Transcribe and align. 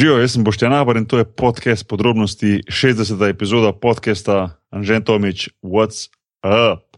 Živijo, 0.00 0.18
jaz 0.18 0.32
sem 0.32 0.44
Boštjan 0.44 0.72
Abor 0.72 0.96
in 0.96 1.04
to 1.04 1.18
je 1.18 1.24
podcast 1.24 1.86
podrobnosti 1.86 2.62
60. 2.68 3.28
epizoda 3.28 3.72
podcasta 3.72 4.56
Anžen 4.70 5.04
Tomič, 5.04 5.48
What's 5.62 6.08
Up? 6.40 6.96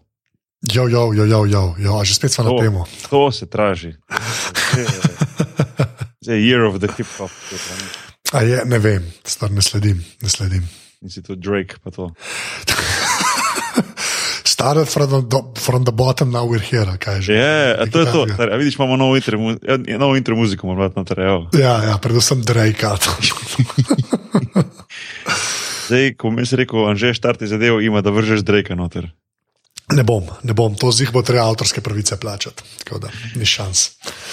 Jo, 0.72 0.86
jo, 0.88 1.12
jo, 1.12 1.24
jo, 1.24 1.44
jo, 1.46 1.74
jo. 1.78 1.98
a 1.98 2.04
že 2.04 2.14
spet 2.14 2.32
smo 2.32 2.44
na 2.44 2.62
temo. 2.62 2.86
To 3.10 3.32
se 3.32 3.50
traži. 3.50 3.94
Zdaj 6.22 6.36
je 6.38 6.46
year 6.46 6.62
of 6.62 6.78
the 6.78 6.86
hip 6.96 7.06
hop. 7.18 7.30
A 8.32 8.42
je, 8.42 8.62
ne 8.64 8.78
vem, 8.78 9.12
stvar 9.26 9.50
ne 9.50 9.62
sledim. 9.62 10.04
Ne 10.22 10.28
sledim. 10.28 10.68
Nisi 11.00 11.22
to 11.22 11.34
Drake, 11.34 11.82
pa 11.82 11.90
to. 11.90 12.14
Started 14.62 14.86
from 14.86 15.10
the, 15.28 15.42
from 15.58 15.84
the 15.84 15.90
bottom, 15.92 16.30
now 16.30 16.46
we're 16.46 16.62
here. 16.62 16.86
Je, 17.18 17.90
to 17.90 18.00
je 18.00 18.06
to. 18.06 18.26
Tar, 18.36 18.52
a 18.52 18.56
vidiš, 18.56 18.76
imamo 18.78 18.96
novo 18.96 19.16
intro, 19.16 19.38
mu- 19.38 19.58
ja, 19.62 19.98
novo 19.98 20.16
intro 20.16 20.36
muziko, 20.36 20.66
moramo 20.66 20.92
noter. 20.96 21.20
evo. 21.20 21.48
Ja, 21.52 21.82
ja, 21.84 21.98
predvsem 21.98 22.42
Drake. 22.42 22.86
Zdaj, 25.86 26.14
ko 26.14 26.30
mi 26.30 26.46
si 26.46 26.56
rekel, 26.56 26.86
Anže, 26.88 27.14
štarti 27.14 27.46
zadevo, 27.46 27.80
ima, 27.80 28.00
da 28.00 28.10
vržeš 28.10 28.40
Drakea 28.46 28.76
noter. 28.76 29.10
Ne 29.92 30.02
bom, 30.06 30.30
ne 30.42 30.54
bom, 30.54 30.74
to 30.78 30.92
z 30.92 31.00
jih 31.00 31.12
bo 31.12 31.22
treba 31.26 31.48
avtorske 31.50 31.80
pravice 31.80 32.16
plačati. 32.20 32.62
Tako 32.84 32.98
da 32.98 33.10
ni 33.34 33.44
šans. 33.44 33.90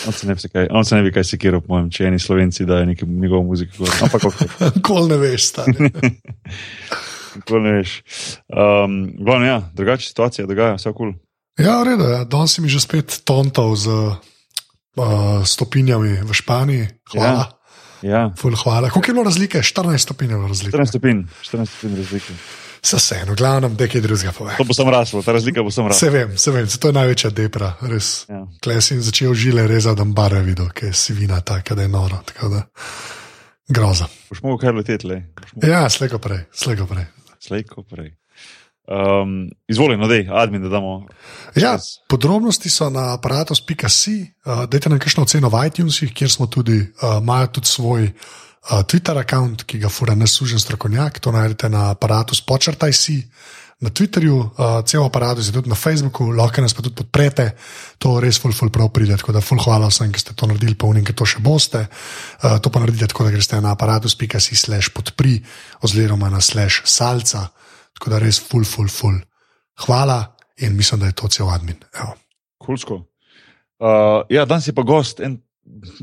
On 0.07 0.13
se 0.13 0.27
ne 0.27 0.35
bi, 0.35 0.49
kaj, 0.53 0.67
on 0.71 0.85
se 0.85 0.95
ne 0.95 1.01
bi 1.03 1.11
kaj 1.11 1.23
sekiral, 1.23 1.61
po 1.61 1.73
mojem, 1.73 1.89
če 1.89 2.05
eni 2.05 2.19
slovenci 2.19 2.65
dajo 2.69 2.85
neko 2.85 3.05
njegovo 3.09 3.43
muziko. 3.43 3.89
Ampak, 4.01 4.23
ok. 4.29 4.35
Kol 4.87 5.09
ne 5.09 5.17
veš, 5.17 5.49
stari. 5.49 5.73
Tako 7.43 7.59
ne 7.63 7.71
veš. 7.79 7.99
Um, 8.47 8.99
glavno, 9.19 9.45
ja, 9.45 9.61
drugače 9.73 10.07
situacija 10.07 10.47
dogaja, 10.47 10.77
vse 10.79 10.93
kul. 10.93 11.13
Cool. 11.13 11.13
Ja, 11.59 11.81
v 11.81 11.89
redu, 11.91 12.07
ja. 12.07 12.23
danes 12.23 12.55
si 12.55 12.63
mi 12.63 12.71
že 12.71 12.79
spet 12.79 13.21
tontal 13.27 13.75
z 13.75 13.91
uh, 13.91 15.43
stopinjami 15.43 16.23
v 16.23 16.31
Španiji. 16.33 16.87
Hvala. 17.11 17.49
Ja, 17.99 18.29
Ful, 18.31 18.55
hvala. 18.55 18.87
Koliko 18.89 19.11
je 19.11 19.13
bilo 19.13 19.27
razlike? 19.27 19.59
14 19.59 19.97
stopinj 19.97 20.31
je 20.31 20.35
bilo 20.35 20.47
razlike. 20.47 20.77
14 20.77 20.87
stopinj, 20.87 21.23
14 21.43 21.65
stopinj 21.65 21.97
razlike. 21.97 22.33
Se 22.81 22.95
vseeno, 22.95 23.35
glavno, 23.35 23.69
da 23.69 23.83
je 23.83 23.89
kaj 23.91 24.01
drugega 24.01 24.31
pove. 24.31 24.53
To 24.55 24.63
bo 24.63 24.73
sem 24.73 24.87
raslo, 24.87 25.19
ta 25.19 25.35
razlika 25.35 25.63
bo 25.63 25.71
sem 25.71 25.83
rasla. 25.83 25.99
Se 25.99 26.09
vem, 26.09 26.37
se 26.37 26.51
vem, 26.55 26.67
to 26.79 26.87
je 26.87 26.95
največja 26.95 27.29
depra, 27.35 27.73
res. 27.91 28.23
Ja. 28.31 28.45
Klej 28.63 28.79
sem 28.81 29.01
začel 29.03 29.35
žile 29.35 29.67
rezati, 29.67 29.99
da 29.99 30.07
bare 30.07 30.39
videl, 30.47 30.71
ker 30.71 30.95
si 30.95 31.13
vina 31.13 31.41
taka, 31.43 31.75
da 31.75 31.83
je 31.83 31.91
noro. 31.91 32.23
tako 32.23 32.63
groza. 33.69 34.07
Boš 34.29 34.41
mogel 34.41 34.57
kar 34.57 34.75
leteti, 34.75 35.07
le. 35.07 35.21
Ja, 35.63 35.89
slejko 35.89 36.19
prej, 36.23 36.45
slejko 36.55 36.87
prej. 36.89 37.05
Slejko 37.39 37.83
prej. 37.83 38.13
Um, 38.89 39.51
Izvoli, 39.69 39.97
no, 39.97 40.07
dej, 40.09 40.25
admin, 40.33 40.63
da 40.65 40.69
damo. 40.69 41.05
Ja, 41.55 41.75
podrobnosti 42.09 42.71
so 42.73 42.89
na 42.89 43.13
aparatus.si, 43.13 44.15
uh, 44.45 44.63
dajte 44.65 44.89
nam 44.89 44.99
kakšno 44.99 45.27
oceno 45.27 45.51
v 45.53 45.61
iTunesih, 45.69 46.13
kjer 46.13 46.31
smo 46.31 46.47
tudi, 46.49 46.79
uh, 46.81 47.19
imajo 47.21 47.51
tudi 47.59 47.69
svoj 47.69 48.07
uh, 48.09 48.81
Twitter 48.89 49.13
račun, 49.13 49.53
ki 49.61 49.83
ga 49.83 49.93
fura 49.93 50.15
neslužen 50.17 50.59
strokovnjak, 50.59 51.19
to 51.21 51.31
najdete 51.31 51.69
na 51.69 51.91
aparatus 51.93 52.41
počrtaj 52.41 52.93
si. 52.93 53.21
Na 53.79 53.89
Twitterju, 53.89 54.35
uh, 54.35 54.49
cel 54.83 55.05
aparatus 55.07 55.47
je 55.47 55.53
tudi 55.55 55.71
na 55.71 55.75
Facebooku, 55.75 56.25
lahko 56.35 56.59
nas 56.59 56.75
pa 56.75 56.83
tudi 56.83 56.99
podprete, 56.99 57.53
to 57.95 58.17
res 58.19 58.35
ful, 58.35 58.51
ful 58.51 58.67
prav 58.67 58.89
pride. 58.91 59.15
Tako 59.15 59.31
da 59.37 59.39
ful 59.39 59.61
hvala 59.63 59.87
vsem, 59.87 60.11
ki 60.11 60.19
ste 60.19 60.35
to 60.35 60.49
naredili, 60.51 60.75
pa 60.75 60.89
unim, 60.91 61.05
ki 61.07 61.15
to 61.15 61.23
še 61.23 61.39
boste. 61.39 61.85
Uh, 62.43 62.57
to 62.59 62.67
pa 62.67 62.83
naredite 62.83 63.07
tako, 63.07 63.29
da 63.29 63.31
greste 63.31 63.55
na 63.63 63.71
aparatus.si 63.71 64.59
slash 64.59 64.91
podpri 64.91 65.37
oziroma 65.79 66.27
na 66.27 66.43
slash 66.43 66.83
salca. 66.83 67.47
Tako 67.95 68.11
da 68.11 68.19
res 68.19 68.41
ful, 68.43 68.67
ful, 68.67 68.91
ful. 68.91 69.15
Hvala 69.87 70.25
in 70.59 70.75
mislim, 70.75 70.99
da 70.99 71.07
je 71.07 71.15
to 71.15 71.31
cel 71.31 71.47
admin. 71.47 71.79
Evo. 71.95 72.17
Kulsko. 72.59 73.05
Uh, 73.79 74.27
ja, 74.27 74.43
danes 74.43 74.67
je 74.67 74.75
pa 74.75 74.83
gost, 74.83 75.23
en 75.23 75.39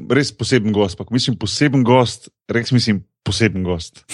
res 0.09 0.33
poseben 0.33 0.73
gost. 0.73 0.97
Pa, 0.97 1.05
ko 1.05 1.13
mislim 1.13 1.37
poseben 1.37 1.85
gost, 1.85 2.31
res 2.49 2.73
mislim 2.73 3.05
poseben 3.27 3.67
gost. 3.67 4.05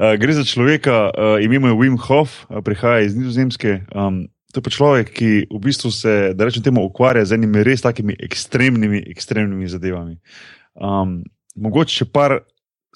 uh, 0.00 0.14
gre 0.20 0.32
za 0.32 0.44
človeka, 0.48 1.10
uh, 1.12 1.36
ime 1.44 1.60
mu 1.60 1.72
je 1.72 1.78
Wim 1.82 1.98
Hof, 2.08 2.46
uh, 2.48 2.62
prihaja 2.64 3.04
iz 3.04 3.16
Nizozemske. 3.18 3.82
Um, 3.92 4.24
to 4.52 4.60
je 4.60 4.64
pa 4.64 4.72
človek, 4.72 5.12
ki 5.16 5.30
v 5.48 5.60
bistvu 5.60 5.92
se, 5.92 6.14
da 6.36 6.48
rečem 6.48 6.64
temu, 6.64 6.84
ukvarja 6.84 7.24
z 7.24 7.36
enimi 7.36 7.64
res 7.64 7.84
takimi 7.84 8.16
ekstremnimi, 8.20 9.04
ekstremnimi 9.12 9.68
zadevami. 9.68 10.18
Um, 10.76 11.22
mogoče 11.56 12.02
še 12.02 12.08
par 12.12 12.40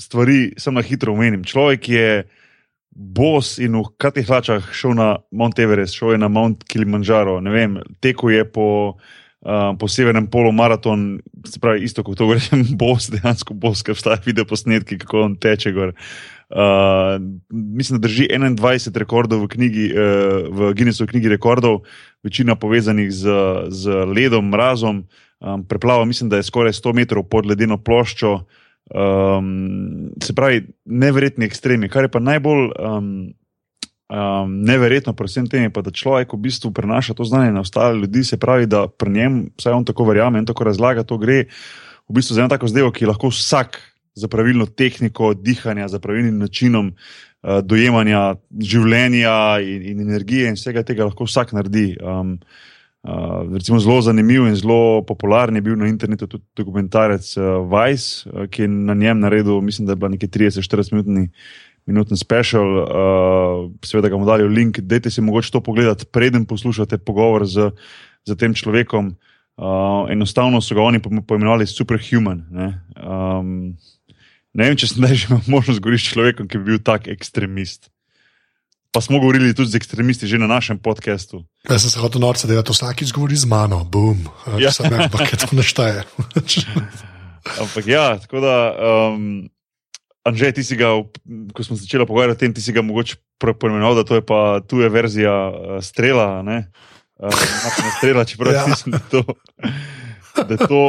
stvari 0.00 0.52
sem 0.60 0.76
na 0.76 0.84
hitro 0.84 1.14
omenim. 1.16 1.44
Človek 1.44 1.88
je 1.88 2.08
bos 2.96 3.56
in 3.60 3.76
v 3.76 3.84
katih 4.00 4.24
hlačah 4.28 4.72
šel 4.72 4.96
na 4.96 5.08
Mount 5.32 5.58
Everest, 5.60 5.96
šel 5.96 6.16
je 6.16 6.20
na 6.20 6.28
Mount 6.32 6.64
Kilimanjaro, 6.64 7.40
ne 7.44 7.52
vem, 7.52 7.76
tekel 8.00 8.32
je 8.32 8.44
po, 8.48 8.68
uh, 9.46 9.72
po 9.78 9.88
severnem 9.88 10.26
polu 10.26 10.50
maraton, 10.52 11.20
se 11.46 11.60
pravi, 11.62 11.84
isto 11.86 12.02
kot 12.04 12.18
to 12.18 12.28
rečem, 12.32 12.64
bos, 12.80 13.08
dejansko 13.12 13.54
bos, 13.54 13.84
ker 13.86 13.96
vstaja 13.98 14.18
video 14.26 14.46
posnetki, 14.48 14.98
kako 15.02 15.22
on 15.28 15.36
teče 15.40 15.72
gor. 15.76 15.94
Uh, 16.46 17.16
mislim, 17.50 17.98
da 17.98 18.06
drži 18.06 18.28
21 18.30 18.98
rekordov 19.02 19.42
v, 19.44 19.50
knjigi, 19.54 19.86
uh, 19.94 20.50
v 20.50 20.72
Guinnessovi 20.78 21.10
knjigi 21.14 21.32
rekordov, 21.32 21.80
večina 22.26 22.58
povezanih 22.58 23.10
z, 23.10 23.38
z 23.70 24.04
ledom, 24.10 24.50
mrazom. 24.50 25.06
Um, 25.40 25.66
preplava, 25.68 26.04
mislim, 26.04 26.30
da 26.32 26.38
je 26.38 26.46
skoraj 26.48 26.72
100 26.72 26.94
metrov 26.96 27.26
pod 27.30 27.46
ledeno 27.46 27.76
ploščo. 27.78 28.38
Um, 28.86 30.14
se 30.22 30.34
pravi, 30.34 30.62
neverjetni 30.84 31.44
ekstremi. 31.44 31.90
Kar 31.90 32.06
je 32.06 32.12
pa 32.14 32.22
najbolj 32.22 32.70
um, 32.78 33.10
um, 34.08 34.52
neverjetno, 34.62 35.12
predvsem 35.12 35.48
tem, 35.50 35.66
je 35.66 35.72
pa, 35.74 35.82
da 35.82 35.90
človek 35.90 36.34
v 36.34 36.42
bistvu 36.46 36.70
prenaša 36.74 37.14
to 37.14 37.26
znanje 37.26 37.52
na 37.52 37.64
ostale 37.66 37.98
ljudi. 37.98 38.24
Se 38.24 38.38
pravi, 38.38 38.66
da 38.66 38.86
pri 38.88 39.10
njem, 39.10 39.34
vsaj 39.58 39.72
on 39.72 39.84
tako 39.84 40.06
verjame 40.10 40.38
in 40.38 40.46
tako 40.46 40.68
razlaga, 40.68 41.06
to 41.06 41.18
gre 41.18 41.46
v 42.06 42.14
bistvu 42.14 42.34
za 42.34 42.44
eno 42.44 42.52
tako 42.52 42.70
zdaj, 42.70 42.90
ki 42.94 43.10
lahko 43.10 43.32
vsak 43.34 43.80
za 44.16 44.28
pravilno 44.28 44.66
tehniko 44.66 45.34
dihanja, 45.34 45.88
za 45.88 45.98
pravilnim 45.98 46.38
načinom 46.38 46.92
uh, 46.94 47.58
dojemanja 47.62 48.36
življenja 48.62 49.58
in, 49.60 49.82
in 49.92 50.06
energije 50.06 50.48
in 50.48 50.56
vsega 50.56 50.86
tega 50.86 51.10
lahko 51.10 51.28
vsak 51.28 51.52
naredi. 51.56 51.92
Um, 52.00 52.38
Uh, 53.06 53.46
recimo 53.54 53.78
zelo 53.78 54.00
zanimiv 54.02 54.48
in 54.48 54.56
zelo 54.58 55.04
popularen 55.06 55.54
je 55.54 55.60
bil 55.62 55.76
na 55.78 55.86
internetu 55.86 56.26
tudi 56.26 56.42
dokumentarec 56.58 57.36
uh, 57.38 57.44
Vice, 57.70 58.26
uh, 58.26 58.48
ki 58.50 58.64
je 58.64 58.68
na 58.68 58.96
njem 58.98 59.20
naredil, 59.22 59.60
mislim, 59.62 59.86
da 59.86 59.92
je 59.92 59.96
bila 59.96 60.10
nekaj 60.10 60.28
30-40 60.28 60.92
minutni, 60.92 61.28
minutni 61.86 62.16
special. 62.16 62.66
Uh, 62.66 62.86
seveda 63.80 64.08
ga 64.08 64.16
bomo 64.16 64.26
dali 64.26 64.42
v 64.42 64.52
link, 64.52 64.80
dajte 64.80 65.08
si 65.08 65.22
mogoče 65.22 65.50
to 65.50 65.60
pogledati, 65.60 66.04
preden 66.04 66.44
poslušate 66.44 66.98
pogovor 66.98 67.46
z, 67.46 67.70
z 68.24 68.34
tem 68.34 68.50
človekom. 68.50 69.14
Uh, 69.56 70.04
enostavno 70.10 70.60
so 70.60 70.74
ga 70.74 70.82
oni 70.82 70.98
po- 70.98 71.08
poimenovali 71.22 71.64
superhuman. 71.64 72.44
Ne, 72.50 72.68
um, 73.00 73.72
ne 74.52 74.62
vem, 74.62 74.76
če 74.76 74.86
sem 74.86 75.00
zdaj 75.00 75.14
že 75.14 75.24
imel 75.30 75.42
možnost 75.56 75.80
govoriti 75.80 76.04
s 76.04 76.12
človekom, 76.12 76.44
ki 76.44 76.58
bi 76.58 76.64
bil 76.68 76.80
tak 76.80 77.08
ekstremist. 77.08 77.88
Pa 78.92 79.00
smo 79.00 79.20
govorili 79.20 79.52
tudi 79.52 79.68
z 79.68 79.76
ekstremisti 79.76 80.24
že 80.24 80.36
na 80.36 80.48
našem 80.48 80.76
podkastu. 80.76 81.44
Jaz 81.68 81.84
sem 81.84 81.92
se 81.92 82.00
hotel 82.00 82.20
norce 82.20 82.44
delati, 82.44 82.72
vsakič 82.72 83.12
govori 83.12 83.36
z 83.36 83.44
mano, 83.44 83.84
bum, 83.84 84.24
Ja. 84.56 84.72
sem 84.72 84.88
ne, 84.88 85.04
ampak 85.04 85.32
je 85.32 85.38
to 85.38 85.52
nešteje. 85.52 86.00
Ampak 87.60 87.84
ja, 87.86 88.18
tako 88.18 88.40
da, 88.40 88.56
um, 89.12 89.48
Anže, 90.26 90.50
ti 90.58 90.62
si 90.66 90.74
ga, 90.74 90.90
ko 91.54 91.60
smo 91.62 91.78
začeli 91.78 92.06
pogovarjati 92.06 92.34
o 92.34 92.42
tem, 92.42 92.54
ti 92.54 92.62
si 92.64 92.74
ga 92.74 92.82
mogoče 92.82 93.20
pre- 93.38 93.54
poimenoval, 93.54 94.00
da 94.00 94.04
to 94.04 94.18
je 94.18 94.24
pa 94.26 94.58
tuja 94.66 94.90
verzija 94.90 95.34
uh, 95.48 95.78
strela. 95.78 96.42
Ne? 96.42 96.66
Uh, 97.22 97.30
strela, 97.98 98.26
čeprav 98.26 98.54
ja. 98.54 98.64
Mislim, 98.66 98.98
da, 98.98 98.98
je 98.98 99.10
to, 99.10 99.22
da 100.42 100.50
je 100.50 100.60
to 100.66 100.82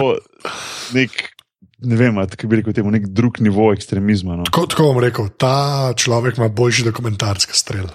nek, 0.98 1.37
ne 1.78 1.96
vem, 1.96 2.16
kako 2.16 2.48
bi 2.48 2.56
rekel, 2.56 2.74
temu, 2.74 2.92
nek 2.92 3.08
drug 3.08 3.40
nivo 3.40 3.70
ekstremizma. 3.74 4.36
No? 4.36 4.44
Tako, 4.50 4.66
tako 4.66 4.84
bom 4.90 5.00
rekel, 5.04 5.30
ta 5.38 5.94
človek 5.96 6.38
ima 6.38 6.48
boljši 6.50 6.84
dokumentarski 6.88 7.54
strel. 7.54 7.86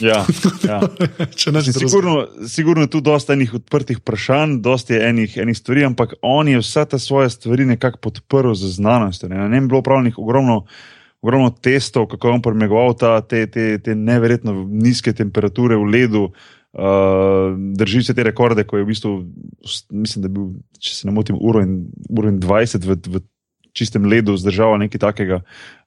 Ja, 0.00 0.24
ja. 0.68 0.80
Sigurno, 1.78 2.26
sigurno 2.48 2.82
je 2.82 2.90
tu 2.90 3.00
dosta 3.00 3.32
enih 3.32 3.54
odprtih 3.54 3.98
vprašanj, 3.98 4.58
dosta 4.60 4.94
je 4.94 5.08
enih, 5.08 5.36
enih 5.36 5.58
stvari, 5.58 5.84
ampak 5.84 6.14
on 6.22 6.48
je 6.48 6.60
vse 6.60 6.84
te 6.84 6.98
svoje 6.98 7.30
stvari 7.30 7.64
nekako 7.64 7.98
podprl 7.98 8.54
z 8.54 8.74
znanostjo. 8.76 9.28
Ne, 9.28 9.36
Na 9.36 9.48
njem 9.48 9.64
je 9.64 9.68
bilo 9.68 9.80
upravljenih 9.80 10.18
ogromno, 10.18 10.64
ogromno 11.22 11.50
testov, 11.50 12.06
kako 12.06 12.28
je 12.28 12.34
on 12.34 12.42
premagoval 12.42 12.96
ta, 12.98 13.20
te, 13.20 13.46
te, 13.46 13.78
te 13.78 13.94
neverjetno 13.94 14.66
nizke 14.68 15.12
temperature 15.12 15.76
v 15.76 15.88
ledu. 15.88 16.32
Uh, 16.72 17.52
drži 17.76 18.02
se 18.02 18.14
te 18.14 18.22
rekorde, 18.24 18.64
ko 18.64 18.78
je 18.78 18.84
v 18.84 18.86
bistvu, 18.88 19.10
mislim, 19.90 20.22
da 20.22 20.26
je 20.26 20.32
bil, 20.32 20.46
če 20.80 20.94
se 20.94 21.08
ne 21.08 21.12
motim, 21.12 21.36
uro 21.36 21.60
in, 21.60 21.82
uro 22.08 22.30
in 22.32 22.38
20 22.40 22.86
v, 22.88 22.96
v 23.12 23.20
čistem 23.72 24.04
ledu 24.04 24.36
zdržal 24.36 24.78
nekaj 24.78 25.00
takega. 25.00 25.42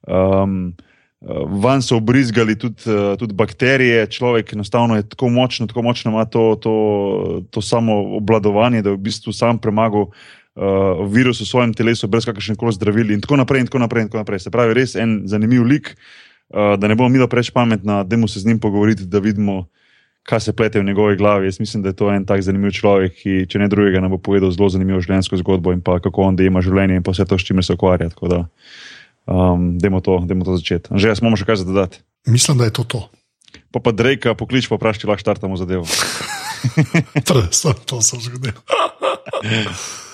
Um, 0.06 0.74
Uh, 1.20 1.48
Van 1.62 1.80
so 1.82 1.96
obrizgali 1.96 2.58
tudi, 2.60 2.84
uh, 2.86 3.16
tudi 3.16 3.34
bakterije, 3.34 4.04
človek 4.06 4.52
enostavno 4.52 4.96
je 4.96 5.08
tako 5.08 5.28
močno, 5.28 5.66
tako 5.66 5.82
močno 5.82 6.10
ima 6.10 6.24
to, 6.24 6.58
to, 6.60 6.74
to 7.50 7.62
samo 7.62 8.16
obladovanje, 8.16 8.82
da 8.82 8.92
je 8.92 8.96
v 8.96 9.00
bistvu 9.08 9.32
sam 9.32 9.58
premagal 9.58 10.10
uh, 10.10 11.06
virus 11.08 11.40
v 11.40 11.48
svojem 11.48 11.72
telesu, 11.74 12.08
brez 12.08 12.28
kakršnih 12.28 12.58
koli 12.60 12.76
zdravil, 12.76 13.10
in 13.16 13.24
tako 13.24 13.40
naprej, 13.40 13.64
in 13.64 13.66
tako 13.66 13.78
naprej. 13.78 14.04
In 14.04 14.12
tako 14.12 14.20
naprej. 14.22 14.44
Se 14.44 14.52
pravi, 14.52 14.76
res 14.76 14.92
en 14.94 15.22
zanimiv 15.24 15.64
lik, 15.64 15.94
uh, 16.52 16.76
da 16.76 16.84
ne 16.84 16.94
bomo 16.94 17.08
mi 17.08 17.22
da 17.22 17.30
preveč 17.32 17.48
pametna, 17.50 18.02
da 18.04 18.16
mu 18.20 18.28
se 18.28 18.44
z 18.44 18.52
njim 18.52 18.60
pogovoriti, 18.60 19.08
da 19.08 19.18
vidimo, 19.18 19.64
kaj 20.26 20.40
se 20.40 20.52
plete 20.52 20.80
v 20.80 20.84
njegovi 20.84 21.16
glavi. 21.16 21.46
Jaz 21.46 21.60
mislim, 21.60 21.82
da 21.82 21.88
je 21.88 21.96
to 21.96 22.10
en 22.10 22.26
tak 22.26 22.42
zanimiv 22.42 22.74
človek, 22.74 23.14
ki, 23.14 23.34
če 23.50 23.62
ne 23.62 23.68
drugega, 23.70 24.02
nam 24.02 24.10
bo 24.16 24.18
povedal 24.18 24.50
zelo 24.50 24.68
zanimivo 24.72 25.00
življenjsko 25.00 25.38
zgodbo 25.42 25.74
in 25.74 25.82
pa 25.86 26.00
kako 26.02 26.26
on 26.26 26.38
ima 26.42 26.62
življenje 26.64 26.98
in 26.98 27.04
pa 27.06 27.14
vse 27.14 27.28
to, 27.30 27.38
s 27.38 27.46
čimer 27.46 27.64
se 27.64 27.76
ukvarja. 27.78 28.10
Tako 28.14 28.32
da, 28.32 28.40
um, 29.30 29.76
dajmo 29.78 30.02
to, 30.02 30.18
to 30.26 30.56
začeti. 30.58 30.90
Že 30.98 31.14
jaz 31.14 31.22
imamo 31.22 31.38
še 31.38 31.46
kaj 31.46 31.62
za 31.62 31.68
dodati. 31.68 32.02
Mislim, 32.26 32.58
da 32.58 32.66
je 32.66 32.74
to 32.74 32.84
to. 32.84 33.04
Pa 33.70 33.80
pa 33.80 33.94
Drejka 33.94 34.34
poklič, 34.34 34.66
pa 34.68 34.80
vprašaj, 34.80 35.06
lahko 35.06 35.22
štartamo 35.22 35.58
zadevo. 35.60 35.86
to 37.86 38.02
sem 38.02 38.18
zgodil. 38.20 38.58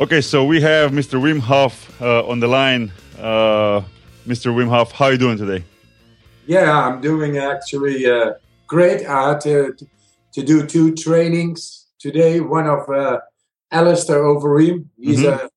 Okay, 0.00 0.20
so 0.20 0.44
we 0.44 0.60
have 0.60 0.92
Mr. 0.92 1.20
Wim 1.20 1.40
Hof 1.40 2.00
uh, 2.00 2.24
on 2.24 2.38
the 2.38 2.46
line. 2.46 2.92
Uh, 3.18 3.82
Mr. 4.28 4.54
Wim 4.54 4.68
Hof, 4.68 4.92
how 4.92 5.06
are 5.06 5.12
you 5.12 5.18
doing 5.18 5.36
today? 5.36 5.64
Yeah, 6.46 6.70
I'm 6.70 7.00
doing 7.00 7.38
actually 7.38 8.06
uh, 8.06 8.34
great. 8.68 9.04
I 9.04 9.30
had 9.30 9.40
to, 9.40 9.74
to 10.34 10.42
do 10.44 10.64
two 10.64 10.94
trainings 10.94 11.86
today. 11.98 12.38
One 12.38 12.68
of 12.68 12.88
uh, 12.88 13.18
Alistair 13.72 14.22
Overeem. 14.22 14.84
He's 14.96 15.18
mm-hmm. 15.18 15.46
a 15.46 15.50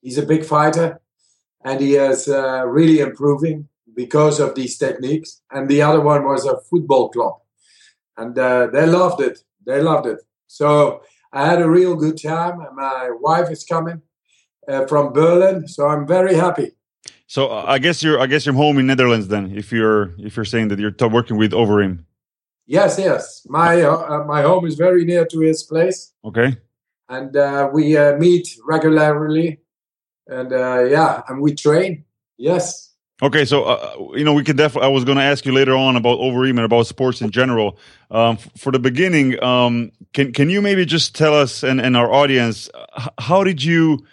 he's 0.00 0.16
a 0.16 0.24
big 0.24 0.44
fighter, 0.44 1.00
and 1.64 1.80
he 1.80 1.96
is 1.96 2.28
uh, 2.28 2.64
really 2.68 3.00
improving 3.00 3.66
because 3.96 4.38
of 4.38 4.54
these 4.54 4.78
techniques. 4.78 5.40
And 5.50 5.68
the 5.68 5.82
other 5.82 6.00
one 6.00 6.24
was 6.24 6.46
a 6.46 6.60
football 6.70 7.08
club, 7.08 7.38
and 8.16 8.38
uh, 8.38 8.68
they 8.68 8.86
loved 8.86 9.20
it. 9.20 9.40
They 9.66 9.82
loved 9.82 10.06
it. 10.06 10.20
So 10.46 11.02
I 11.32 11.46
had 11.46 11.60
a 11.60 11.68
real 11.68 11.94
good 11.94 12.20
time. 12.20 12.58
My 12.74 13.10
wife 13.20 13.50
is 13.50 13.64
coming 13.64 14.02
uh, 14.68 14.86
from 14.86 15.12
Berlin, 15.12 15.68
so 15.68 15.86
I'm 15.86 16.06
very 16.06 16.34
happy. 16.34 16.72
So 17.26 17.48
uh, 17.48 17.64
I 17.66 17.78
guess 17.78 18.02
you're 18.02 18.18
I 18.18 18.26
guess 18.26 18.46
you're 18.46 18.54
home 18.54 18.78
in 18.78 18.86
Netherlands 18.86 19.28
then. 19.28 19.56
If 19.56 19.70
you're 19.70 20.14
if 20.18 20.36
you're 20.36 20.44
saying 20.44 20.68
that 20.68 20.78
you're 20.78 20.94
working 21.08 21.36
with 21.36 21.52
Overeem. 21.52 22.04
Yes, 22.66 22.98
yes. 22.98 23.46
My 23.48 23.82
uh, 23.82 23.96
uh, 23.96 24.24
my 24.24 24.42
home 24.42 24.66
is 24.66 24.74
very 24.74 25.04
near 25.04 25.26
to 25.26 25.40
his 25.40 25.62
place. 25.62 26.12
Okay. 26.24 26.56
And 27.08 27.34
uh, 27.36 27.70
we 27.72 27.96
uh, 27.96 28.16
meet 28.16 28.48
regularly, 28.66 29.60
and 30.26 30.50
yeah, 30.50 31.22
and 31.28 31.40
we 31.40 31.54
train. 31.54 32.04
Yes. 32.36 32.87
Okay, 33.20 33.44
so 33.44 33.64
uh, 33.64 33.96
you 34.14 34.22
know 34.22 34.32
we 34.32 34.44
can 34.44 34.54
definitely. 34.54 34.86
I 34.86 34.92
was 34.92 35.04
going 35.04 35.18
to 35.18 35.24
ask 35.24 35.44
you 35.44 35.52
later 35.52 35.74
on 35.74 35.96
about 35.96 36.20
Overeem 36.20 36.50
and 36.50 36.60
about 36.60 36.86
sports 36.86 37.20
in 37.20 37.30
general. 37.32 37.76
Um, 38.12 38.36
f- 38.36 38.50
for 38.56 38.70
the 38.70 38.78
beginning, 38.78 39.42
um, 39.42 39.90
can 40.12 40.32
can 40.32 40.50
you 40.50 40.62
maybe 40.62 40.84
just 40.84 41.16
tell 41.16 41.34
us 41.34 41.64
and, 41.64 41.80
and 41.80 41.96
our 41.96 42.12
audience 42.12 42.70
h- 42.96 43.08
how 43.18 43.42
did 43.42 43.62
you 43.64 44.06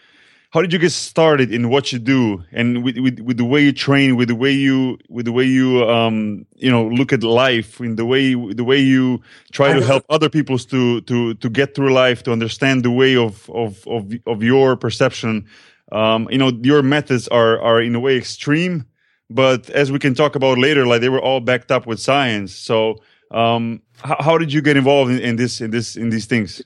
how 0.49 0.61
did 0.61 0.73
you 0.73 0.79
get 0.79 0.91
started 0.91 1.53
in 1.53 1.69
what 1.69 1.91
you 1.91 1.99
do 1.99 2.43
and 2.51 2.83
with, 2.83 2.97
with, 2.97 3.19
with 3.19 3.37
the 3.37 3.45
way 3.45 3.61
you 3.61 3.73
train, 3.73 4.15
with 4.15 4.29
the 4.29 4.35
way 4.35 4.51
you 4.51 4.97
with 5.07 5.25
the 5.25 5.31
way 5.31 5.43
you 5.43 5.87
um, 5.87 6.47
you 6.55 6.71
know 6.71 6.87
look 6.87 7.13
at 7.13 7.21
life, 7.21 7.79
in 7.79 7.97
the 7.97 8.05
way 8.05 8.33
the 8.33 8.63
way 8.63 8.79
you 8.79 9.21
try 9.51 9.71
to 9.71 9.85
help 9.85 10.03
other 10.09 10.29
people 10.29 10.57
to 10.57 11.01
to 11.01 11.35
to 11.35 11.49
get 11.51 11.75
through 11.75 11.93
life, 11.93 12.23
to 12.23 12.31
understand 12.31 12.81
the 12.81 12.89
way 12.89 13.15
of 13.15 13.47
of 13.51 13.87
of, 13.87 14.11
of 14.25 14.41
your 14.41 14.75
perception. 14.75 15.45
Um, 15.91 16.27
you 16.31 16.39
know, 16.39 16.51
your 16.63 16.81
methods 16.81 17.27
are 17.27 17.61
are 17.61 17.79
in 17.83 17.93
a 17.93 17.99
way 17.99 18.17
extreme 18.17 18.85
but 19.29 19.69
as 19.69 19.91
we 19.91 19.99
can 19.99 20.13
talk 20.13 20.35
about 20.35 20.57
later, 20.57 20.85
like 20.85 21.01
they 21.01 21.09
were 21.09 21.21
all 21.21 21.39
backed 21.39 21.71
up 21.71 21.87
with 21.87 21.99
science. 21.99 22.55
So, 22.55 22.97
um, 23.31 23.81
how, 23.97 24.17
how 24.19 24.37
did 24.37 24.53
you 24.53 24.61
get 24.61 24.77
involved 24.77 25.11
in, 25.11 25.19
in, 25.19 25.35
this 25.35 25.61
in 25.61 25.71
this 25.71 25.95
in 25.95 26.09
these 26.09 26.25
things? 26.25 26.61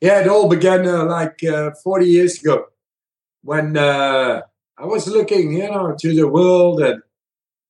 Yeah, 0.00 0.20
it 0.20 0.28
all 0.28 0.48
began 0.48 0.86
uh, 0.86 1.04
like 1.04 1.42
uh, 1.42 1.72
40 1.82 2.06
years 2.06 2.40
ago 2.40 2.66
when 3.42 3.76
uh, 3.76 4.42
I 4.78 4.86
was 4.86 5.08
looking, 5.08 5.52
you 5.52 5.68
know, 5.68 5.96
to 5.98 6.14
the 6.14 6.28
world, 6.28 6.80
and 6.80 7.02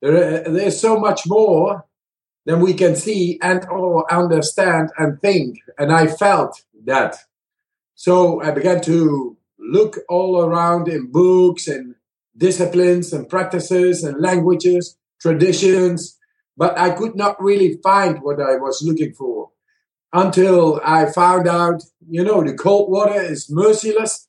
there, 0.02 0.42
there's 0.42 0.78
so 0.78 0.98
much 0.98 1.22
more 1.26 1.86
than 2.44 2.60
we 2.60 2.74
can 2.74 2.96
see 2.96 3.38
and 3.42 3.66
or 3.68 4.10
understand 4.12 4.90
and 4.98 5.20
think. 5.20 5.60
And 5.78 5.92
I 5.92 6.06
felt 6.06 6.62
that. 6.84 7.16
So 7.94 8.42
I 8.42 8.50
began 8.50 8.80
to 8.82 9.36
look 9.58 9.98
all 10.08 10.40
around 10.40 10.88
in 10.88 11.10
books 11.10 11.68
and 11.68 11.94
disciplines 12.38 13.12
and 13.12 13.28
practices 13.28 14.04
and 14.04 14.20
languages, 14.20 14.96
traditions, 15.20 16.16
but 16.56 16.78
I 16.78 16.90
could 16.90 17.14
not 17.14 17.42
really 17.42 17.78
find 17.82 18.22
what 18.22 18.40
I 18.40 18.56
was 18.56 18.82
looking 18.82 19.12
for 19.12 19.50
until 20.12 20.80
I 20.84 21.06
found 21.06 21.46
out, 21.46 21.82
you 22.08 22.24
know, 22.24 22.42
the 22.42 22.54
cold 22.54 22.90
water 22.90 23.20
is 23.20 23.50
merciless, 23.50 24.28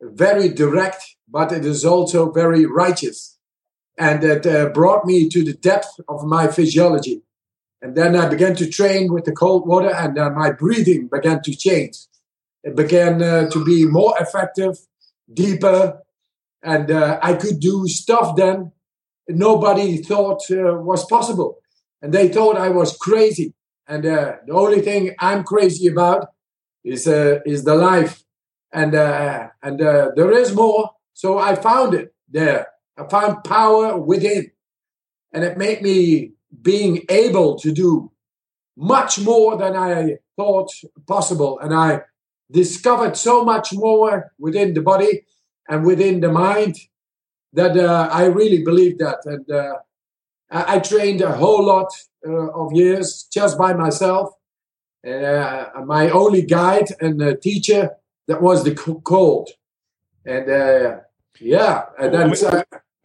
very 0.00 0.48
direct, 0.48 1.16
but 1.28 1.52
it 1.52 1.64
is 1.64 1.84
also 1.84 2.30
very 2.30 2.64
righteous. 2.64 3.38
And 3.98 4.24
it 4.24 4.46
uh, 4.46 4.70
brought 4.70 5.04
me 5.04 5.28
to 5.28 5.44
the 5.44 5.54
depth 5.54 6.00
of 6.08 6.24
my 6.24 6.48
physiology. 6.48 7.22
And 7.82 7.94
then 7.94 8.16
I 8.16 8.28
began 8.28 8.56
to 8.56 8.68
train 8.68 9.12
with 9.12 9.24
the 9.24 9.32
cold 9.32 9.68
water, 9.68 9.94
and 9.94 10.18
uh, 10.18 10.30
my 10.30 10.50
breathing 10.52 11.08
began 11.12 11.42
to 11.42 11.54
change. 11.54 11.98
It 12.62 12.74
began 12.74 13.22
uh, 13.22 13.50
to 13.50 13.62
be 13.62 13.84
more 13.84 14.14
effective, 14.18 14.78
deeper, 15.32 16.02
and 16.64 16.90
uh, 16.90 17.18
I 17.22 17.34
could 17.34 17.60
do 17.60 17.86
stuff 17.86 18.36
then 18.36 18.72
nobody 19.28 19.98
thought 19.98 20.42
uh, 20.50 20.74
was 20.74 21.04
possible, 21.06 21.58
and 22.02 22.12
they 22.12 22.28
thought 22.28 22.56
I 22.56 22.70
was 22.70 22.96
crazy. 22.96 23.54
And 23.86 24.06
uh, 24.06 24.36
the 24.46 24.54
only 24.54 24.80
thing 24.80 25.14
I'm 25.18 25.44
crazy 25.44 25.88
about 25.88 26.28
is 26.82 27.06
uh, 27.06 27.40
is 27.44 27.64
the 27.64 27.74
life, 27.74 28.24
and 28.72 28.94
uh, 28.94 29.48
and 29.62 29.80
uh, 29.80 30.10
there 30.16 30.32
is 30.32 30.54
more. 30.54 30.90
So 31.12 31.38
I 31.38 31.54
found 31.54 31.94
it 31.94 32.14
there. 32.28 32.66
I 32.96 33.06
found 33.08 33.44
power 33.44 33.98
within, 33.98 34.50
and 35.32 35.44
it 35.44 35.58
made 35.58 35.82
me 35.82 36.32
being 36.62 37.02
able 37.08 37.58
to 37.58 37.72
do 37.72 38.10
much 38.76 39.20
more 39.20 39.56
than 39.56 39.76
I 39.76 40.16
thought 40.36 40.70
possible, 41.06 41.58
and 41.58 41.74
I 41.74 42.02
discovered 42.50 43.16
so 43.16 43.44
much 43.44 43.72
more 43.72 44.32
within 44.38 44.74
the 44.74 44.82
body 44.82 45.24
and 45.68 45.84
within 45.84 46.20
the 46.20 46.30
mind 46.30 46.76
that 47.52 47.76
uh, 47.76 48.08
I 48.10 48.26
really 48.26 48.62
believe 48.62 48.98
that. 48.98 49.18
And 49.24 49.50
uh, 49.50 49.76
I, 50.50 50.76
I, 50.76 50.78
trained 50.80 51.20
a 51.20 51.32
whole 51.32 51.64
lot 51.64 51.92
uh, 52.26 52.50
of 52.50 52.72
years 52.72 53.26
just 53.32 53.56
by 53.56 53.72
myself. 53.72 54.30
Uh, 55.06 55.66
my 55.84 56.10
only 56.10 56.42
guide 56.42 56.88
and 57.00 57.40
teacher 57.42 57.90
that 58.26 58.42
was 58.42 58.64
the 58.64 58.74
cold. 58.74 59.50
And 60.24 60.50
uh, 60.50 60.96
yeah, 61.40 61.84
and 61.98 62.14
then 62.14 62.34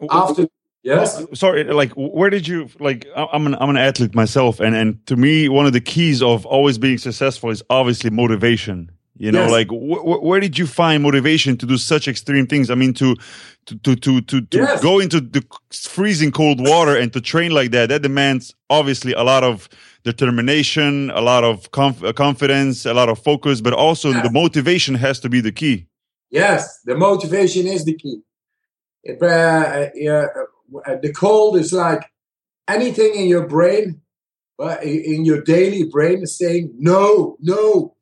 after. 0.09 0.47
Yes. 0.81 1.21
Sorry, 1.33 1.65
like 1.65 1.91
where 1.97 2.29
did 2.29 2.47
you 2.47 2.69
like? 2.79 3.05
I'm 3.13 3.47
an 3.47 3.55
I'm 3.55 3.69
an 3.69 3.75
athlete 3.75 4.15
myself, 4.15 4.61
and 4.61 4.73
and 4.73 5.05
to 5.07 5.17
me, 5.17 5.49
one 5.49 5.65
of 5.65 5.73
the 5.73 5.81
keys 5.81 6.21
of 6.23 6.45
always 6.45 6.77
being 6.77 6.97
successful 6.97 7.49
is 7.49 7.61
obviously 7.69 8.09
motivation 8.09 8.89
you 9.19 9.31
know 9.31 9.43
yes. 9.43 9.51
like 9.51 9.67
wh- 9.67 10.01
wh- 10.01 10.23
where 10.23 10.39
did 10.39 10.57
you 10.57 10.65
find 10.65 11.03
motivation 11.03 11.57
to 11.57 11.65
do 11.65 11.77
such 11.77 12.07
extreme 12.07 12.47
things 12.47 12.69
i 12.71 12.75
mean 12.75 12.93
to 12.93 13.15
to 13.65 13.77
to 13.77 13.95
to 13.95 14.21
to, 14.21 14.41
to 14.41 14.57
yes. 14.57 14.81
go 14.81 14.99
into 14.99 15.21
the 15.21 15.45
freezing 15.71 16.31
cold 16.31 16.59
water 16.59 16.97
and 16.97 17.13
to 17.13 17.21
train 17.21 17.51
like 17.51 17.71
that 17.71 17.89
that 17.89 18.01
demands 18.01 18.55
obviously 18.69 19.13
a 19.13 19.23
lot 19.23 19.43
of 19.43 19.69
determination 20.03 21.11
a 21.11 21.21
lot 21.21 21.43
of 21.43 21.69
conf- 21.71 22.03
uh, 22.03 22.13
confidence 22.13 22.85
a 22.85 22.93
lot 22.93 23.09
of 23.09 23.19
focus 23.19 23.61
but 23.61 23.73
also 23.73 24.09
yes. 24.09 24.23
the 24.23 24.31
motivation 24.31 24.95
has 24.95 25.19
to 25.19 25.29
be 25.29 25.41
the 25.41 25.51
key 25.51 25.85
yes 26.31 26.79
the 26.85 26.95
motivation 26.95 27.67
is 27.67 27.85
the 27.85 27.93
key 27.93 28.21
it, 29.03 29.21
uh, 29.21 29.89
uh, 30.85 30.95
the 31.01 31.13
cold 31.13 31.57
is 31.57 31.71
like 31.71 32.03
anything 32.67 33.13
in 33.15 33.27
your 33.27 33.47
brain 33.47 34.01
uh, 34.59 34.77
in 34.81 35.25
your 35.25 35.41
daily 35.41 35.83
brain 35.83 36.21
is 36.21 36.38
saying 36.38 36.73
no 36.77 37.38
no 37.39 37.95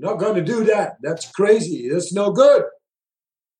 not 0.00 0.18
going 0.18 0.34
to 0.34 0.42
do 0.42 0.64
that. 0.64 0.96
That's 1.02 1.30
crazy. 1.30 1.88
That's 1.88 2.12
no 2.12 2.30
good. 2.32 2.64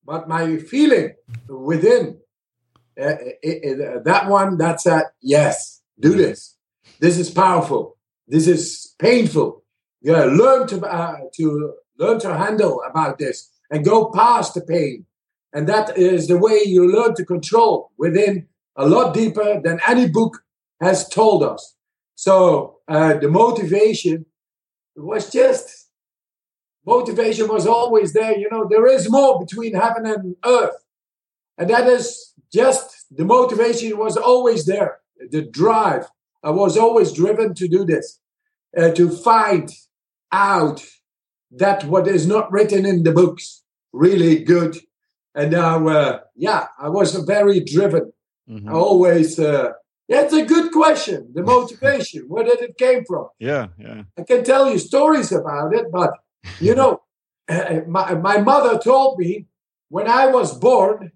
But 0.05 0.27
my 0.27 0.57
feeling 0.57 1.13
within 1.47 2.19
uh, 2.99 3.03
uh, 3.03 3.99
that 4.03 4.25
one, 4.27 4.57
that's 4.57 4.83
that, 4.83 5.07
yes, 5.21 5.81
do 5.99 6.15
this. 6.15 6.55
This 6.99 7.17
is 7.17 7.29
powerful. 7.29 7.97
This 8.27 8.47
is 8.47 8.93
painful. 8.99 9.63
You 10.01 10.13
gotta 10.13 10.31
learn 10.31 10.67
to 10.67 10.85
uh, 10.85 11.17
to 11.35 11.73
learn 11.97 12.19
to 12.19 12.37
handle 12.37 12.81
about 12.89 13.19
this 13.19 13.49
and 13.69 13.85
go 13.85 14.11
past 14.11 14.53
the 14.53 14.61
pain. 14.61 15.05
And 15.53 15.67
that 15.67 15.97
is 15.97 16.27
the 16.27 16.37
way 16.37 16.61
you 16.65 16.91
learn 16.91 17.15
to 17.15 17.25
control 17.25 17.91
within 17.97 18.47
a 18.75 18.87
lot 18.87 19.13
deeper 19.13 19.59
than 19.61 19.79
any 19.87 20.07
book 20.07 20.41
has 20.81 21.07
told 21.09 21.43
us. 21.43 21.75
So 22.15 22.79
uh, 22.87 23.17
the 23.17 23.29
motivation 23.29 24.25
was 24.95 25.31
just 25.31 25.78
motivation 26.97 27.47
was 27.47 27.65
always 27.67 28.09
there. 28.13 28.35
You 28.37 28.49
know, 28.51 28.63
there 28.69 28.87
is 28.87 29.09
more 29.09 29.39
between 29.39 29.73
heaven 29.83 30.05
and 30.05 30.35
earth. 30.45 30.77
And 31.57 31.69
that 31.69 31.87
is 31.87 32.33
just 32.51 32.85
the 33.19 33.25
motivation 33.25 33.97
was 33.97 34.17
always 34.17 34.65
there. 34.65 34.91
The 35.35 35.43
drive. 35.61 36.05
I 36.43 36.51
was 36.51 36.77
always 36.77 37.09
driven 37.11 37.53
to 37.55 37.67
do 37.67 37.81
this, 37.85 38.19
uh, 38.79 38.91
to 38.99 39.09
find 39.09 39.67
out 40.31 40.79
that 41.51 41.83
what 41.85 42.07
is 42.07 42.25
not 42.25 42.51
written 42.51 42.85
in 42.85 43.03
the 43.03 43.11
books 43.11 43.63
really 43.91 44.35
good. 44.53 44.77
And 45.35 45.51
now, 45.51 45.87
uh, 45.87 46.19
yeah, 46.35 46.67
I 46.85 46.89
was 46.89 47.09
very 47.35 47.59
driven. 47.75 48.05
Mhm. 48.49 48.69
I 48.69 48.73
always, 48.73 49.37
uh, 49.39 49.69
yeah, 50.07 50.21
it's 50.25 50.33
a 50.33 50.45
good 50.45 50.71
question. 50.71 51.19
The 51.37 51.43
motivation, 51.55 52.21
where 52.31 52.45
did 52.49 52.61
it 52.67 52.77
came 52.77 53.03
from? 53.09 53.25
Yeah, 53.39 53.67
yeah. 53.85 54.03
I 54.17 54.23
can 54.23 54.43
tell 54.43 54.65
you 54.71 54.79
stories 54.79 55.31
about 55.31 55.69
it, 55.79 55.85
but 55.91 56.11
you 56.59 56.75
know, 56.75 57.01
uh, 57.47 57.81
my, 57.87 58.13
my 58.15 58.37
mother 58.37 58.77
told 58.77 59.17
me 59.17 59.47
when 59.89 60.07
I 60.07 60.27
was 60.27 60.57
born, 60.57 61.11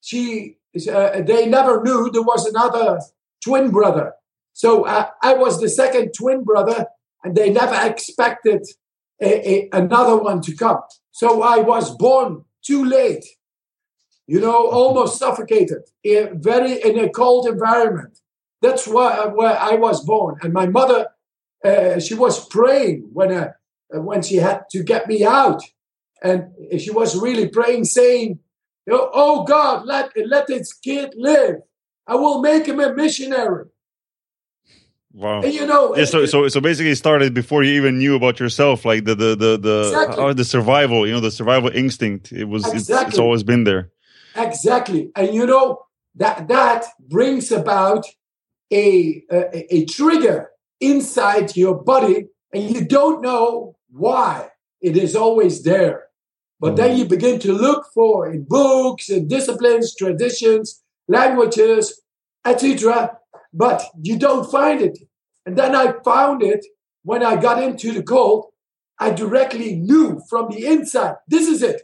she 0.00 0.56
uh, 0.90 1.22
they 1.22 1.46
never 1.46 1.82
knew 1.82 2.10
there 2.10 2.22
was 2.22 2.46
another 2.46 3.00
twin 3.42 3.70
brother. 3.70 4.12
So 4.52 4.84
uh, 4.84 5.10
I 5.22 5.34
was 5.34 5.60
the 5.60 5.68
second 5.68 6.12
twin 6.12 6.44
brother, 6.44 6.86
and 7.24 7.34
they 7.34 7.50
never 7.50 7.74
expected 7.86 8.66
a, 9.20 9.50
a, 9.50 9.68
another 9.72 10.16
one 10.16 10.40
to 10.42 10.54
come. 10.54 10.80
So 11.10 11.42
I 11.42 11.58
was 11.58 11.96
born 11.96 12.44
too 12.62 12.84
late. 12.84 13.24
You 14.26 14.40
know, 14.40 14.68
almost 14.68 15.18
suffocated, 15.18 15.84
in 16.04 16.40
very 16.42 16.82
in 16.82 16.98
a 16.98 17.08
cold 17.08 17.46
environment. 17.46 18.18
That's 18.60 18.86
why 18.86 19.26
where 19.26 19.58
I 19.58 19.74
was 19.76 20.04
born, 20.04 20.36
and 20.42 20.52
my 20.52 20.66
mother 20.66 21.08
uh, 21.64 21.98
she 21.98 22.14
was 22.14 22.46
praying 22.46 23.08
when 23.12 23.32
uh, 23.32 23.52
when 23.90 24.22
she 24.22 24.36
had 24.36 24.62
to 24.70 24.82
get 24.82 25.08
me 25.08 25.24
out, 25.24 25.62
and 26.22 26.50
she 26.78 26.90
was 26.90 27.16
really 27.16 27.48
praying, 27.48 27.84
saying, 27.84 28.38
"Oh 28.90 29.10
oh 29.12 29.44
God, 29.44 29.86
let 29.86 30.12
let 30.26 30.46
this 30.46 30.72
kid 30.72 31.14
live. 31.16 31.56
I 32.06 32.14
will 32.16 32.40
make 32.40 32.66
him 32.66 32.80
a 32.80 32.94
missionary." 32.94 33.66
Wow. 35.14 35.42
And 35.42 35.52
you 35.52 35.66
know, 35.66 35.96
Yeah, 35.96 36.04
so, 36.04 36.26
so 36.26 36.48
so 36.48 36.60
basically, 36.60 36.90
it 36.90 36.96
started 36.96 37.32
before 37.34 37.62
you 37.62 37.72
even 37.72 37.98
knew 37.98 38.14
about 38.14 38.38
yourself, 38.38 38.84
like 38.84 39.04
the 39.04 39.14
the 39.14 39.34
the 39.34 39.58
the 39.58 39.78
Exactly. 39.88 40.22
how 40.22 40.32
the 40.32 40.44
survival, 40.44 41.06
you 41.06 41.12
know, 41.12 41.20
the 41.20 41.30
survival 41.30 41.70
instinct. 41.70 42.30
It 42.32 42.44
was 42.44 42.66
it's, 42.72 42.90
it's 42.90 43.18
always 43.18 43.42
been 43.42 43.64
there. 43.64 43.90
exactly, 44.36 45.10
and 45.16 45.34
you 45.34 45.46
know 45.46 45.80
that 46.14 46.48
that 46.48 46.84
brings 47.08 47.50
about 47.50 48.04
a, 48.70 49.22
a 49.32 49.74
a 49.74 49.84
trigger 49.86 50.50
inside 50.80 51.56
your 51.56 51.74
body, 51.74 52.26
and 52.52 52.62
you 52.70 52.84
don't 52.84 53.22
know 53.22 53.77
why. 53.90 54.50
It 54.80 54.96
is 54.96 55.16
always 55.16 55.62
there. 55.62 56.04
But 56.60 56.76
then 56.76 56.90
mm-hmm. 56.90 56.98
you 56.98 57.04
begin 57.06 57.38
to 57.40 57.52
look 57.52 57.86
for 57.94 58.30
in 58.30 58.44
books 58.44 59.08
and 59.08 59.28
disciplines, 59.28 59.94
traditions, 59.94 60.82
languages, 61.06 62.00
etc. 62.44 63.16
But 63.52 63.82
you 64.02 64.18
don't 64.18 64.50
find 64.50 64.80
it. 64.80 64.98
And 65.46 65.56
then 65.56 65.74
I 65.74 65.94
found 66.04 66.42
it 66.42 66.64
when 67.02 67.22
I 67.22 67.36
got 67.36 67.62
into 67.62 67.92
the 67.92 68.02
cold. 68.02 68.46
I 68.98 69.10
directly 69.10 69.76
knew 69.76 70.20
from 70.28 70.50
the 70.50 70.66
inside, 70.66 71.16
this 71.28 71.46
is 71.46 71.62
it. 71.62 71.82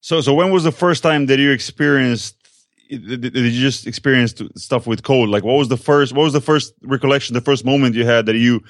So 0.00 0.20
so 0.20 0.32
when 0.34 0.50
was 0.50 0.64
the 0.64 0.72
first 0.72 1.02
time 1.02 1.26
that 1.26 1.38
you 1.38 1.50
experienced? 1.50 2.36
Did 2.88 3.34
you 3.34 3.50
just 3.50 3.86
experience 3.86 4.32
stuff 4.54 4.86
with 4.86 5.02
cold? 5.02 5.28
Like, 5.28 5.42
what 5.42 5.54
was 5.54 5.68
the 5.68 5.76
first? 5.76 6.12
What 6.12 6.22
was 6.22 6.32
the 6.32 6.40
first 6.40 6.72
recollection? 6.82 7.34
The 7.34 7.40
first 7.40 7.64
moment 7.64 7.96
you 7.96 8.06
had 8.06 8.26
that 8.26 8.36
you 8.36 8.62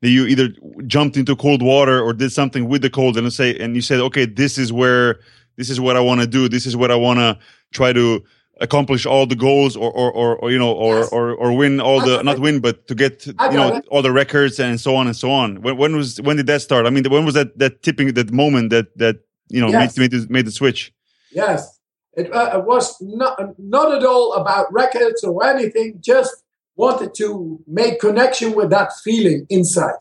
that 0.00 0.10
you 0.10 0.26
either 0.26 0.48
jumped 0.86 1.16
into 1.16 1.34
cold 1.36 1.62
water 1.62 2.00
or 2.00 2.12
did 2.12 2.30
something 2.32 2.68
with 2.68 2.82
the 2.82 2.90
cold, 2.90 3.16
and 3.16 3.32
say, 3.32 3.56
and 3.58 3.74
you 3.74 3.82
said, 3.82 4.00
okay, 4.00 4.26
this 4.26 4.58
is 4.58 4.72
where 4.72 5.20
this 5.56 5.70
is 5.70 5.80
what 5.80 5.96
I 5.96 6.00
want 6.00 6.20
to 6.20 6.26
do. 6.26 6.48
This 6.48 6.66
is 6.66 6.76
what 6.76 6.90
I 6.90 6.96
want 6.96 7.18
to 7.20 7.38
try 7.72 7.92
to 7.92 8.22
accomplish 8.60 9.04
all 9.06 9.26
the 9.26 9.34
goals, 9.36 9.76
or 9.76 9.90
or 9.90 10.12
or, 10.12 10.36
or 10.36 10.50
you 10.50 10.58
know, 10.58 10.72
or, 10.72 10.98
Yes. 10.98 11.08
or 11.10 11.32
or 11.34 11.52
win 11.56 11.80
all 11.80 12.00
the 12.00 12.22
not 12.22 12.38
win, 12.38 12.60
but 12.60 12.86
to 12.88 12.94
get 12.94 13.26
you 13.26 13.32
know 13.52 13.76
it. 13.76 13.84
all 13.90 14.02
the 14.02 14.12
records 14.12 14.60
and 14.60 14.80
so 14.80 14.94
on 14.94 15.06
and 15.06 15.16
so 15.16 15.30
on. 15.30 15.60
When 15.62 15.76
when 15.76 15.96
was 15.96 16.20
when 16.20 16.36
did 16.36 16.46
that 16.46 16.62
start? 16.62 16.86
I 16.86 16.90
mean, 16.90 17.04
when 17.10 17.24
was 17.24 17.34
that 17.34 17.58
that 17.58 17.82
tipping 17.82 18.14
that 18.14 18.30
moment 18.32 18.70
that 18.70 18.96
that 18.98 19.16
you 19.48 19.60
know 19.60 19.68
Yes. 19.70 19.96
made 19.96 20.02
made 20.12 20.20
the, 20.20 20.26
made 20.30 20.46
the 20.46 20.52
switch? 20.52 20.92
Yes, 21.32 21.80
it, 22.16 22.32
uh, 22.32 22.58
it 22.58 22.64
was 22.64 22.96
not 23.00 23.38
not 23.58 23.92
at 23.92 24.04
all 24.04 24.34
about 24.34 24.72
records 24.72 25.24
or 25.24 25.44
anything. 25.44 25.98
Just 26.00 26.43
wanted 26.76 27.14
to 27.16 27.60
make 27.66 28.00
connection 28.00 28.54
with 28.54 28.70
that 28.70 28.92
feeling 29.04 29.46
inside, 29.48 30.00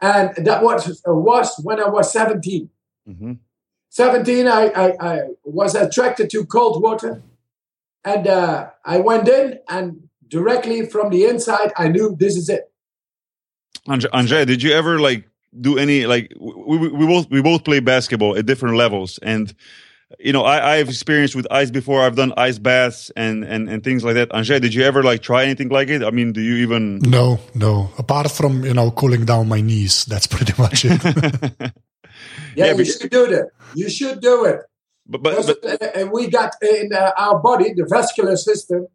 and 0.00 0.34
that 0.44 0.62
was 0.62 1.02
uh, 1.06 1.14
was 1.14 1.58
when 1.62 1.80
I 1.80 1.88
was 1.88 2.12
seventeen. 2.12 2.70
hmm 3.06 3.34
17, 3.90 4.46
I, 4.46 4.66
I, 4.68 4.92
I 5.00 5.20
was 5.44 5.74
attracted 5.74 6.30
to 6.30 6.46
cold 6.46 6.80
water. 6.82 7.22
And 8.04 8.26
uh, 8.26 8.70
I 8.84 8.98
went 8.98 9.28
in, 9.28 9.58
and 9.68 10.08
directly 10.28 10.86
from 10.86 11.10
the 11.10 11.24
inside, 11.24 11.72
I 11.76 11.88
knew 11.88 12.16
this 12.18 12.36
is 12.36 12.48
it. 12.48 12.70
Andre, 14.12 14.44
did 14.44 14.62
you 14.62 14.72
ever 14.72 15.00
like 15.00 15.28
do 15.60 15.76
any 15.76 16.06
like 16.06 16.32
we, 16.38 16.78
we, 16.78 16.88
we 16.88 17.06
both 17.06 17.28
we 17.30 17.42
both 17.42 17.64
play 17.64 17.80
basketball 17.80 18.36
at 18.36 18.46
different 18.46 18.76
levels 18.76 19.18
and 19.22 19.52
you 20.18 20.32
know 20.32 20.42
I 20.44 20.76
I've 20.76 20.88
experienced 20.88 21.34
with 21.36 21.46
ice 21.50 21.70
before 21.70 22.02
I've 22.02 22.16
done 22.16 22.32
ice 22.36 22.58
baths 22.58 23.10
and 23.16 23.44
and 23.44 23.68
and 23.68 23.82
things 23.84 24.02
like 24.04 24.14
that. 24.14 24.32
Andre, 24.32 24.58
did 24.60 24.74
you 24.74 24.82
ever 24.84 25.02
like 25.02 25.22
try 25.22 25.44
anything 25.44 25.68
like 25.68 25.88
it? 25.88 26.02
I 26.02 26.10
mean, 26.10 26.32
do 26.32 26.40
you 26.40 26.56
even 26.56 26.98
No, 27.00 27.38
no. 27.54 27.90
Apart 27.98 28.30
from 28.30 28.64
you 28.64 28.74
know 28.74 28.90
cooling 28.90 29.24
down 29.24 29.48
my 29.48 29.60
knees, 29.60 30.04
that's 30.06 30.26
pretty 30.26 30.54
much 30.58 30.84
it. 30.84 31.72
Yeah, 32.56 32.66
Yeah, 32.66 32.72
you 32.72 32.76
but- 32.78 32.86
should 32.86 33.10
do 33.10 33.26
that. 33.28 33.50
You 33.74 33.88
should 33.88 34.20
do 34.20 34.44
it. 34.44 34.60
but 35.06 35.22
but, 35.22 35.46
but 35.46 35.82
uh, 35.82 35.86
and 35.94 36.10
we 36.12 36.28
got 36.28 36.52
in 36.60 36.92
uh, 36.92 37.12
our 37.16 37.38
body, 37.40 37.72
the 37.72 37.86
vascular 37.88 38.36
system 38.36 38.88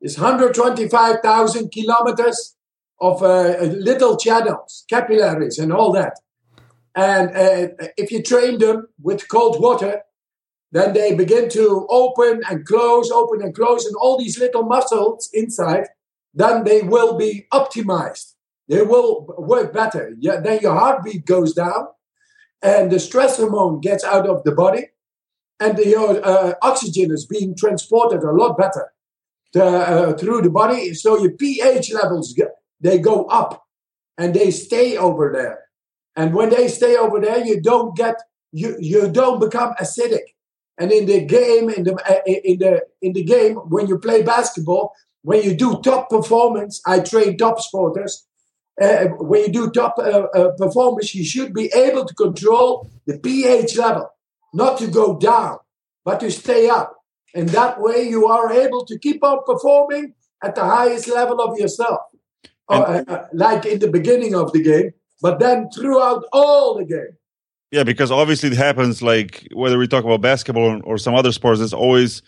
is 0.00 0.18
125,000 0.18 1.70
kilometers 1.70 2.54
of 3.00 3.22
uh, 3.22 3.56
little 3.62 4.16
channels, 4.16 4.84
capillaries, 4.90 5.58
and 5.58 5.72
all 5.72 5.92
that. 5.92 6.14
And 6.94 7.30
uh, 7.30 7.68
if 7.96 8.10
you 8.10 8.22
train 8.22 8.58
them 8.58 8.88
with 9.00 9.28
cold 9.28 9.60
water, 9.60 10.02
then 10.72 10.92
they 10.92 11.14
begin 11.14 11.48
to 11.50 11.86
open 11.88 12.42
and 12.48 12.66
close, 12.66 13.10
open 13.10 13.42
and 13.42 13.54
close, 13.54 13.86
and 13.86 13.94
all 13.96 14.18
these 14.18 14.38
little 14.38 14.64
muscles 14.64 15.30
inside, 15.32 15.86
then 16.34 16.64
they 16.64 16.82
will 16.82 17.16
be 17.16 17.46
optimized. 17.52 18.34
They 18.68 18.82
will 18.82 19.26
work 19.38 19.72
better. 19.72 20.14
Yeah, 20.18 20.40
then 20.40 20.58
your 20.60 20.74
heartbeat 20.74 21.24
goes 21.24 21.54
down, 21.54 21.86
and 22.62 22.90
the 22.90 22.98
stress 22.98 23.36
hormone 23.36 23.80
gets 23.80 24.04
out 24.04 24.28
of 24.28 24.42
the 24.44 24.52
body, 24.52 24.88
and 25.60 25.76
the, 25.76 25.86
your 25.86 26.26
uh, 26.26 26.54
oxygen 26.62 27.10
is 27.12 27.26
being 27.26 27.56
transported 27.56 28.22
a 28.22 28.32
lot 28.32 28.58
better 28.58 28.92
to, 29.52 29.64
uh, 29.64 30.16
through 30.16 30.42
the 30.42 30.50
body. 30.50 30.92
So 30.94 31.18
your 31.18 31.32
pH 31.32 31.92
levels 31.92 32.38
they 32.80 32.98
go 32.98 33.24
up, 33.26 33.64
and 34.18 34.34
they 34.34 34.50
stay 34.50 34.96
over 34.96 35.32
there. 35.32 35.64
And 36.16 36.34
when 36.34 36.50
they 36.50 36.68
stay 36.68 36.96
over 36.96 37.20
there, 37.20 37.44
you 37.44 37.60
don't 37.60 37.96
get 37.96 38.16
you 38.52 38.76
you 38.78 39.10
don't 39.10 39.38
become 39.40 39.74
acidic. 39.80 40.35
And 40.78 40.92
in 40.92 41.06
the 41.06 41.24
game, 41.24 41.70
in 41.70 41.84
the 41.84 41.94
uh, 41.94 42.20
in 42.26 42.58
the 42.58 42.82
in 43.00 43.12
the 43.14 43.24
game, 43.24 43.56
when 43.56 43.86
you 43.86 43.98
play 43.98 44.22
basketball, 44.22 44.94
when 45.22 45.42
you 45.42 45.54
do 45.54 45.80
top 45.82 46.10
performance, 46.10 46.80
I 46.86 47.00
train 47.00 47.36
top 47.36 47.58
sporters. 47.58 48.24
Uh, 48.80 49.06
when 49.18 49.42
you 49.42 49.48
do 49.48 49.70
top 49.70 49.94
uh, 49.98 50.02
uh, 50.02 50.50
performance, 50.58 51.14
you 51.14 51.24
should 51.24 51.54
be 51.54 51.72
able 51.74 52.04
to 52.04 52.14
control 52.14 52.90
the 53.06 53.18
pH 53.18 53.78
level, 53.78 54.10
not 54.52 54.78
to 54.78 54.86
go 54.86 55.18
down, 55.18 55.58
but 56.04 56.20
to 56.20 56.30
stay 56.30 56.68
up. 56.68 56.94
And 57.34 57.48
that 57.50 57.80
way, 57.80 58.06
you 58.06 58.26
are 58.26 58.52
able 58.52 58.84
to 58.84 58.98
keep 58.98 59.24
on 59.24 59.38
performing 59.46 60.14
at 60.42 60.54
the 60.54 60.64
highest 60.64 61.08
level 61.08 61.40
of 61.40 61.58
yourself, 61.58 62.00
uh, 62.68 63.02
uh, 63.08 63.26
like 63.32 63.64
in 63.64 63.78
the 63.78 63.88
beginning 63.88 64.34
of 64.34 64.52
the 64.52 64.62
game, 64.62 64.92
but 65.22 65.38
then 65.38 65.70
throughout 65.70 66.24
all 66.32 66.76
the 66.76 66.84
game. 66.84 67.15
Yeah, 67.70 67.82
because 67.82 68.10
obviously 68.10 68.50
it 68.50 68.56
happens 68.56 69.02
like 69.02 69.48
whether 69.52 69.78
we 69.78 69.88
talk 69.88 70.04
about 70.04 70.20
basketball 70.20 70.64
or, 70.64 70.82
or 70.82 70.98
some 70.98 71.14
other 71.14 71.32
sports, 71.32 71.58
there's 71.58 71.72
always 71.72 72.22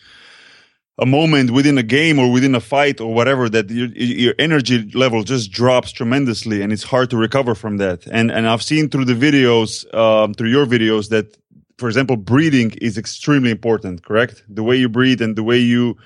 a 0.98 1.06
moment 1.06 1.52
within 1.52 1.78
a 1.78 1.82
game 1.82 2.18
or 2.18 2.30
within 2.30 2.54
a 2.54 2.60
fight 2.60 3.00
or 3.00 3.14
whatever 3.14 3.48
that 3.48 3.70
your, 3.70 3.86
your 3.88 4.34
energy 4.38 4.90
level 4.94 5.22
just 5.22 5.52
drops 5.52 5.92
tremendously 5.92 6.60
and 6.60 6.72
it's 6.72 6.82
hard 6.82 7.08
to 7.10 7.16
recover 7.16 7.54
from 7.54 7.76
that. 7.76 8.04
And, 8.08 8.32
and 8.32 8.48
I've 8.48 8.62
seen 8.62 8.88
through 8.88 9.04
the 9.04 9.14
videos, 9.14 9.92
um, 9.94 10.34
through 10.34 10.50
your 10.50 10.66
videos 10.66 11.10
that, 11.10 11.38
for 11.78 11.88
example, 11.88 12.16
breathing 12.16 12.72
is 12.82 12.98
extremely 12.98 13.52
important, 13.52 14.04
correct? 14.04 14.42
The 14.48 14.64
way 14.64 14.76
you 14.76 14.88
breathe 14.88 15.22
and 15.22 15.36
the 15.36 15.44
way 15.44 15.58
you, 15.58 15.96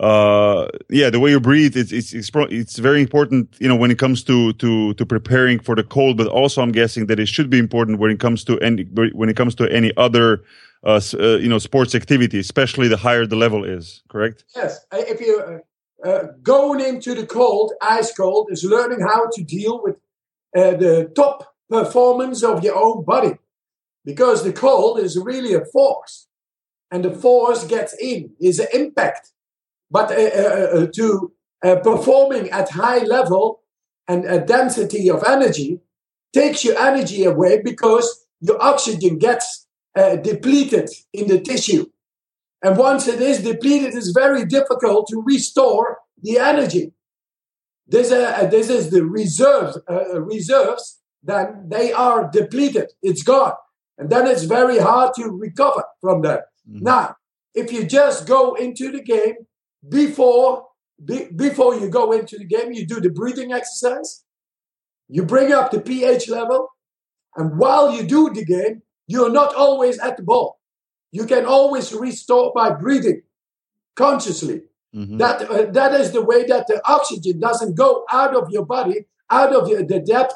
uh, 0.00 0.66
yeah, 0.88 1.10
the 1.10 1.20
way 1.20 1.30
you 1.30 1.38
breathe, 1.38 1.76
it's, 1.76 1.92
it's, 1.92 2.14
it's, 2.14 2.30
it's 2.34 2.78
very 2.78 3.02
important, 3.02 3.54
you 3.58 3.68
know, 3.68 3.76
when 3.76 3.90
it 3.90 3.98
comes 3.98 4.24
to, 4.24 4.54
to, 4.54 4.94
to 4.94 5.04
preparing 5.04 5.58
for 5.58 5.76
the 5.76 5.84
cold, 5.84 6.16
but 6.16 6.26
also 6.26 6.62
I'm 6.62 6.72
guessing 6.72 7.04
that 7.06 7.20
it 7.20 7.28
should 7.28 7.50
be 7.50 7.58
important 7.58 7.98
when 7.98 8.10
it 8.10 8.18
comes 8.18 8.42
to 8.44 8.58
any, 8.60 8.84
when 9.12 9.28
it 9.28 9.36
comes 9.36 9.54
to 9.56 9.70
any 9.70 9.92
other, 9.98 10.42
uh, 10.84 11.02
uh, 11.12 11.36
you 11.36 11.50
know, 11.50 11.58
sports 11.58 11.94
activity, 11.94 12.38
especially 12.38 12.88
the 12.88 12.96
higher 12.96 13.26
the 13.26 13.36
level 13.36 13.62
is, 13.62 14.02
correct? 14.08 14.44
Yes, 14.56 14.80
uh, 14.90 15.02
if 15.06 15.20
you 15.20 15.62
uh, 16.02 16.08
uh, 16.08 16.28
going 16.42 16.80
into 16.80 17.14
the 17.14 17.26
cold, 17.26 17.74
ice 17.82 18.10
cold, 18.16 18.48
is 18.50 18.64
learning 18.64 19.00
how 19.00 19.28
to 19.30 19.44
deal 19.44 19.82
with 19.82 19.96
the 20.54 21.12
top 21.14 21.54
performance 21.68 22.42
of 22.42 22.64
your 22.64 22.74
own 22.74 23.04
body, 23.04 23.36
because 24.06 24.44
the 24.44 24.52
cold 24.54 24.98
is 24.98 25.18
really 25.18 25.52
a 25.52 25.62
force, 25.66 26.26
and 26.90 27.04
the 27.04 27.10
force 27.10 27.64
gets 27.64 27.94
in 28.00 28.30
is 28.40 28.58
an 28.58 28.68
impact. 28.72 29.32
But 29.90 30.12
uh, 30.12 30.14
uh, 30.14 30.82
uh, 30.82 30.86
to 30.94 31.32
uh, 31.64 31.76
performing 31.76 32.50
at 32.50 32.70
high 32.70 32.98
level 32.98 33.62
and 34.06 34.24
a 34.24 34.44
density 34.44 35.10
of 35.10 35.24
energy 35.26 35.80
takes 36.32 36.64
your 36.64 36.78
energy 36.78 37.24
away 37.24 37.60
because 37.62 38.26
your 38.40 38.62
oxygen 38.62 39.18
gets 39.18 39.66
uh, 39.96 40.16
depleted 40.16 40.90
in 41.12 41.28
the 41.28 41.40
tissue. 41.40 41.86
And 42.62 42.76
once 42.76 43.08
it 43.08 43.20
is 43.20 43.42
depleted, 43.42 43.94
it's 43.94 44.10
very 44.10 44.44
difficult 44.44 45.08
to 45.08 45.22
restore 45.24 45.98
the 46.22 46.38
energy. 46.38 46.92
This, 47.86 48.12
uh, 48.12 48.46
this 48.50 48.68
is 48.68 48.90
the 48.90 49.04
reserves, 49.04 49.78
uh, 49.90 50.20
reserves, 50.20 51.00
then 51.22 51.66
they 51.68 51.92
are 51.92 52.30
depleted. 52.30 52.92
It's 53.02 53.22
gone. 53.22 53.54
And 53.98 54.10
then 54.10 54.26
it's 54.26 54.44
very 54.44 54.78
hard 54.78 55.14
to 55.16 55.28
recover 55.28 55.84
from 56.00 56.22
that. 56.22 56.44
Mm-hmm. 56.68 56.84
Now, 56.84 57.16
if 57.54 57.72
you 57.72 57.84
just 57.84 58.26
go 58.26 58.54
into 58.54 58.92
the 58.92 59.02
game 59.02 59.34
before 59.88 60.66
be, 61.02 61.28
before 61.34 61.74
you 61.74 61.88
go 61.88 62.12
into 62.12 62.38
the 62.38 62.44
game, 62.44 62.72
you 62.72 62.86
do 62.86 63.00
the 63.00 63.10
breathing 63.10 63.52
exercise. 63.52 64.24
You 65.08 65.24
bring 65.24 65.52
up 65.52 65.70
the 65.70 65.80
pH 65.80 66.28
level, 66.28 66.68
and 67.36 67.58
while 67.58 67.92
you 67.94 68.04
do 68.04 68.30
the 68.30 68.44
game, 68.44 68.82
you're 69.06 69.30
not 69.30 69.54
always 69.54 69.98
at 69.98 70.16
the 70.16 70.22
ball. 70.22 70.60
You 71.10 71.26
can 71.26 71.44
always 71.44 71.92
restore 71.92 72.52
by 72.54 72.70
breathing 72.70 73.22
consciously. 73.96 74.62
Mm-hmm. 74.94 75.18
That 75.18 75.50
uh, 75.50 75.70
that 75.72 76.00
is 76.00 76.12
the 76.12 76.22
way 76.22 76.44
that 76.46 76.66
the 76.66 76.80
oxygen 76.84 77.40
doesn't 77.40 77.76
go 77.76 78.04
out 78.10 78.36
of 78.36 78.50
your 78.50 78.66
body, 78.66 79.06
out 79.30 79.54
of 79.54 79.68
your, 79.68 79.84
the 79.84 80.00
depth 80.00 80.34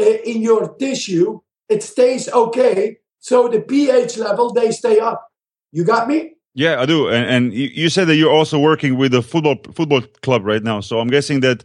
uh, 0.00 0.04
in 0.04 0.42
your 0.42 0.74
tissue. 0.76 1.40
It 1.68 1.82
stays 1.82 2.28
okay, 2.28 2.98
so 3.18 3.48
the 3.48 3.60
pH 3.60 4.18
level 4.18 4.52
they 4.52 4.70
stay 4.70 5.00
up. 5.00 5.26
You 5.72 5.84
got 5.84 6.06
me? 6.06 6.34
Yeah, 6.54 6.80
I 6.80 6.86
do. 6.86 7.08
And, 7.08 7.26
and 7.26 7.54
you 7.54 7.88
said 7.88 8.06
that 8.06 8.16
you're 8.16 8.32
also 8.32 8.58
working 8.58 8.96
with 8.96 9.12
a 9.12 9.22
football 9.22 9.56
football 9.74 10.02
club 10.22 10.44
right 10.44 10.62
now. 10.62 10.80
So 10.80 11.00
I'm 11.00 11.08
guessing 11.08 11.40
that 11.40 11.64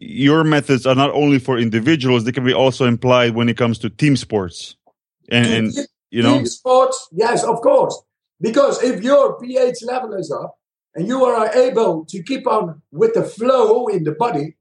your 0.00 0.42
methods 0.42 0.86
are 0.86 0.94
not 0.94 1.10
only 1.10 1.38
for 1.38 1.58
individuals; 1.58 2.24
they 2.24 2.32
can 2.32 2.44
be 2.44 2.54
also 2.54 2.86
implied 2.86 3.34
when 3.34 3.48
it 3.48 3.56
comes 3.56 3.78
to 3.80 3.90
team 3.90 4.16
sports. 4.16 4.76
And, 5.28 5.46
and 5.46 5.88
you 6.10 6.22
know, 6.22 6.38
team 6.38 6.46
sports, 6.46 7.08
yes, 7.12 7.44
of 7.44 7.60
course. 7.60 8.02
Because 8.40 8.82
if 8.82 9.02
your 9.02 9.38
pH 9.38 9.82
level 9.84 10.14
is 10.14 10.30
up, 10.30 10.58
and 10.94 11.06
you 11.06 11.24
are 11.24 11.54
able 11.54 12.06
to 12.06 12.22
keep 12.22 12.46
on 12.46 12.80
with 12.90 13.12
the 13.14 13.22
flow 13.22 13.86
in 13.86 14.04
the 14.04 14.12
body, 14.12 14.56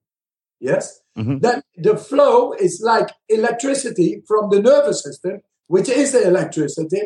yes, 0.60 1.00
mm-hmm. 1.18 1.38
then 1.40 1.62
the 1.78 1.96
flow 1.96 2.52
is 2.52 2.82
like 2.84 3.10
electricity 3.30 4.22
from 4.28 4.50
the 4.50 4.62
nervous 4.62 5.02
system, 5.02 5.42
which 5.68 5.88
is 5.88 6.12
the 6.12 6.28
electricity, 6.28 7.04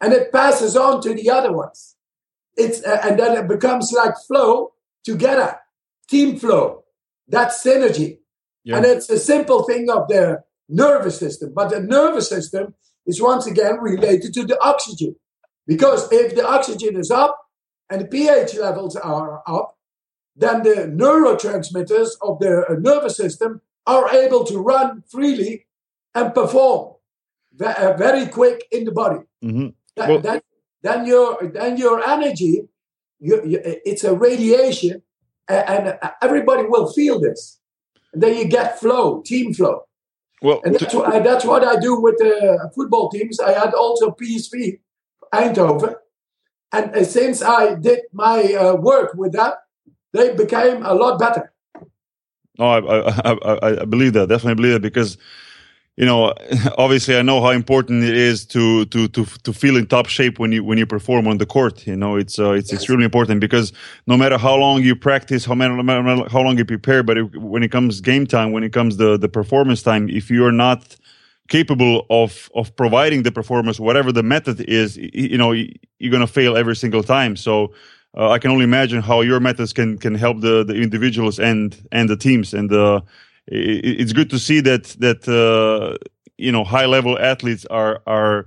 and 0.00 0.12
it 0.12 0.32
passes 0.32 0.76
on 0.76 1.00
to 1.02 1.14
the 1.14 1.30
other 1.30 1.52
ones. 1.52 1.96
It's 2.56 2.84
uh, 2.84 3.00
and 3.04 3.18
then 3.18 3.36
it 3.36 3.48
becomes 3.48 3.92
like 3.92 4.14
flow 4.26 4.72
together, 5.04 5.58
team 6.08 6.38
flow. 6.38 6.84
That's 7.26 7.62
synergy, 7.62 8.18
yeah. 8.64 8.76
and 8.76 8.86
it's 8.86 9.10
a 9.10 9.18
simple 9.18 9.62
thing 9.64 9.90
of 9.90 10.08
the 10.08 10.42
nervous 10.68 11.18
system. 11.18 11.52
But 11.54 11.70
the 11.70 11.80
nervous 11.80 12.28
system 12.28 12.74
is 13.06 13.22
once 13.22 13.46
again 13.46 13.78
related 13.80 14.32
to 14.34 14.44
the 14.44 14.60
oxygen, 14.62 15.16
because 15.66 16.10
if 16.12 16.34
the 16.34 16.46
oxygen 16.46 16.96
is 16.96 17.10
up, 17.10 17.38
and 17.90 18.00
the 18.02 18.06
pH 18.06 18.54
levels 18.56 18.96
are 18.96 19.42
up, 19.46 19.76
then 20.36 20.62
the 20.62 20.92
neurotransmitters 20.94 22.10
of 22.22 22.38
the 22.38 22.64
uh, 22.68 22.74
nervous 22.78 23.16
system 23.16 23.60
are 23.86 24.10
able 24.10 24.44
to 24.44 24.58
run 24.58 25.02
freely 25.10 25.66
and 26.14 26.34
perform 26.34 26.94
uh, 27.60 27.94
very 27.98 28.26
quick 28.26 28.64
in 28.70 28.84
the 28.84 28.92
body. 28.92 29.20
Mm-hmm. 29.42 29.68
That, 29.98 30.08
well, 30.08 30.20
that, 30.20 30.44
then 30.82 31.06
your 31.06 31.38
then 31.42 31.76
your 31.76 32.02
energy, 32.08 32.62
you, 33.18 33.42
you, 33.44 33.60
it's 33.62 34.04
a 34.04 34.14
radiation, 34.14 35.02
and, 35.48 35.88
and, 35.88 35.98
everybody 36.22 36.64
will 36.64 36.90
feel 36.92 37.20
this. 37.20 37.60
And 38.12 38.22
then 38.22 38.36
you 38.36 38.46
get 38.46 38.80
flow, 38.80 39.22
team 39.22 39.52
flow. 39.52 39.82
Well, 40.40 40.60
and 40.64 40.74
that's, 40.74 40.94
what, 40.94 41.24
that's 41.24 41.44
what 41.44 41.64
I 41.64 41.78
do 41.80 42.00
with 42.00 42.16
the 42.18 42.70
football 42.74 43.10
teams. 43.10 43.40
I 43.40 43.52
had 43.52 43.74
also 43.74 44.10
PSV 44.10 44.78
Eindhoven 45.34 45.96
and 46.72 46.94
uh, 46.94 47.04
since 47.04 47.42
I 47.42 47.74
did 47.74 48.00
my 48.12 48.42
uh, 48.54 48.74
work 48.76 49.14
with 49.14 49.32
that, 49.32 49.58
they 50.12 50.34
became 50.34 50.84
a 50.84 50.94
lot 50.94 51.18
better. 51.18 51.52
Oh, 52.58 52.66
I, 52.66 53.10
I, 53.30 53.82
I, 53.82 53.84
believe 53.84 54.14
that. 54.14 54.28
Definitely 54.28 54.56
believe 54.56 54.74
it 54.76 54.82
because, 54.82 55.16
you 55.98 56.06
know, 56.06 56.32
obviously 56.78 57.16
I 57.16 57.22
know 57.22 57.42
how 57.42 57.50
important 57.50 58.04
it 58.04 58.16
is 58.16 58.46
to 58.46 58.84
to 58.86 59.08
to 59.08 59.24
to 59.24 59.52
feel 59.52 59.76
in 59.76 59.86
top 59.86 60.06
shape 60.06 60.38
when 60.38 60.52
you 60.52 60.62
when 60.62 60.78
you 60.78 60.86
perform 60.86 61.26
on 61.26 61.38
the 61.38 61.46
court. 61.46 61.86
You 61.86 61.96
know, 61.96 62.16
it's 62.16 62.38
uh, 62.38 62.52
it's 62.52 62.70
yes. 62.70 62.80
extremely 62.80 63.04
important 63.04 63.40
because 63.40 63.72
no 64.06 64.16
matter 64.16 64.38
how 64.38 64.54
long 64.54 64.82
you 64.82 64.94
practice, 64.94 65.44
how 65.44 65.56
many, 65.56 65.74
how 66.30 66.40
long 66.40 66.56
you 66.56 66.64
prepare, 66.64 67.02
but 67.02 67.18
if, 67.18 67.34
when 67.34 67.64
it 67.64 67.72
comes 67.72 68.00
game 68.00 68.26
time, 68.26 68.52
when 68.52 68.62
it 68.62 68.72
comes 68.72 68.96
the 68.96 69.18
the 69.18 69.28
performance 69.28 69.82
time, 69.82 70.08
if 70.08 70.30
you 70.30 70.46
are 70.46 70.52
not 70.52 70.96
capable 71.48 72.06
of 72.10 72.48
of 72.54 72.76
providing 72.76 73.22
the 73.22 73.32
performance 73.32 73.80
whatever 73.80 74.12
the 74.12 74.22
method 74.22 74.60
is 74.68 74.98
you 74.98 75.38
know 75.38 75.50
you're 75.50 76.10
going 76.10 76.20
to 76.20 76.26
fail 76.26 76.58
every 76.58 76.76
single 76.76 77.02
time 77.02 77.36
so 77.36 77.72
uh, 78.18 78.28
i 78.28 78.38
can 78.38 78.50
only 78.50 78.64
imagine 78.64 79.00
how 79.00 79.22
your 79.22 79.40
methods 79.40 79.72
can 79.72 79.96
can 79.96 80.14
help 80.14 80.42
the 80.42 80.62
the 80.62 80.74
individuals 80.74 81.40
and 81.40 81.88
and 81.90 82.10
the 82.10 82.18
teams 82.18 82.52
and 82.52 82.70
it, 82.70 83.00
it's 83.50 84.12
good 84.12 84.30
to 84.30 84.38
see 84.38 84.60
that 84.60 84.84
that 85.00 85.26
uh, 85.28 85.96
you 86.36 86.52
know 86.52 86.64
high 86.64 86.86
level 86.86 87.18
athletes 87.18 87.66
are 87.66 88.02
are 88.06 88.46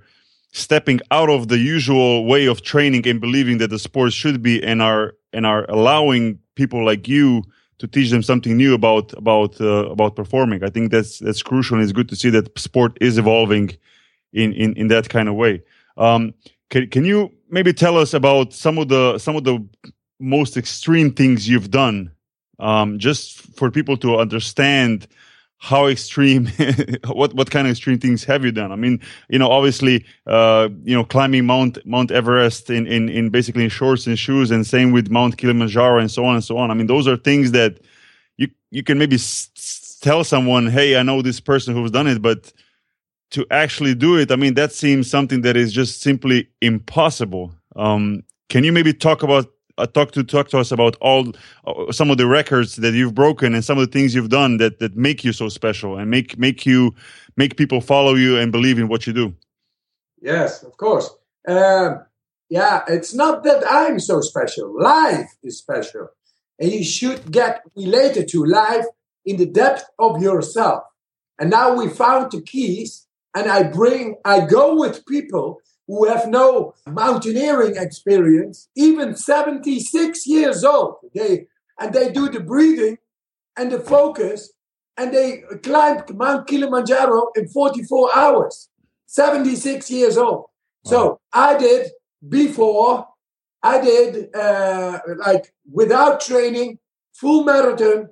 stepping 0.53 0.99
out 1.11 1.29
of 1.29 1.47
the 1.47 1.57
usual 1.57 2.25
way 2.25 2.45
of 2.45 2.61
training 2.61 3.07
and 3.07 3.21
believing 3.21 3.57
that 3.59 3.69
the 3.69 3.79
sport 3.79 4.13
should 4.13 4.41
be 4.41 4.63
and 4.63 4.81
are 4.81 5.13
and 5.33 5.45
are 5.45 5.65
allowing 5.69 6.39
people 6.55 6.85
like 6.85 7.07
you 7.07 7.43
to 7.79 7.87
teach 7.87 8.11
them 8.11 8.21
something 8.21 8.55
new 8.57 8.73
about 8.73 9.13
about 9.17 9.59
uh, 9.59 9.89
about 9.89 10.15
performing. 10.15 10.63
I 10.63 10.69
think 10.69 10.91
that's 10.91 11.19
that's 11.19 11.41
crucial, 11.41 11.77
and 11.77 11.83
it's 11.83 11.93
good 11.93 12.09
to 12.09 12.15
see 12.15 12.29
that 12.29 12.57
sport 12.59 12.97
is 13.01 13.17
evolving 13.17 13.71
in 14.33 14.53
in, 14.53 14.73
in 14.75 14.87
that 14.89 15.09
kind 15.09 15.27
of 15.27 15.35
way. 15.35 15.63
Um, 15.97 16.33
can 16.69 16.87
can 16.89 17.05
you 17.05 17.31
maybe 17.49 17.73
tell 17.73 17.97
us 17.97 18.13
about 18.13 18.53
some 18.53 18.77
of 18.77 18.87
the 18.89 19.17
some 19.17 19.35
of 19.35 19.43
the 19.43 19.65
most 20.19 20.57
extreme 20.57 21.11
things 21.11 21.49
you've 21.49 21.71
done, 21.71 22.11
um, 22.61 22.99
just 22.99 23.41
for 23.57 23.71
people 23.71 23.97
to 23.97 24.17
understand 24.17 25.07
how 25.63 25.87
extreme 25.87 26.47
what 27.07 27.33
what 27.35 27.51
kind 27.51 27.67
of 27.67 27.71
extreme 27.71 27.99
things 27.99 28.23
have 28.23 28.43
you 28.43 28.51
done? 28.51 28.71
I 28.71 28.75
mean 28.75 28.99
you 29.29 29.37
know 29.37 29.51
obviously 29.51 30.05
uh 30.25 30.69
you 30.83 30.95
know 30.95 31.03
climbing 31.03 31.45
mount 31.45 31.77
mount 31.85 32.09
everest 32.11 32.71
in 32.71 32.87
in, 32.87 33.09
in 33.09 33.29
basically 33.29 33.63
in 33.65 33.69
shorts 33.69 34.07
and 34.07 34.17
shoes 34.17 34.49
and 34.49 34.65
same 34.65 34.91
with 34.91 35.11
mount 35.11 35.37
kilimanjaro 35.37 35.99
and 35.99 36.09
so 36.09 36.25
on 36.25 36.35
and 36.35 36.43
so 36.43 36.57
on. 36.57 36.71
I 36.71 36.73
mean 36.73 36.87
those 36.87 37.07
are 37.07 37.15
things 37.15 37.51
that 37.51 37.79
you 38.37 38.47
you 38.71 38.83
can 38.83 38.97
maybe 38.97 39.17
s- 39.17 39.99
tell 40.01 40.23
someone 40.23 40.65
hey 40.67 40.97
i 40.97 41.03
know 41.03 41.21
this 41.21 41.39
person 41.39 41.75
who's 41.75 41.91
done 41.91 42.07
it 42.07 42.23
but 42.23 42.51
to 43.31 43.45
actually 43.51 43.93
do 43.93 44.17
it 44.17 44.31
i 44.31 44.35
mean 44.35 44.55
that 44.55 44.71
seems 44.71 45.09
something 45.09 45.41
that 45.41 45.55
is 45.55 45.71
just 45.71 46.01
simply 46.01 46.49
impossible. 46.61 47.53
Um 47.75 48.23
can 48.49 48.63
you 48.63 48.71
maybe 48.71 48.93
talk 48.93 49.23
about 49.23 49.45
uh, 49.81 49.87
talk 49.87 50.11
to 50.11 50.23
talk 50.23 50.49
to 50.49 50.59
us 50.59 50.71
about 50.71 50.95
all 51.01 51.31
uh, 51.65 51.91
some 51.91 52.11
of 52.11 52.17
the 52.17 52.27
records 52.27 52.75
that 52.77 52.93
you've 52.93 53.15
broken 53.15 53.53
and 53.53 53.63
some 53.63 53.77
of 53.77 53.85
the 53.85 53.91
things 53.91 54.13
you've 54.13 54.29
done 54.29 54.57
that 54.57 54.79
that 54.79 54.95
make 54.95 55.23
you 55.23 55.33
so 55.33 55.49
special 55.49 55.97
and 55.97 56.09
make 56.09 56.37
make 56.37 56.65
you 56.65 56.93
make 57.37 57.57
people 57.57 57.81
follow 57.81 58.15
you 58.15 58.37
and 58.37 58.51
believe 58.51 58.77
in 58.77 58.87
what 58.87 59.07
you 59.07 59.13
do. 59.13 59.33
Yes, 60.21 60.63
of 60.63 60.77
course. 60.77 61.09
Um, 61.47 62.05
yeah, 62.49 62.83
it's 62.87 63.13
not 63.13 63.43
that 63.43 63.63
I'm 63.67 63.99
so 63.99 64.21
special. 64.21 64.77
Life 64.79 65.31
is 65.43 65.57
special, 65.57 66.09
and 66.59 66.71
you 66.71 66.83
should 66.83 67.31
get 67.31 67.61
related 67.75 68.27
to 68.29 68.45
life 68.45 68.85
in 69.25 69.37
the 69.37 69.45
depth 69.45 69.85
of 69.97 70.21
yourself. 70.21 70.83
And 71.39 71.49
now 71.49 71.73
we 71.75 71.89
found 71.89 72.31
the 72.31 72.41
keys, 72.41 73.07
and 73.33 73.49
I 73.49 73.63
bring, 73.63 74.17
I 74.25 74.45
go 74.45 74.75
with 74.75 75.05
people 75.05 75.61
who 75.91 76.07
have 76.07 76.25
no 76.29 76.73
mountaineering 76.87 77.75
experience, 77.75 78.69
even 78.77 79.13
76 79.13 80.25
years 80.25 80.63
old. 80.63 80.95
They 81.13 81.47
and 81.77 81.93
they 81.93 82.11
do 82.13 82.29
the 82.29 82.39
breathing 82.39 82.97
and 83.57 83.69
the 83.69 83.79
focus, 83.79 84.53
and 84.95 85.13
they 85.13 85.43
climb 85.61 86.03
Mount 86.13 86.47
Kilimanjaro 86.47 87.31
in 87.35 87.49
44 87.49 88.15
hours. 88.15 88.69
76 89.07 89.91
years 89.91 90.17
old. 90.17 90.45
Wow. 90.85 90.91
So 90.91 91.19
I 91.33 91.57
did 91.57 91.91
before. 92.29 93.07
I 93.61 93.81
did 93.81 94.33
uh, 94.33 94.99
like 95.17 95.53
without 95.69 96.21
training, 96.21 96.79
full 97.13 97.43
marathon 97.43 98.09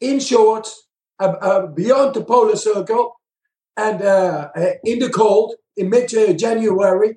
in 0.00 0.20
shorts, 0.20 0.86
uh, 1.18 1.34
uh, 1.40 1.66
beyond 1.68 2.14
the 2.14 2.24
polar 2.24 2.56
circle, 2.56 3.14
and 3.74 4.02
uh, 4.02 4.50
in 4.84 4.98
the 4.98 5.08
cold 5.08 5.54
in 5.78 5.88
mid 5.88 6.08
January 6.10 7.16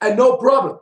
and 0.00 0.16
no 0.16 0.36
problem. 0.36 0.78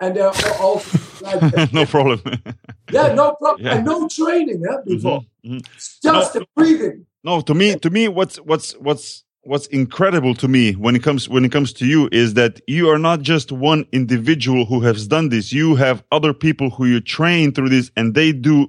And 0.00 0.18
uh, 0.18 0.32
also, 0.58 0.98
like, 1.24 1.72
no 1.72 1.86
problem. 1.86 2.20
yeah, 2.90 3.14
no 3.14 3.34
problem, 3.36 3.64
yeah. 3.64 3.76
and 3.76 3.86
no 3.86 4.08
training 4.08 4.64
huh, 4.68 4.82
before. 4.84 5.20
Mm-hmm, 5.44 5.56
mm-hmm. 5.56 5.58
Just 5.76 6.04
no, 6.04 6.22
the 6.40 6.46
breathing. 6.56 7.06
No, 7.22 7.40
to 7.40 7.54
me, 7.54 7.76
to 7.76 7.90
me, 7.90 8.08
what's 8.08 8.36
what's 8.38 8.72
what's 8.78 9.22
what's 9.42 9.66
incredible 9.68 10.34
to 10.36 10.48
me 10.48 10.72
when 10.72 10.96
it 10.96 11.02
comes 11.02 11.28
when 11.28 11.44
it 11.44 11.52
comes 11.52 11.72
to 11.74 11.86
you 11.86 12.08
is 12.10 12.34
that 12.34 12.60
you 12.66 12.88
are 12.88 12.98
not 12.98 13.20
just 13.22 13.52
one 13.52 13.86
individual 13.92 14.64
who 14.64 14.80
has 14.80 15.06
done 15.06 15.28
this. 15.28 15.52
You 15.52 15.76
have 15.76 16.02
other 16.10 16.34
people 16.34 16.70
who 16.70 16.86
you 16.86 17.00
train 17.00 17.52
through 17.52 17.68
this, 17.68 17.90
and 17.96 18.14
they 18.14 18.32
do 18.32 18.68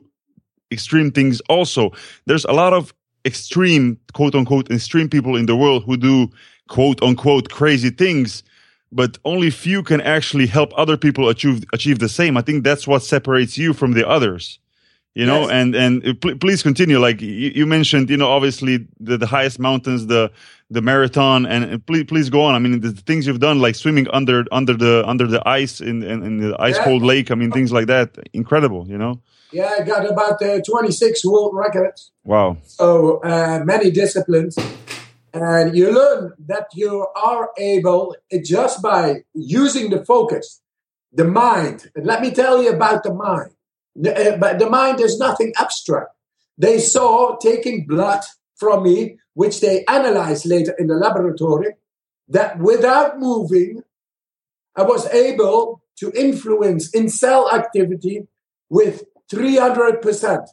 extreme 0.71 1.11
things 1.11 1.41
also. 1.49 1.91
There's 2.25 2.45
a 2.45 2.53
lot 2.53 2.73
of 2.73 2.93
extreme, 3.25 3.97
quote 4.13 4.35
unquote, 4.35 4.69
extreme 4.69 5.09
people 5.09 5.35
in 5.35 5.45
the 5.45 5.55
world 5.55 5.83
who 5.83 5.97
do 5.97 6.29
quote 6.67 7.01
unquote 7.01 7.49
crazy 7.49 7.89
things, 7.89 8.43
but 8.95 9.17
only 9.23 9.49
few 9.51 9.83
can 9.83 10.01
actually 10.01 10.47
help 10.57 10.69
other 10.77 10.97
people 10.97 11.23
achieve 11.29 11.57
achieve 11.73 11.97
the 11.99 12.09
same. 12.19 12.33
I 12.37 12.41
think 12.47 12.63
that's 12.63 12.85
what 12.87 13.01
separates 13.03 13.57
you 13.57 13.73
from 13.73 13.93
the 13.93 14.05
others. 14.15 14.59
You 15.15 15.27
know, 15.27 15.41
Yes. 15.41 15.51
and 15.59 15.75
and 15.75 15.93
uh, 16.07 16.13
pl- 16.21 16.37
please 16.43 16.63
continue. 16.63 16.97
Like 17.07 17.21
you, 17.21 17.51
you 17.59 17.65
mentioned, 17.67 18.09
you 18.09 18.17
know, 18.17 18.29
obviously 18.37 18.75
the, 19.07 19.15
the 19.17 19.27
highest 19.27 19.59
mountains, 19.59 20.07
the 20.07 20.31
the 20.75 20.81
marathon, 20.81 21.45
and, 21.45 21.63
and 21.71 21.85
please 21.85 22.05
please 22.11 22.29
go 22.31 22.41
on. 22.47 22.55
I 22.55 22.59
mean, 22.59 22.81
the 22.81 22.91
things 23.09 23.27
you've 23.27 23.39
done, 23.49 23.57
like 23.65 23.75
swimming 23.75 24.07
under 24.19 24.37
under 24.51 24.73
the 24.85 25.03
under 25.11 25.27
the 25.27 25.41
ice 25.61 25.81
in 25.89 26.01
in, 26.11 26.23
in 26.27 26.33
the 26.43 26.55
ice 26.69 26.77
Yeah. 26.77 26.85
cold 26.85 27.03
lake. 27.03 27.29
I 27.29 27.35
mean, 27.35 27.51
things 27.51 27.71
like 27.71 27.85
that, 27.87 28.07
incredible. 28.33 28.87
You 28.93 28.97
know, 28.97 29.13
Yeah, 29.51 29.69
I 29.79 29.83
got 29.85 30.03
about 30.09 30.41
uh, 30.41 30.61
26 30.65 31.23
world 31.25 31.53
records. 31.65 32.11
wow. 32.23 32.57
So 32.65 33.19
uh, 33.23 33.61
many 33.63 33.91
disciplines. 33.91 34.57
And 35.33 35.75
you 35.75 35.91
learn 35.91 36.33
that 36.45 36.67
you 36.73 37.07
are 37.15 37.49
able, 37.57 38.15
uh, 38.31 38.37
just 38.43 38.83
by 38.83 39.23
using 39.33 39.89
the 39.89 40.05
focus, 40.05 40.61
the 41.11 41.25
mind. 41.25 41.89
And 41.95 42.05
let 42.05 42.21
me 42.21 42.29
tell 42.31 42.61
you 42.61 42.69
about 42.69 43.03
the 43.03 43.13
mind. 43.13 43.51
The, 43.95 44.35
uh, 44.35 44.37
but 44.37 44.59
the 44.59 44.69
mind 44.69 44.99
is 44.99 45.17
nothing 45.17 45.51
abstract. 45.57 46.11
They 46.57 46.79
saw 46.79 47.35
taking 47.37 47.87
blood 47.87 48.21
from 48.57 48.83
me, 48.83 49.17
which 49.33 49.59
they 49.59 49.83
analyzed 49.85 50.45
later 50.45 50.75
in 50.77 50.85
the 50.85 50.95
laboratory, 50.95 51.73
that 52.27 52.59
without 52.59 53.19
moving, 53.19 53.81
I 54.75 54.83
was 54.83 55.07
able 55.07 55.81
to 55.97 56.11
influence 56.15 56.93
in 56.93 57.09
cell 57.09 57.51
activity 57.51 58.27
with 58.69 59.03
300%. 59.31 60.47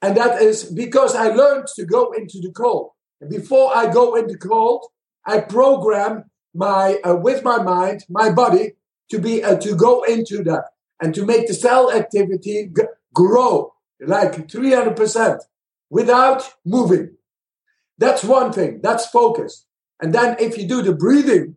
And 0.00 0.16
that 0.16 0.40
is 0.40 0.64
because 0.64 1.14
I 1.14 1.28
learned 1.28 1.66
to 1.76 1.84
go 1.84 2.12
into 2.12 2.40
the 2.40 2.50
cold. 2.50 2.93
Before 3.28 3.76
I 3.76 3.92
go 3.92 4.14
into 4.14 4.36
cold, 4.36 4.86
I 5.26 5.40
program 5.40 6.24
my 6.54 6.98
uh, 7.04 7.16
with 7.16 7.42
my 7.42 7.62
mind, 7.62 8.04
my 8.08 8.30
body 8.30 8.72
to 9.10 9.18
be 9.18 9.42
uh, 9.42 9.56
to 9.58 9.74
go 9.74 10.02
into 10.02 10.42
that 10.44 10.64
and 11.00 11.14
to 11.14 11.24
make 11.24 11.46
the 11.46 11.54
cell 11.54 11.92
activity 11.92 12.70
g- 12.74 12.82
grow 13.12 13.72
like 14.00 14.48
300% 14.48 15.40
without 15.90 16.54
moving. 16.64 17.16
That's 17.98 18.24
one 18.24 18.52
thing. 18.52 18.80
That's 18.82 19.06
focus. 19.06 19.66
And 20.00 20.12
then 20.12 20.36
if 20.38 20.58
you 20.58 20.66
do 20.66 20.82
the 20.82 20.94
breathing, 20.94 21.56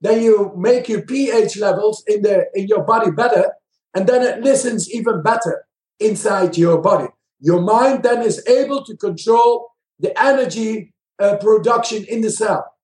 then 0.00 0.22
you 0.22 0.52
make 0.56 0.88
your 0.88 1.02
pH 1.02 1.56
levels 1.56 2.04
in 2.06 2.22
the 2.22 2.46
in 2.54 2.66
your 2.68 2.84
body 2.84 3.10
better, 3.10 3.52
and 3.94 4.06
then 4.06 4.22
it 4.22 4.42
listens 4.42 4.90
even 4.90 5.22
better 5.22 5.66
inside 5.98 6.56
your 6.56 6.80
body. 6.80 7.08
Your 7.40 7.60
mind 7.60 8.02
then 8.04 8.22
is 8.22 8.46
able 8.46 8.84
to 8.84 8.96
control 8.96 9.72
the 9.98 10.18
energy 10.20 10.92
uh, 11.18 11.36
production 11.36 12.04
in 12.04 12.20
the 12.20 12.30
cell, 12.30 12.74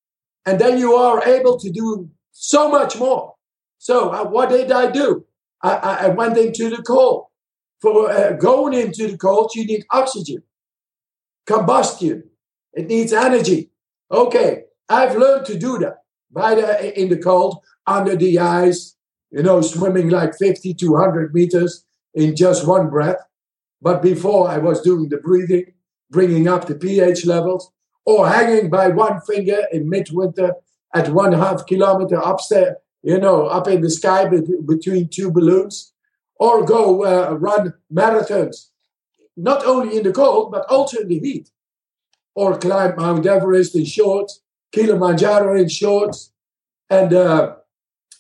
and 0.47 0.61
then 0.61 0.79
you 0.79 0.95
are 0.95 1.23
able 1.25 1.59
to 1.59 1.71
do 1.71 2.09
so 2.33 2.69
much 2.69 2.99
more. 2.99 3.35
So 3.79 4.11
uh, 4.11 4.25
what 4.25 4.51
did 4.51 4.73
I 4.73 4.91
do? 4.91 5.25
I, 5.63 6.07
I, 6.07 6.09
went 6.09 6.37
into 6.37 6.69
the 6.69 6.83
cold. 6.83 7.27
For 7.81 8.11
uh, 8.11 8.33
going 8.33 8.75
into 8.75 9.09
the 9.09 9.17
cold, 9.17 9.53
you 9.55 9.65
need 9.65 9.85
oxygen, 9.91 10.43
combustion. 11.47 12.25
It 12.73 12.89
needs 12.89 13.13
energy. 13.13 13.71
Okay, 14.11 14.65
I've 14.89 15.17
learned 15.17 15.47
to 15.47 15.59
do 15.59 15.79
that 15.79 15.99
by 16.31 16.55
the 16.55 17.01
in 17.01 17.09
the 17.09 17.19
cold, 17.19 17.59
under 17.87 18.17
the 18.17 18.39
ice, 18.39 18.97
you 19.31 19.43
know, 19.43 19.61
swimming 19.61 20.09
like 20.09 20.37
50 20.37 20.75
to 20.75 20.93
100 20.93 21.35
meters 21.35 21.85
in 22.15 22.37
just 22.37 22.67
one 22.67 22.91
breath. 22.91 23.19
But 23.81 24.03
before 24.03 24.49
I 24.49 24.59
was 24.59 24.81
doing 24.81 25.09
the 25.09 25.19
breathing, 25.19 25.73
bringing 26.11 26.49
up 26.49 26.67
the 26.67 26.75
pH 26.75 27.27
levels, 27.27 27.71
or 28.05 28.29
hanging 28.29 28.71
by 28.71 28.89
one 28.89 29.21
finger 29.23 29.63
in 29.73 29.89
midwinter 29.89 30.55
at 30.95 31.09
one 31.09 31.33
half 31.33 31.67
kilometer 31.67 32.17
upstairs, 32.17 32.77
you 33.03 33.19
know, 33.19 33.47
up 33.47 33.67
in 33.69 33.81
the 33.81 33.91
sky 33.91 34.29
be- 34.29 34.43
between 34.67 35.09
two 35.09 35.31
balloons, 35.31 35.93
or 36.37 36.65
go 36.65 37.05
uh, 37.05 37.35
run 37.35 37.75
marathons, 37.93 38.71
not 39.37 39.65
only 39.65 39.97
in 39.97 40.03
the 40.03 40.13
cold, 40.13 40.53
but 40.53 40.65
also 40.71 41.01
in 41.01 41.09
the 41.09 41.19
heat, 41.19 41.51
or 42.35 42.59
climb 42.59 42.95
Mount 42.97 43.27
Everest 43.27 43.75
in 43.75 43.85
shorts, 43.85 44.43
Kilimanjaro 44.73 45.57
in 45.57 45.69
shorts, 45.69 46.33
and 46.91 47.13
uh, 47.13 47.57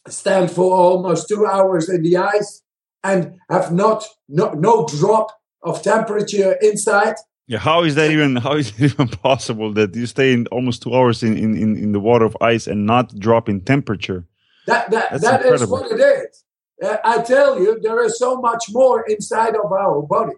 stand 0.08 0.50
for 0.50 0.72
almost 0.74 1.28
two 1.28 1.46
hours 1.46 1.88
in 1.88 2.02
the 2.02 2.16
ice 2.16 2.62
and 3.02 3.38
have 3.50 3.72
not 3.72 4.04
no, 4.28 4.50
no 4.52 4.86
drop 4.86 5.28
of 5.62 5.82
temperature 5.82 6.56
inside. 6.60 7.16
Yeah, 7.46 7.58
how 7.58 7.82
is 7.82 7.94
that 7.96 8.10
even 8.10 8.36
how 8.36 8.54
is 8.54 8.70
it 8.70 8.80
even 8.92 9.08
possible 9.08 9.72
that 9.74 9.94
you 9.94 10.06
stay 10.06 10.32
in 10.32 10.46
almost 10.48 10.82
two 10.82 10.94
hours 10.94 11.22
in, 11.22 11.36
in, 11.36 11.56
in, 11.56 11.76
in 11.76 11.92
the 11.92 12.00
water 12.00 12.24
of 12.24 12.36
ice 12.40 12.66
and 12.66 12.86
not 12.86 13.18
drop 13.18 13.48
in 13.48 13.60
temperature? 13.60 14.26
That 14.66 14.90
that 14.90 15.10
That's 15.10 15.22
that 15.24 15.40
is 15.40 15.46
incredible. 15.46 15.72
what 15.72 15.92
it 15.92 16.00
is. 16.00 16.44
Uh, 16.82 16.96
I 17.04 17.22
tell 17.22 17.60
you, 17.60 17.78
there 17.80 18.02
is 18.02 18.18
so 18.18 18.40
much 18.40 18.64
more 18.70 19.04
inside 19.08 19.54
of 19.56 19.70
our 19.70 20.02
body, 20.02 20.36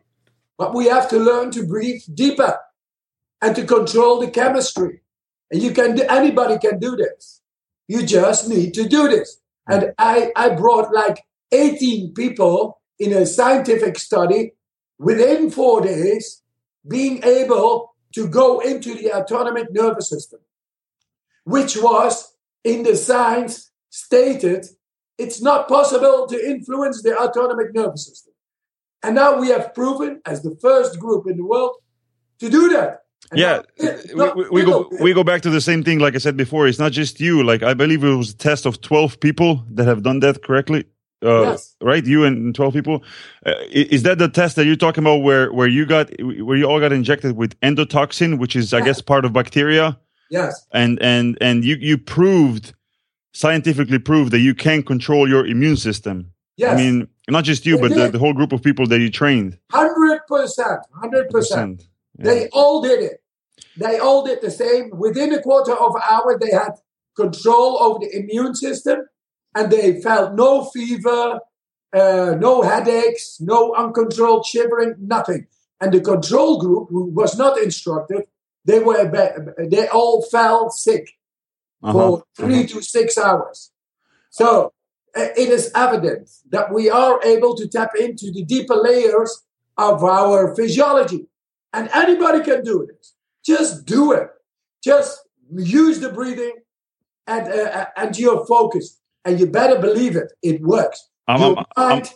but 0.59 0.75
we 0.75 0.87
have 0.87 1.09
to 1.11 1.19
learn 1.19 1.51
to 1.53 1.67
breathe 1.67 2.03
deeper 2.13 2.59
and 3.41 3.55
to 3.57 3.65
control 3.65 4.21
the 4.21 4.31
chemistry. 4.31 5.01
And 5.51 5.63
you 5.63 5.71
can 5.71 5.95
do, 5.95 6.03
anybody 6.09 6.59
can 6.59 6.79
do 6.79 6.97
this. 6.97 7.41
You 7.89 8.05
just 8.05 8.49
need 8.49 8.75
to 8.75 8.89
do 8.89 9.09
this. 9.09 9.41
And 9.69 9.95
I 9.99 10.33
I 10.35 10.51
brought 10.51 10.93
like 10.93 11.23
18 11.53 12.15
people 12.15 12.81
in 12.99 13.13
a 13.13 13.27
scientific 13.27 13.99
study 13.99 14.53
within 14.99 15.51
four 15.51 15.81
days 15.83 16.43
being 16.89 17.23
able 17.25 17.95
to 18.15 18.29
go 18.29 18.61
into 18.61 18.95
the 18.95 19.13
autonomic 19.13 19.73
nervous 19.73 20.09
system, 20.09 20.41
which 21.45 21.77
was 21.77 22.35
in 22.65 22.83
the 22.83 22.97
science 22.97 23.71
stated 23.91 24.67
it's 25.19 25.41
not 25.41 25.69
possible 25.69 26.27
to 26.27 26.47
influence 26.49 27.03
the 27.03 27.19
autonomic 27.19 27.75
nervous 27.75 28.07
system. 28.07 28.33
And 29.03 29.15
now 29.15 29.39
we 29.41 29.49
have 29.49 29.75
proven, 29.75 30.21
as 30.27 30.43
the 30.43 30.57
first 30.61 30.99
group 30.99 31.27
in 31.27 31.37
the 31.37 31.45
world, 31.45 31.77
to 32.41 32.51
do 32.51 32.69
that. 32.71 33.03
And 33.31 33.41
Yeah, 33.41 33.63
now- 34.15 34.35
we, 34.35 34.45
we, 34.45 34.51
we 34.51 34.65
go 34.65 34.91
we 35.01 35.13
go 35.15 35.25
back 35.25 35.43
to 35.43 35.51
the 35.51 35.61
same 35.61 35.83
thing. 35.83 35.99
Like 35.99 36.15
I 36.15 36.19
said 36.19 36.37
before, 36.37 36.69
it's 36.69 36.79
not 36.79 36.93
just 36.93 37.21
you. 37.21 37.43
Like 37.43 37.63
I 37.63 37.75
believe 37.75 38.05
it 38.05 38.15
was 38.15 38.31
a 38.31 38.37
test 38.37 38.67
of 38.67 38.81
twelve 38.81 39.19
people 39.21 39.65
that 39.73 39.87
have 39.87 40.03
done 40.03 40.21
that 40.21 40.43
correctly. 40.43 40.85
Uh, 41.25 41.43
Yes. 41.43 41.75
Right, 41.81 42.05
you 42.05 42.25
and 42.25 42.55
twelve 42.55 42.75
people. 42.75 43.03
Uh, 43.45 43.55
is 43.71 44.03
that 44.03 44.19
the 44.19 44.29
test 44.29 44.57
that 44.57 44.67
you're 44.67 44.77
talking 44.77 45.03
about, 45.03 45.23
where 45.23 45.53
where 45.53 45.69
you 45.69 45.87
got 45.87 46.11
where 46.21 46.57
you 46.57 46.67
all 46.67 46.79
got 46.81 46.93
injected 46.93 47.37
with 47.37 47.59
endotoxin, 47.61 48.39
which 48.39 48.55
is 48.55 48.75
I 48.75 48.81
guess 48.83 49.01
part 49.01 49.25
of 49.25 49.33
bacteria, 49.33 49.99
Yes, 50.31 50.67
and 50.73 51.01
and 51.01 51.39
and 51.41 51.65
you 51.65 51.77
you 51.81 51.97
proved 51.99 52.75
scientifically 53.33 53.99
proved 53.99 54.31
that 54.33 54.41
you 54.41 54.55
can 54.55 54.83
control 54.83 55.29
your 55.29 55.47
immune 55.47 55.77
system. 55.77 56.33
yes. 56.57 56.73
I 56.73 56.77
mean, 56.77 57.09
not 57.29 57.45
just 57.45 57.67
you, 57.67 57.77
They 57.77 57.83
but 57.83 57.95
the, 57.95 58.09
the 58.13 58.19
whole 58.19 58.33
group 58.33 58.53
of 58.53 58.63
people 58.63 58.87
that 58.87 58.99
you 59.01 59.11
trained. 59.11 59.59
100%, 59.73 60.21
100%. 61.03 61.87
They 62.19 62.49
all 62.53 62.81
did 62.81 63.03
it. 63.03 63.23
They 63.77 63.99
all 63.99 64.25
did 64.25 64.41
the 64.41 64.51
same. 64.51 64.91
Within 64.93 65.33
a 65.35 65.43
quarter 65.43 65.75
of 65.75 65.95
an 65.95 66.03
hour, 66.11 66.39
they 66.39 66.51
had 66.51 66.73
control 67.15 67.79
over 67.83 67.99
the 68.01 68.17
immune 68.17 68.55
system 68.55 69.01
and 69.57 69.73
they 69.73 70.01
felt 70.03 70.35
no 70.35 70.51
fever, 70.75 71.41
uh, 72.01 72.35
no 72.47 72.63
headaches, 72.63 73.25
no 73.41 73.75
uncontrolled 73.75 74.45
shivering, 74.53 74.95
nothing. 75.01 75.47
And 75.81 75.93
the 75.93 76.01
control 76.13 76.61
group, 76.61 76.85
who 76.91 77.03
was 77.21 77.33
not 77.43 77.55
instructed, 77.67 78.23
they 78.69 78.81
were 78.87 79.03
they 79.75 79.89
all 79.89 80.17
fell 80.35 80.71
sick 80.71 81.07
Uh-huh. 81.83 81.93
for 81.93 82.25
3 82.37 82.67
to 82.73 82.79
six 82.83 83.07
hours. 83.27 83.59
So 84.31 84.49
uh, 85.21 85.29
it 85.43 85.49
is 85.59 85.65
evident 85.87 86.25
that 86.55 86.67
we 86.77 86.85
are 87.03 87.17
able 87.35 87.55
to 87.61 87.65
tap 87.77 87.93
into 88.07 88.27
the 88.37 88.45
deeper 88.55 88.79
layers 88.89 89.33
of 89.89 89.97
our 90.03 90.55
physiology. 90.59 91.23
And 91.77 91.85
anybody 92.05 92.41
can 92.51 92.61
do 92.73 92.77
it. 92.91 93.01
Just 93.53 93.73
do 93.97 94.03
it. 94.21 94.29
Just 94.91 95.13
use 95.81 95.97
the 96.05 96.11
breathing 96.19 96.57
and, 97.27 97.45
uh, 97.61 97.87
and 98.01 98.11
you're 98.19 98.45
focused. 98.47 98.95
And 99.27 99.39
you 99.41 99.47
better 99.47 99.79
believe 99.81 100.15
it. 100.17 100.33
It 100.43 100.63
works. 100.63 100.99
I'm- 101.29 101.41
your, 101.41 101.59
I'm- 101.59 101.67
I'm- 101.77 101.89
mind, 101.91 102.11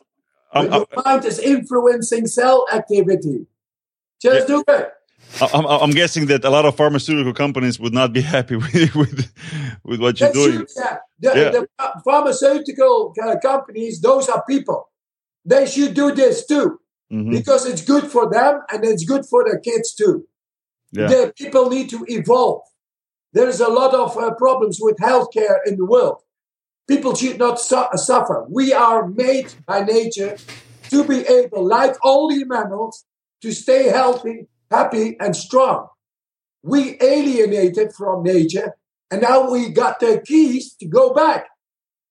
I'm- 0.52 0.72
your 0.72 0.86
mind 1.04 1.24
is 1.24 1.38
influencing 1.38 2.26
cell 2.26 2.66
activity. 2.72 3.46
Just 4.22 4.46
do 4.46 4.62
it. 4.68 4.88
I'm, 5.54 5.64
I'm 5.66 5.90
guessing 5.90 6.26
that 6.26 6.44
a 6.44 6.50
lot 6.50 6.64
of 6.64 6.76
pharmaceutical 6.76 7.32
companies 7.32 7.78
would 7.80 7.92
not 8.00 8.12
be 8.12 8.20
happy 8.36 8.56
with 8.56 8.94
with, 8.94 9.32
with 9.84 10.00
what 10.00 10.18
you're 10.20 10.28
They 10.32 10.40
doing. 10.40 10.52
should, 10.58 10.68
yeah. 10.76 10.96
The, 11.24 11.30
Yeah. 11.40 11.50
the 11.50 11.68
pharmaceutical 12.04 13.14
uh, 13.22 13.36
companies, 13.42 14.00
those 14.00 14.28
are 14.28 14.42
people. 14.48 14.88
They 15.44 15.66
should 15.66 15.94
do 15.94 16.12
this 16.14 16.46
too 16.46 16.78
Mhm. 17.12 17.30
because 17.38 17.62
it's 17.66 17.82
good 17.92 18.04
for 18.14 18.24
them 18.30 18.60
and 18.72 18.84
it's 18.84 19.04
good 19.04 19.24
for 19.26 19.44
their 19.44 19.58
kids 19.58 19.94
too. 19.94 20.26
Yeah. 20.92 21.08
The 21.08 21.32
people 21.36 21.68
need 21.70 21.88
to 21.90 22.04
evolve. 22.08 22.62
there's 23.32 23.60
a 23.60 23.68
lot 23.80 23.92
of 23.94 24.16
uh, 24.18 24.34
problems 24.44 24.76
with 24.86 24.96
healthcare 25.08 25.58
in 25.68 25.76
the 25.76 25.84
world. 25.94 26.18
People 26.90 27.14
should 27.14 27.38
not 27.38 27.60
su- 27.60 27.94
suffer. 27.94 28.44
We 28.48 28.72
are 28.72 29.06
made 29.06 29.54
by 29.64 29.84
nature 29.84 30.36
to 30.90 31.04
be 31.04 31.20
able, 31.20 31.64
like 31.64 31.94
all 32.02 32.28
the 32.28 32.44
mammals, 32.44 33.04
to 33.42 33.52
stay 33.52 33.84
healthy, 33.88 34.48
happy, 34.72 35.16
and 35.20 35.36
strong. 35.36 35.86
We 36.64 36.98
alienated 37.00 37.92
from 37.92 38.24
nature, 38.24 38.74
and 39.08 39.22
now 39.22 39.48
we 39.52 39.68
got 39.68 40.00
the 40.00 40.20
keys 40.26 40.74
to 40.80 40.86
go 40.86 41.14
back, 41.14 41.46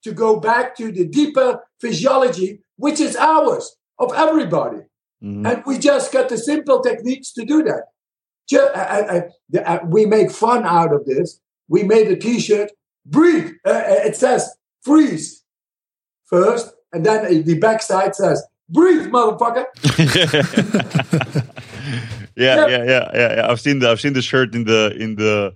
to 0.06 0.14
go 0.14 0.40
back 0.40 0.78
to 0.78 0.94
the 0.94 1.06
deeper 1.06 1.60
physiology, 1.82 2.62
which 2.78 3.02
is 3.02 3.18
ours, 3.18 3.76
of 3.98 4.14
everybody. 4.16 4.84
Mhm. 5.22 5.46
And 5.46 5.64
we 5.66 5.78
just 5.78 6.14
got 6.14 6.30
the 6.30 6.38
simple 6.38 6.80
techniques 6.80 7.34
to 7.34 7.44
do 7.44 7.62
that. 7.64 7.84
Ju- 8.50 8.60
uh, 8.82 8.88
uh, 8.96 9.22
uh, 9.58 9.60
uh, 9.60 9.80
we 9.86 10.06
make 10.06 10.32
fun 10.32 10.66
out 10.66 10.94
of 10.94 11.06
this. 11.06 11.42
We 11.68 11.84
made 11.84 12.08
a 12.08 12.16
T-shirt. 12.16 12.72
Breathe. 13.06 13.52
Uh, 13.66 13.72
uh, 13.72 14.02
it 14.10 14.16
says 14.16 14.56
freeze 14.84 15.44
first, 16.26 16.74
and 16.94 17.06
then 17.06 17.44
the 17.44 17.58
backside 17.60 18.16
says 18.16 18.44
breathe, 18.70 19.08
motherfucker. 19.08 19.66
yeah, 22.36 22.68
yeah, 22.68 22.84
yeah, 22.84 23.12
yeah, 23.14 23.36
yeah. 23.36 23.48
I've 23.50 23.60
seen 23.60 23.80
the 23.80 23.90
I've 23.90 24.00
seen 24.00 24.14
the 24.14 24.22
shirt 24.22 24.56
in 24.56 24.66
the 24.66 24.96
in 25.00 25.16
the 25.16 25.54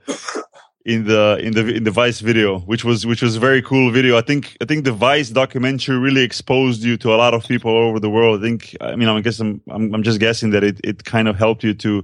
in 0.86 1.06
the 1.06 1.38
in 1.42 1.54
the 1.54 1.76
in 1.76 1.84
the 1.84 1.92
Vice 1.92 2.20
video, 2.20 2.60
which 2.60 2.84
was 2.84 3.06
which 3.06 3.22
was 3.22 3.36
a 3.36 3.40
very 3.40 3.62
cool 3.62 3.92
video. 3.92 4.18
I 4.18 4.22
think 4.22 4.58
I 4.62 4.66
think 4.66 4.84
the 4.84 4.92
Vice 4.92 5.30
documentary 5.30 5.98
really 5.98 6.24
exposed 6.24 6.84
you 6.84 6.98
to 6.98 7.14
a 7.14 7.18
lot 7.18 7.34
of 7.34 7.48
people 7.48 7.72
all 7.72 7.90
over 7.90 8.00
the 8.00 8.10
world. 8.10 8.40
I 8.40 8.44
think 8.44 8.76
I 8.82 8.96
mean 8.96 9.08
I 9.08 9.22
guess 9.22 9.40
I'm 9.40 9.62
I'm, 9.70 9.94
I'm 9.94 10.04
just 10.04 10.20
guessing 10.20 10.50
that 10.52 10.64
it, 10.64 10.80
it 10.84 11.04
kind 11.06 11.28
of 11.28 11.38
helped 11.38 11.64
you 11.64 11.74
to 11.76 12.04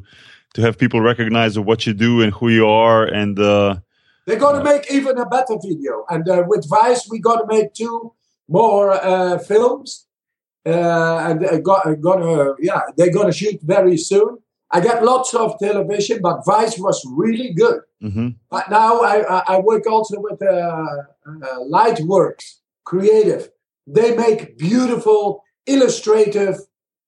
to 0.53 0.62
have 0.62 0.77
people 0.77 1.01
recognize 1.01 1.60
what 1.60 1.86
you 1.86 1.93
do 1.93 2.21
and 2.21 2.34
who 2.34 2.49
you 2.49 2.67
are 2.67 3.05
and 3.05 3.38
uh 3.38 3.75
They're 4.30 4.38
going 4.38 4.60
to 4.60 4.63
make 4.63 4.92
even 4.92 5.18
a 5.18 5.26
better 5.26 5.58
video. 5.60 6.06
And 6.08 6.30
uh, 6.30 6.44
with 6.46 6.70
Vice, 6.70 7.08
we're 7.10 7.20
going 7.20 7.39
to 7.39 7.48
make 7.48 7.74
two 7.74 8.13
more 8.48 8.92
uh, 8.92 9.39
films. 9.39 10.06
Uh, 10.63 11.18
and 11.28 11.44
uh, 11.44 11.58
gonna, 11.96 12.54
yeah, 12.60 12.82
they're 12.96 13.12
going 13.12 13.26
to 13.26 13.34
shoot 13.34 13.60
very 13.63 13.98
soon. 13.98 14.38
I 14.70 14.82
got 14.82 15.04
lots 15.04 15.34
of 15.34 15.58
television, 15.58 16.22
but 16.22 16.46
Vice 16.46 16.78
was 16.78 17.04
really 17.12 17.56
good. 17.56 17.80
mhm. 18.04 18.36
But 18.52 18.70
now 18.70 19.00
I, 19.02 19.15
I, 19.38 19.56
I 19.56 19.60
work 19.62 19.88
also 19.88 20.18
with 20.20 20.39
uh, 20.44 20.46
uh, 20.46 21.60
Lightworks 21.76 22.60
Creative. 22.86 23.50
They 23.88 24.15
make 24.15 24.60
beautiful 24.60 25.42
illustrative 25.65 26.58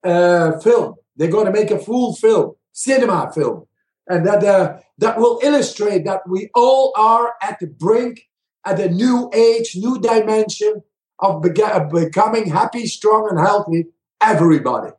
uh, 0.03 0.57
film. 0.57 0.95
They're 1.17 1.35
going 1.37 1.45
to 1.45 1.51
make 1.51 1.69
a 1.69 1.77
full 1.77 2.15
film, 2.15 2.53
cinema 2.71 3.31
film, 3.31 3.67
and 4.07 4.25
that 4.25 4.43
uh, 4.43 4.77
that 4.97 5.17
will 5.17 5.39
illustrate 5.43 6.05
that 6.05 6.21
we 6.27 6.49
all 6.55 6.93
are 6.95 7.33
at 7.41 7.59
the 7.59 7.67
brink, 7.67 8.29
at 8.65 8.79
a 8.79 8.89
new 8.89 9.29
age, 9.33 9.75
new 9.75 9.99
dimension 9.99 10.83
of 11.19 11.45
of 11.45 11.89
becoming 11.91 12.49
happy, 12.49 12.87
strong, 12.87 13.27
and 13.29 13.39
healthy. 13.39 13.85
Everybody, 14.21 14.91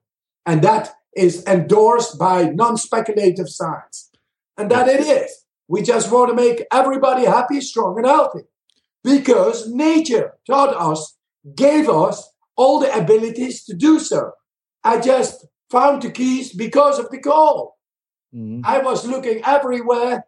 and 0.46 0.62
that 0.62 0.94
is 1.14 1.44
endorsed 1.46 2.18
by 2.18 2.44
non-speculative 2.44 3.48
science, 3.48 4.10
and 4.56 4.70
that 4.70 4.88
it 4.88 5.00
is. 5.00 5.44
We 5.68 5.82
just 5.82 6.10
want 6.10 6.30
to 6.30 6.34
make 6.34 6.64
everybody 6.72 7.24
happy, 7.24 7.60
strong, 7.60 7.96
and 7.98 8.06
healthy 8.06 8.40
because 9.04 9.68
nature 9.70 10.34
taught 10.46 10.74
us, 10.74 11.16
gave 11.54 11.88
us 11.88 12.30
all 12.56 12.78
the 12.78 12.94
abilities 12.96 13.64
to 13.64 13.74
do 13.74 13.98
so. 13.98 14.32
I 14.84 15.00
just 15.00 15.46
found 15.70 16.02
the 16.02 16.10
keys 16.10 16.52
because 16.52 16.98
of 16.98 17.10
the 17.10 17.18
call. 17.18 17.78
Mhm. 18.34 18.62
I 18.64 18.78
was 18.78 19.06
looking 19.06 19.42
everywhere 19.44 20.24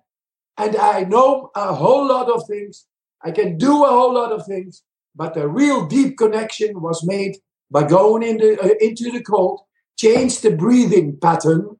and 0.58 0.76
I 0.76 1.04
know 1.04 1.50
a 1.54 1.74
whole 1.74 2.06
lot 2.06 2.28
of 2.28 2.46
things. 2.46 2.86
I 3.22 3.30
can 3.30 3.56
do 3.58 3.84
a 3.84 3.88
whole 3.88 4.14
lot 4.14 4.32
of 4.32 4.46
things, 4.46 4.82
but 5.16 5.34
the 5.34 5.48
real 5.48 5.86
deep 5.86 6.18
connection 6.18 6.80
was 6.80 7.04
made 7.04 7.36
by 7.70 7.84
going 7.84 8.22
in 8.22 8.36
the, 8.36 8.60
uh, 8.60 8.74
into 8.80 9.10
the 9.10 9.22
cold, 9.22 9.60
change 9.96 10.40
the 10.40 10.50
breathing 10.50 11.18
pattern, 11.20 11.76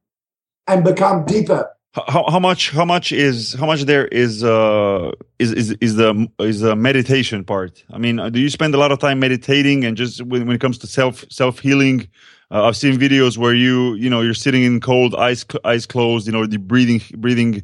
and 0.67 0.83
become 0.83 1.25
deeper. 1.25 1.69
how, 2.07 2.25
how 2.29 2.39
much 2.39 2.71
how 2.71 2.83
much 2.83 3.11
is 3.11 3.53
how 3.53 3.65
much 3.65 3.83
there 3.83 4.07
is 4.07 4.43
uh 4.43 5.11
is 5.39 5.53
is 5.53 5.71
is 5.79 5.95
the 5.95 6.27
is 6.39 6.59
the 6.59 6.75
meditation 6.75 7.43
part 7.43 7.83
i 7.93 7.97
mean 7.97 8.19
uh, 8.19 8.29
do 8.29 8.39
you 8.39 8.49
spend 8.49 8.75
a 8.75 8.77
lot 8.77 8.91
of 8.91 8.99
time 8.99 9.19
meditating 9.19 9.85
and 9.85 9.95
just 9.95 10.21
when, 10.23 10.45
when 10.45 10.55
it 10.55 10.59
comes 10.59 10.77
to 10.77 10.87
self 10.87 11.23
self 11.29 11.59
healing 11.59 12.07
uh, 12.55 12.63
i've 12.63 12.77
seen 12.77 12.97
videos 12.97 13.37
where 13.37 13.53
you 13.53 13.93
you 13.95 14.09
know 14.09 14.21
you're 14.21 14.33
sitting 14.33 14.63
in 14.63 14.79
cold 14.79 15.13
eyes 15.15 15.45
eyes 15.63 15.85
closed 15.85 16.25
you 16.27 16.33
know 16.33 16.45
the 16.45 16.57
breathing 16.57 17.01
breathing 17.17 17.61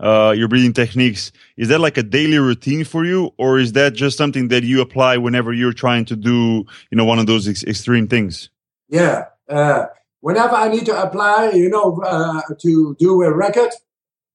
uh 0.00 0.34
your 0.36 0.48
breathing 0.48 0.72
techniques 0.72 1.32
is 1.56 1.68
that 1.68 1.80
like 1.80 1.96
a 1.96 2.02
daily 2.02 2.38
routine 2.38 2.84
for 2.84 3.04
you 3.04 3.32
or 3.38 3.58
is 3.58 3.72
that 3.72 3.94
just 3.94 4.18
something 4.18 4.48
that 4.48 4.62
you 4.64 4.80
apply 4.80 5.16
whenever 5.16 5.52
you're 5.52 5.72
trying 5.72 6.04
to 6.04 6.16
do 6.16 6.64
you 6.90 6.96
know 6.98 7.04
one 7.04 7.18
of 7.18 7.26
those 7.26 7.48
ex- 7.48 7.64
extreme 7.64 8.06
things 8.08 8.50
Yeah. 8.88 9.26
Uh, 9.48 9.86
whenever 10.20 10.54
I 10.54 10.68
need 10.68 10.86
to 10.86 11.02
apply, 11.02 11.50
you 11.50 11.68
know, 11.68 12.00
uh, 12.02 12.40
to 12.60 12.96
do 12.98 13.22
a 13.22 13.34
record, 13.34 13.70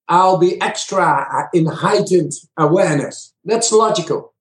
I'll 0.08 0.38
be 0.38 0.60
extra 0.62 1.28
uh, 1.32 1.48
in 1.54 1.66
heightened 1.66 2.34
awareness. 2.58 3.34
That's 3.46 3.72
logical. 3.72 4.34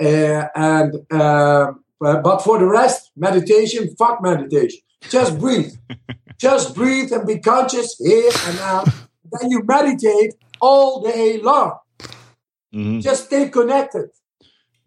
Uh, 0.00 0.46
and 0.54 0.94
uh, 1.10 1.72
but 2.00 2.38
for 2.38 2.58
the 2.58 2.66
rest, 2.66 3.10
meditation, 3.16 3.94
fuck 3.98 4.22
meditation. 4.22 4.80
Just 5.02 5.38
breathe. 5.38 5.72
Just 6.38 6.74
breathe 6.74 7.12
and 7.12 7.26
be 7.26 7.38
conscious 7.38 7.96
here 7.98 8.30
and 8.46 8.56
now. 8.58 8.84
then 9.32 9.50
you 9.50 9.62
meditate 9.64 10.34
all 10.60 11.02
day 11.02 11.40
long. 11.42 11.78
Mhm. 12.74 13.02
Just 13.02 13.26
stay 13.26 13.48
connected. 13.48 14.08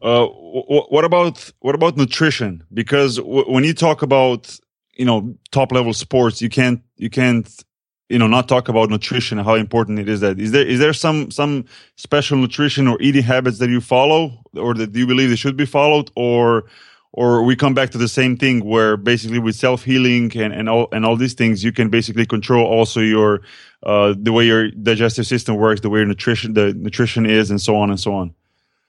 Uh, 0.01 0.25
wh- 0.27 0.91
what 0.91 1.03
about 1.05 1.51
what 1.59 1.75
about 1.75 1.97
nutrition? 1.97 2.63
Because 2.73 3.17
w- 3.17 3.45
when 3.51 3.63
you 3.63 3.73
talk 3.73 4.01
about 4.01 4.57
you 4.95 5.05
know 5.05 5.35
top 5.51 5.71
level 5.71 5.93
sports, 5.93 6.41
you 6.41 6.49
can't 6.49 6.81
you 6.97 7.09
can't 7.09 7.63
you 8.09 8.17
know 8.19 8.27
not 8.27 8.47
talk 8.47 8.69
about 8.69 8.89
nutrition 8.89 9.37
and 9.39 9.47
how 9.47 9.55
important 9.55 9.99
it 9.99 10.07
is. 10.09 10.19
That 10.21 10.39
is 10.39 10.51
there 10.51 10.65
is 10.65 10.79
there 10.79 10.93
some 10.93 11.31
some 11.31 11.65
special 11.97 12.37
nutrition 12.37 12.87
or 12.87 12.97
eating 13.01 13.23
habits 13.23 13.57
that 13.59 13.69
you 13.69 13.81
follow 13.81 14.41
or 14.55 14.73
that 14.75 14.95
you 14.95 15.05
believe 15.07 15.29
they 15.29 15.35
should 15.35 15.57
be 15.57 15.65
followed, 15.65 16.09
or 16.15 16.65
or 17.13 17.43
we 17.43 17.55
come 17.55 17.73
back 17.73 17.89
to 17.91 17.97
the 17.97 18.07
same 18.07 18.37
thing 18.37 18.63
where 18.63 18.95
basically 18.95 19.39
with 19.39 19.55
self 19.55 19.83
healing 19.83 20.31
and 20.37 20.53
and 20.53 20.69
all 20.69 20.87
and 20.91 21.05
all 21.05 21.15
these 21.15 21.33
things 21.33 21.63
you 21.63 21.71
can 21.71 21.89
basically 21.89 22.25
control 22.25 22.65
also 22.65 22.99
your 22.99 23.41
uh 23.83 24.13
the 24.17 24.31
way 24.31 24.45
your 24.45 24.71
digestive 24.71 25.27
system 25.27 25.55
works, 25.55 25.81
the 25.81 25.89
way 25.89 25.99
your 25.99 26.07
nutrition 26.07 26.53
the 26.53 26.73
nutrition 26.73 27.25
is, 27.25 27.49
and 27.49 27.61
so 27.61 27.75
on 27.75 27.89
and 27.89 27.99
so 27.99 28.13
on. 28.13 28.33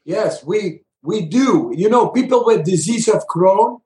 Yes, 0.05 0.45
we 0.45 0.83
we 1.03 1.23
do. 1.23 1.73
You 1.75 1.89
know, 1.89 2.09
people 2.09 2.45
with 2.45 2.65
disease 2.65 3.09
of 3.09 3.27
Crohn, 3.27 3.81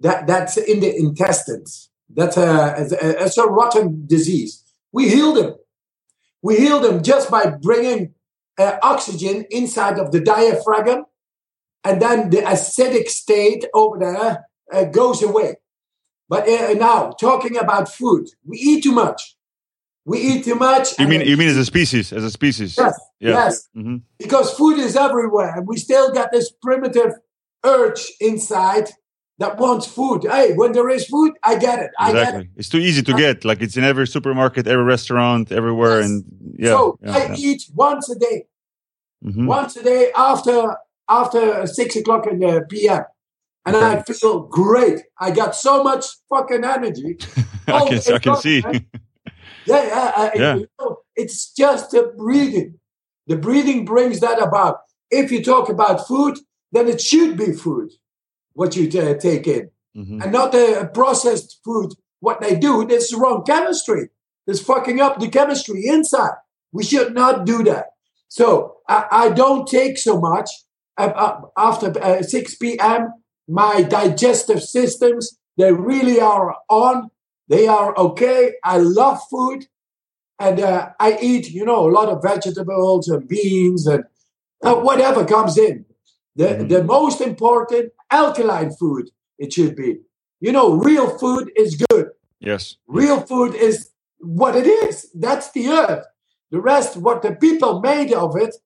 that 0.00 0.26
that's 0.26 0.56
in 0.56 0.80
the 0.80 0.94
intestines. 0.96 1.90
That's 2.08 2.36
a 2.36 2.74
a, 2.78 3.24
it's 3.24 3.38
a 3.38 3.46
rotten 3.46 4.06
disease. 4.06 4.62
We 4.92 5.08
heal 5.08 5.32
them. 5.32 5.56
We 6.42 6.56
heal 6.56 6.80
them 6.80 7.02
just 7.02 7.30
by 7.30 7.46
bringing 7.46 8.14
uh, 8.58 8.76
oxygen 8.82 9.46
inside 9.50 9.98
of 9.98 10.12
the 10.12 10.20
diaphragm, 10.20 11.04
and 11.84 12.00
then 12.00 12.30
the 12.30 12.38
acidic 12.38 13.08
state 13.08 13.64
over 13.74 13.98
there 13.98 14.46
uh, 14.72 14.84
goes 14.84 15.22
away. 15.22 15.56
But 16.28 16.48
uh, 16.48 16.72
now, 16.74 17.10
talking 17.10 17.56
about 17.58 17.88
food, 17.88 18.28
we 18.44 18.56
eat 18.58 18.82
too 18.84 18.92
much. 18.92 19.36
We 20.06 20.18
eat 20.18 20.44
too 20.44 20.54
much. 20.54 20.98
You 20.98 21.06
mean 21.08 21.20
you 21.22 21.36
mean 21.36 21.48
as 21.48 21.56
a 21.56 21.64
species, 21.64 22.12
as 22.12 22.24
a 22.24 22.30
species? 22.30 22.76
Yes, 22.78 22.98
Yeah. 23.20 23.30
yes 23.30 23.68
hmm 23.74 23.96
because 24.18 24.52
food 24.54 24.78
is 24.78 24.96
everywhere 24.96 25.52
and 25.56 25.66
we 25.66 25.76
still 25.76 26.12
got 26.12 26.30
this 26.32 26.50
primitive 26.62 27.12
urge 27.64 28.02
inside 28.20 28.86
that 29.38 29.58
wants 29.58 29.86
food 29.86 30.20
hey 30.30 30.52
when 30.54 30.72
there 30.72 30.88
is 30.96 31.04
food 31.06 31.32
i 31.42 31.52
get 31.66 31.78
it 31.84 31.90
i 31.98 32.12
get 32.12 32.16
it 32.16 32.20
Exactly. 32.22 32.48
It's 32.56 32.68
too 32.68 32.78
easy 32.88 33.02
to 33.02 33.12
get. 33.24 33.44
Like 33.44 33.60
it's 33.64 33.76
in 33.76 33.84
every 33.84 34.06
supermarket, 34.06 34.66
every 34.66 34.84
restaurant, 34.84 35.50
everywhere, 35.60 36.00
Yes. 36.00 36.06
and 36.06 36.16
yeah. 36.64 36.68
so 36.74 36.98
yeah, 37.02 37.12
i 37.16 37.18
yeah. 37.28 37.46
eat 37.48 37.62
once 37.74 38.04
a 38.14 38.18
day 38.26 38.38
Mhm. 39.28 39.46
once 39.46 39.72
a 39.76 39.82
day 39.92 40.04
after 40.30 40.56
after 41.08 41.66
six 41.66 41.96
o'clock 41.96 42.26
in 42.26 42.38
the 42.38 42.64
pm 42.70 43.02
and 43.66 43.76
i 43.76 44.02
feel 44.02 44.40
great 44.40 45.00
i 45.18 45.30
got 45.30 45.54
so 45.54 45.82
much 45.82 46.04
fucking 46.28 46.64
energy 46.64 47.16
I 47.66 47.88
can, 47.88 48.14
I 48.14 48.18
can 48.18 48.36
see. 48.36 48.60
yeah 49.66 49.86
yeah, 49.86 50.12
I- 50.16 50.32
Yeah. 50.34 50.56
you 50.56 50.68
know, 50.78 50.98
it's 51.16 51.52
just 51.52 51.90
the 51.92 52.12
breathing 52.16 52.78
the 53.26 53.36
breathing 53.36 53.84
brings 53.84 54.20
that 54.20 54.42
about 54.42 54.80
if 55.10 55.30
you 55.32 55.42
talk 55.42 55.68
about 55.68 56.06
food 56.06 56.38
then 56.72 56.88
it 56.88 57.00
should 57.00 57.36
be 57.36 57.52
food 57.52 57.90
what 58.54 58.76
you 58.76 58.84
uh, 59.00 59.14
take 59.14 59.46
in 59.46 59.70
Mhm. 59.96 60.22
and 60.22 60.32
not 60.32 60.50
the 60.50 60.90
processed 60.92 61.60
food. 61.64 61.92
What 62.18 62.40
they 62.40 62.56
do, 62.56 62.84
that's 62.84 63.10
the 63.12 63.16
wrong 63.16 63.44
chemistry. 63.44 64.08
It's 64.46 64.60
fucking 64.60 65.00
up 65.00 65.20
the 65.20 65.28
chemistry 65.28 65.86
inside. 65.86 66.34
We 66.72 66.82
should 66.82 67.14
not 67.14 67.44
do 67.46 67.62
that. 67.64 67.86
So 68.28 68.78
I, 68.88 69.06
I 69.10 69.28
don't 69.30 69.68
take 69.68 69.96
so 69.98 70.18
much 70.18 70.50
after 70.98 71.92
uh, 72.02 72.22
6 72.22 72.54
p.m. 72.56 73.12
My 73.48 73.82
digestive 73.82 74.62
systems, 74.62 75.38
they 75.56 75.72
really 75.72 76.20
are 76.20 76.56
on. 76.68 77.10
They 77.48 77.66
are 77.66 77.96
okay. 77.96 78.54
I 78.64 78.78
love 78.78 79.20
food. 79.30 79.66
and 80.40 80.58
uh, 80.60 80.90
I 80.98 81.16
eat, 81.22 81.50
you 81.52 81.64
know, 81.64 81.88
a 81.88 81.92
lot 81.98 82.08
of 82.08 82.20
vegetables 82.20 83.08
and 83.08 83.28
beans 83.28 83.86
and 83.86 84.02
uh, 84.64 84.74
whatever 84.74 85.24
comes 85.24 85.56
in. 85.56 85.84
The, 86.34 86.46
Mhm. 86.48 86.68
the 86.68 86.82
most 86.82 87.20
important 87.20 87.92
alkaline 88.10 88.72
food 88.72 89.04
it 89.38 89.52
should 89.52 89.76
be. 89.76 90.00
You 90.40 90.50
know, 90.56 90.68
real 90.90 91.08
food 91.20 91.52
is 91.56 91.70
good. 91.88 92.06
Yes. 92.40 92.76
Real 92.88 93.20
food 93.20 93.54
is 93.54 93.90
what 94.18 94.56
it 94.56 94.66
is. 94.66 95.08
That's 95.14 95.48
the 95.52 95.68
earth. 95.68 96.04
The 96.50 96.60
rest, 96.60 96.96
what 96.96 97.22
the 97.22 97.32
people 97.46 97.80
made 97.80 98.12
of 98.12 98.36
it, 98.36 98.56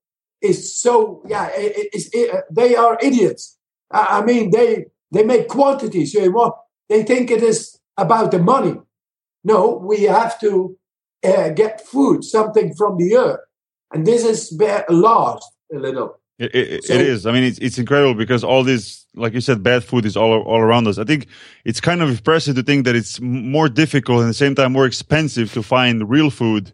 is 0.41 0.77
so 0.81 1.23
yeah. 1.27 1.49
It, 1.55 1.89
it- 1.93 2.09
it- 2.13 2.35
uh, 2.35 2.41
they 2.51 2.75
are 2.77 2.99
idiots. 3.03 3.57
I 3.91 4.19
I 4.21 4.25
mean, 4.25 4.51
they 4.51 4.87
they 5.13 5.25
make 5.25 5.49
quantities. 5.49 6.13
So 6.13 6.29
what 6.31 6.55
they 6.89 7.03
think 7.03 7.31
it 7.31 7.43
is 7.43 7.79
about 7.97 8.31
the 8.31 8.39
money. 8.39 8.75
No, 9.45 9.77
we 9.83 10.03
have 10.03 10.39
to 10.41 10.77
uh, 11.25 11.51
get 11.51 11.81
food, 11.87 12.25
something 12.25 12.75
from 12.75 12.97
the 12.99 13.17
earth, 13.17 13.41
and 13.93 14.07
this 14.07 14.25
is 14.25 14.53
lost 14.91 15.51
a 15.75 15.79
little. 15.79 16.19
It, 16.39 16.55
it, 16.55 16.85
So- 16.85 16.95
it 16.95 17.01
is. 17.01 17.27
I 17.27 17.33
mean, 17.33 17.45
it's 17.45 17.59
it's 17.59 17.79
incredible 17.79 18.15
because 18.15 18.45
all 18.45 18.63
this, 18.63 19.05
like 19.15 19.33
you 19.33 19.41
said, 19.41 19.63
bad 19.63 19.83
food 19.85 20.05
is 20.05 20.17
all 20.17 20.43
all 20.43 20.61
around 20.61 20.87
us. 20.87 20.99
I 20.99 21.05
think 21.05 21.27
it's 21.65 21.81
kind 21.81 22.01
of 22.03 22.09
impressive 22.11 22.55
to 22.57 22.63
think 22.63 22.85
that 22.85 22.95
it's 22.95 23.21
more 23.21 23.69
difficult 23.69 24.19
and 24.19 24.27
at 24.27 24.31
the 24.31 24.35
same 24.47 24.55
time 24.55 24.73
more 24.73 24.87
expensive 24.87 25.53
to 25.55 25.63
find 25.63 26.09
real 26.09 26.31
food, 26.31 26.73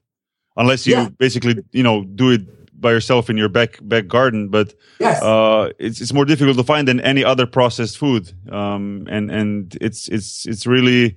unless 0.57 0.87
you 0.87 0.95
Yeah. 0.95 1.09
basically 1.19 1.55
you 1.73 1.83
know 1.83 2.05
do 2.05 2.31
it 2.33 2.43
by 2.85 2.93
yourself 2.93 3.29
in 3.31 3.37
your 3.37 3.49
back 3.49 3.79
back 3.83 4.07
garden. 4.07 4.49
But 4.57 4.69
Yes. 5.01 5.23
uh, 5.23 5.71
it's 5.87 6.01
it's 6.03 6.13
more 6.13 6.27
difficult 6.27 6.57
to 6.59 6.65
find 6.73 6.87
than 6.87 7.01
any 7.01 7.25
other 7.33 7.47
processed 7.47 7.97
food. 7.99 8.25
Um, 8.61 9.07
and 9.11 9.31
and 9.39 9.77
it's 9.81 10.09
it's 10.17 10.47
it's 10.47 10.65
really 10.67 11.17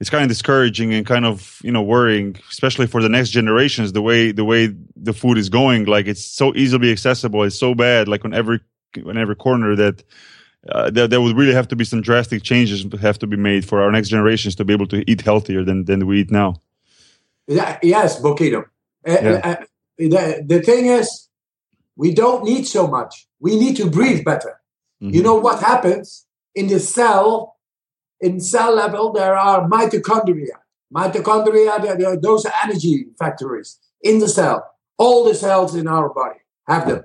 it's 0.00 0.10
kind 0.10 0.24
of 0.24 0.28
discouraging 0.28 0.92
and 0.96 1.06
kind 1.06 1.24
of 1.24 1.60
you 1.62 1.72
know 1.74 1.82
worrying, 1.94 2.36
especially 2.50 2.88
for 2.88 3.00
the 3.02 3.08
next 3.08 3.30
generations. 3.30 3.92
The 3.92 4.02
way 4.02 4.32
the 4.32 4.44
way 4.52 4.74
the 5.08 5.12
food 5.12 5.38
is 5.38 5.48
going, 5.48 5.84
like 5.96 6.06
it's 6.12 6.24
so 6.24 6.46
easily 6.62 6.90
accessible, 6.90 7.44
it's 7.46 7.58
so 7.58 7.74
bad, 7.74 8.08
like 8.08 8.24
on 8.24 8.34
every 8.34 8.58
on 9.06 9.16
every 9.16 9.36
corner 9.36 9.76
that. 9.76 10.02
Uh, 10.68 10.88
there, 10.94 11.08
there 11.08 11.20
would 11.20 11.36
really 11.36 11.52
have 11.52 11.66
to 11.66 11.74
be 11.74 11.84
some 11.84 12.00
drastic 12.00 12.40
changes 12.44 12.86
have 13.00 13.18
to 13.18 13.26
be 13.26 13.36
made 13.36 13.64
for 13.64 13.82
our 13.82 13.90
next 13.90 14.08
generations 14.10 14.54
to 14.54 14.64
be 14.64 14.72
able 14.72 14.86
to 14.86 15.02
eat 15.10 15.20
healthier 15.20 15.64
than, 15.64 15.86
than 15.86 16.06
we 16.06 16.20
eat 16.20 16.30
now. 16.30 16.54
Yeah, 17.48 17.80
yes, 17.82 18.22
Bokito. 18.22 18.62
Uh, 19.04 19.18
Yeah. 19.22 19.64
The, 20.08 20.44
the 20.46 20.62
thing 20.62 20.86
is, 20.86 21.28
we 21.96 22.14
don't 22.14 22.44
need 22.44 22.66
so 22.66 22.86
much. 22.86 23.26
We 23.40 23.58
need 23.58 23.76
to 23.76 23.90
breathe 23.90 24.24
better. 24.24 24.60
Mhm. 25.02 25.14
You 25.14 25.22
know 25.22 25.34
what 25.36 25.60
happens 25.60 26.26
in 26.54 26.68
the 26.68 26.80
cell? 26.80 27.56
In 28.20 28.40
cell 28.40 28.74
level, 28.74 29.12
there 29.12 29.36
are 29.36 29.68
mitochondria. 29.68 30.56
Mitochondria, 30.94 32.20
those 32.20 32.44
are 32.46 32.52
energy 32.64 33.06
factories 33.18 33.78
in 34.02 34.18
the 34.18 34.28
cell. 34.28 34.64
All 34.98 35.24
the 35.24 35.34
cells 35.34 35.74
in 35.74 35.88
our 35.88 36.08
body 36.08 36.40
have 36.66 36.86
them. 36.88 37.04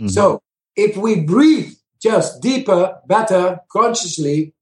Mhm. 0.00 0.10
So 0.10 0.40
if 0.76 0.96
we 0.96 1.20
breathe 1.20 1.72
just 2.00 2.40
deeper, 2.40 3.00
better, 3.06 3.60
consciously, 3.70 4.54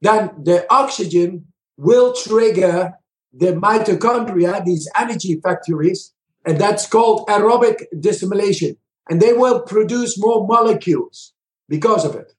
then 0.00 0.30
the 0.42 0.66
oxygen 0.72 1.46
will 1.76 2.12
trigger 2.12 2.92
the 3.32 3.52
mitochondria, 3.52 4.64
these 4.64 4.88
energy 4.98 5.40
factories, 5.40 6.12
and 6.44 6.58
that's 6.58 6.86
called 6.86 7.26
aerobic 7.28 7.84
dissimilation. 7.98 8.76
And 9.08 9.20
they 9.20 9.32
will 9.32 9.62
produce 9.62 10.18
more 10.18 10.46
molecules 10.46 11.34
because 11.68 12.04
of 12.04 12.14
it. 12.14 12.34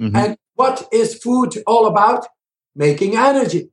Mhm. 0.00 0.14
And 0.16 0.38
what 0.54 0.88
is 0.92 1.14
food 1.14 1.62
all 1.66 1.86
about? 1.86 2.26
Making 2.74 3.16
energy. 3.16 3.70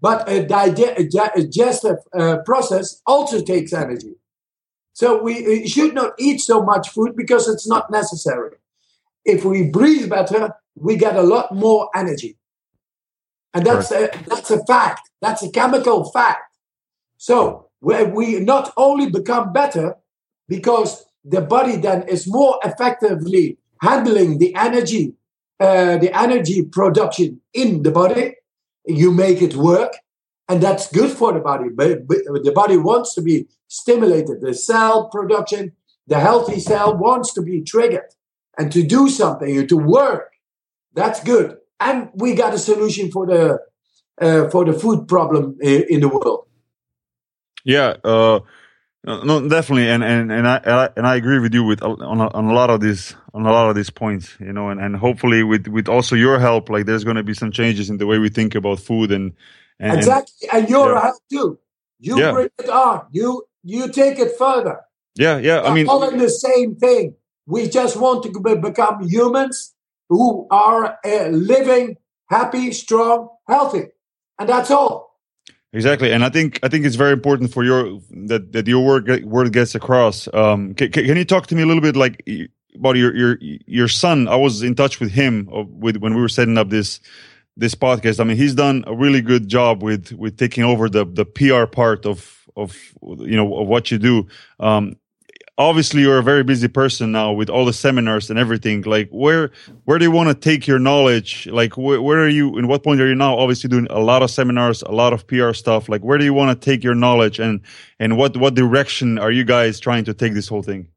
But 0.00 0.28
a 0.28 0.44
dige- 0.44 0.98
a 0.98 1.04
digestive 1.04 1.98
uh, 2.12 2.38
process 2.44 3.00
also 3.06 3.40
takes 3.40 3.72
energy. 3.72 4.14
So 4.92 5.22
we 5.22 5.34
we 5.46 5.68
should 5.68 5.94
not 5.94 6.12
eat 6.18 6.40
so 6.40 6.62
much 6.62 6.90
food 6.90 7.16
because 7.16 7.48
it's 7.48 7.66
not 7.66 7.90
necessary. 7.90 8.56
If 9.24 9.44
we 9.44 9.70
breathe 9.70 10.10
better, 10.10 10.54
we 10.74 10.96
get 10.96 11.16
a 11.16 11.22
lot 11.22 11.54
more 11.54 11.88
energy. 11.94 12.36
And 13.54 13.64
that's 13.66 13.90
a, 13.92 14.08
that's 14.26 14.50
a 14.50 14.64
fact. 14.64 15.10
That's 15.20 15.42
a 15.42 15.50
chemical 15.50 16.10
fact. 16.10 16.56
So 17.18 17.68
where 17.82 18.04
we 18.08 18.38
not 18.38 18.72
only 18.76 19.10
become 19.10 19.52
better 19.52 19.96
because 20.48 21.04
the 21.24 21.40
body 21.40 21.76
then 21.76 22.02
is 22.08 22.28
more 22.28 22.60
effectively 22.64 23.58
handling 23.80 24.38
the 24.38 24.54
energy, 24.54 25.14
uh, 25.58 25.98
the 25.98 26.16
energy 26.16 26.62
production 26.62 27.40
in 27.52 27.82
the 27.82 27.90
body. 27.90 28.36
You 28.86 29.10
make 29.10 29.42
it 29.42 29.56
work, 29.56 29.94
and 30.48 30.62
that's 30.62 30.92
good 30.92 31.10
for 31.10 31.32
the 31.32 31.40
body. 31.40 31.70
But, 31.74 32.06
but 32.06 32.44
the 32.44 32.52
body 32.54 32.76
wants 32.76 33.14
to 33.16 33.20
be 33.20 33.48
stimulated. 33.66 34.42
The 34.42 34.54
cell 34.54 35.08
production, 35.08 35.72
the 36.06 36.20
healthy 36.20 36.60
cell 36.60 36.96
wants 36.96 37.34
to 37.34 37.42
be 37.42 37.62
triggered 37.62 38.10
and 38.58 38.70
to 38.70 38.84
do 38.84 39.08
something 39.08 39.66
to 39.66 39.76
work. 39.76 40.30
That's 40.94 41.22
good, 41.24 41.56
and 41.80 42.10
we 42.14 42.34
got 42.34 42.54
a 42.54 42.58
solution 42.58 43.10
for 43.10 43.26
the 43.26 43.58
uh, 44.20 44.48
for 44.50 44.64
the 44.64 44.72
food 44.72 45.08
problem 45.08 45.58
in 45.60 46.00
the 46.00 46.08
world. 46.08 46.46
Yeah, 47.64 47.94
uh, 48.04 48.40
no, 49.04 49.48
definitely, 49.48 49.88
and 49.88 50.02
and 50.04 50.30
and 50.32 50.46
I 50.46 50.56
and 50.58 50.72
I, 50.72 50.88
and 50.96 51.06
I 51.06 51.16
agree 51.16 51.38
with 51.40 51.54
you 51.54 51.64
with 51.64 51.82
on 51.82 52.20
a, 52.20 52.28
on 52.28 52.44
a 52.46 52.52
lot 52.52 52.70
of 52.70 52.80
these 52.80 53.14
on 53.34 53.46
a 53.46 53.50
lot 53.50 53.68
of 53.68 53.74
these 53.76 53.90
points, 53.90 54.36
you 54.40 54.52
know, 54.52 54.68
and, 54.68 54.80
and 54.80 54.96
hopefully 54.96 55.42
with 55.42 55.66
with 55.68 55.88
also 55.88 56.14
your 56.16 56.38
help, 56.38 56.68
like 56.70 56.86
there's 56.86 57.04
going 57.04 57.16
to 57.16 57.22
be 57.22 57.34
some 57.34 57.50
changes 57.52 57.90
in 57.90 57.98
the 57.98 58.06
way 58.06 58.18
we 58.18 58.28
think 58.28 58.54
about 58.54 58.80
food 58.80 59.10
and 59.10 59.32
and, 59.78 59.98
Exactly, 59.98 60.48
and 60.52 60.68
your 60.68 60.94
yeah. 60.94 61.00
help 61.00 61.16
too. 61.30 61.58
You 61.98 62.18
Yeah. 62.18 62.32
bring 62.32 62.50
it 62.58 62.68
on. 62.68 63.06
You 63.12 63.44
you 63.64 63.88
take 63.88 64.18
it 64.18 64.36
further. 64.38 64.80
yeah, 65.16 65.38
yeah. 65.38 65.62
I 65.62 65.74
mean, 65.74 65.88
all 65.88 66.08
in 66.08 66.18
the 66.18 66.30
same 66.30 66.76
thing. 66.76 67.14
We 67.46 67.68
just 67.68 67.96
want 67.96 68.22
to 68.24 68.40
be- 68.40 68.54
become 68.56 69.02
humans 69.08 69.74
who 70.08 70.46
are 70.50 70.98
uh, 71.04 71.26
living 71.28 71.96
happy, 72.28 72.72
strong, 72.72 73.28
healthy, 73.48 73.88
and 74.38 74.48
that's 74.48 74.70
all. 74.70 75.11
Exactly, 75.74 76.12
and 76.12 76.22
I 76.22 76.28
think 76.28 76.58
I 76.62 76.68
think 76.68 76.84
it's 76.84 76.96
very 76.96 77.12
important 77.12 77.50
for 77.50 77.64
your 77.64 77.98
that 78.10 78.52
that 78.52 78.66
your 78.66 78.84
word 78.84 79.24
word 79.24 79.52
gets 79.54 79.74
across. 79.74 80.28
Um, 80.34 80.74
can, 80.74 80.92
can 80.92 81.16
you 81.16 81.24
talk 81.24 81.46
to 81.46 81.54
me 81.54 81.62
a 81.62 81.66
little 81.66 81.80
bit 81.80 81.96
like 81.96 82.22
about 82.74 82.96
your 82.96 83.14
your 83.16 83.38
your 83.40 83.88
son? 83.88 84.28
I 84.28 84.36
was 84.36 84.62
in 84.62 84.74
touch 84.74 85.00
with 85.00 85.12
him 85.12 85.48
uh, 85.50 85.62
with 85.62 85.96
when 85.96 86.14
we 86.14 86.20
were 86.20 86.28
setting 86.28 86.58
up 86.58 86.68
this 86.68 87.00
this 87.56 87.74
podcast. 87.74 88.20
I 88.20 88.24
mean, 88.24 88.36
he's 88.36 88.54
done 88.54 88.84
a 88.86 88.94
really 88.94 89.22
good 89.22 89.48
job 89.48 89.82
with 89.82 90.12
with 90.12 90.36
taking 90.36 90.62
over 90.62 90.90
the 90.90 91.06
the 91.06 91.24
PR 91.24 91.64
part 91.64 92.04
of 92.04 92.46
of 92.54 92.76
you 93.02 93.36
know 93.36 93.56
of 93.56 93.66
what 93.66 93.90
you 93.90 93.96
do. 93.98 94.28
Um, 94.60 94.96
obviously, 95.62 96.02
you're 96.02 96.18
a 96.18 96.22
very 96.22 96.42
busy 96.42 96.68
person 96.68 97.12
now 97.12 97.32
with 97.32 97.50
all 97.50 97.64
the 97.64 97.72
seminars 97.72 98.30
and 98.30 98.38
everything. 98.38 98.82
Like, 98.82 99.08
where 99.10 99.50
where 99.84 99.98
do 99.98 100.04
you 100.04 100.10
want 100.10 100.28
to 100.28 100.34
take 100.34 100.66
your 100.66 100.78
knowledge? 100.78 101.46
Like, 101.46 101.76
where, 101.76 102.00
where 102.00 102.20
are 102.20 102.28
you? 102.28 102.58
In 102.58 102.68
what 102.68 102.82
point 102.82 103.00
are 103.00 103.08
you 103.08 103.14
now? 103.14 103.36
Obviously, 103.36 103.68
doing 103.68 103.86
a 103.90 103.98
lot 103.98 104.22
of 104.22 104.30
seminars, 104.30 104.82
a 104.82 104.92
lot 104.92 105.12
of 105.12 105.26
PR 105.26 105.52
stuff. 105.52 105.88
Like, 105.88 106.02
where 106.02 106.18
do 106.18 106.24
you 106.24 106.34
want 106.34 106.58
to 106.60 106.64
take 106.64 106.84
your 106.84 106.94
knowledge, 106.94 107.38
and 107.38 107.60
and 107.98 108.16
what 108.16 108.36
what 108.36 108.54
direction 108.54 109.18
are 109.18 109.30
you 109.30 109.44
guys 109.44 109.80
trying 109.80 110.04
to 110.04 110.14
take 110.14 110.34
this 110.34 110.48
whole 110.48 110.62
thing? 110.62 110.88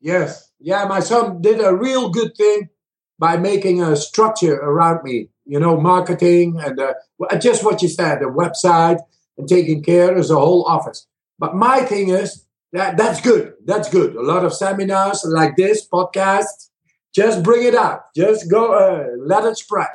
Yes, 0.00 0.50
yeah. 0.58 0.84
My 0.86 1.00
son 1.00 1.40
did 1.40 1.60
a 1.60 1.74
real 1.74 2.10
good 2.10 2.36
thing 2.36 2.68
by 3.18 3.36
making 3.36 3.82
a 3.82 3.96
structure 3.96 4.54
around 4.54 5.04
me. 5.04 5.28
You 5.44 5.58
know, 5.60 5.80
marketing 5.80 6.60
and 6.60 6.78
uh, 6.78 6.94
just 7.38 7.64
what 7.64 7.82
you 7.82 7.88
said, 7.88 8.20
the 8.20 8.26
website 8.26 9.00
and 9.36 9.48
taking 9.48 9.82
care 9.82 10.16
as 10.16 10.30
a 10.30 10.36
whole 10.36 10.64
office. 10.64 11.06
But 11.38 11.54
my 11.56 11.80
thing 11.80 12.08
is 12.08 12.44
that 12.72 12.96
that's 12.96 13.20
good. 13.20 13.54
That's 13.64 13.88
good. 13.88 14.14
A 14.16 14.22
lot 14.22 14.44
of 14.44 14.54
seminars 14.54 15.24
like 15.26 15.56
this 15.56 15.86
podcast. 15.86 16.70
Just 17.14 17.42
bring 17.42 17.66
it 17.66 17.74
out. 17.74 18.00
Just 18.16 18.50
go. 18.50 18.72
Uh, 18.72 19.06
let 19.26 19.44
it 19.44 19.56
spread 19.58 19.88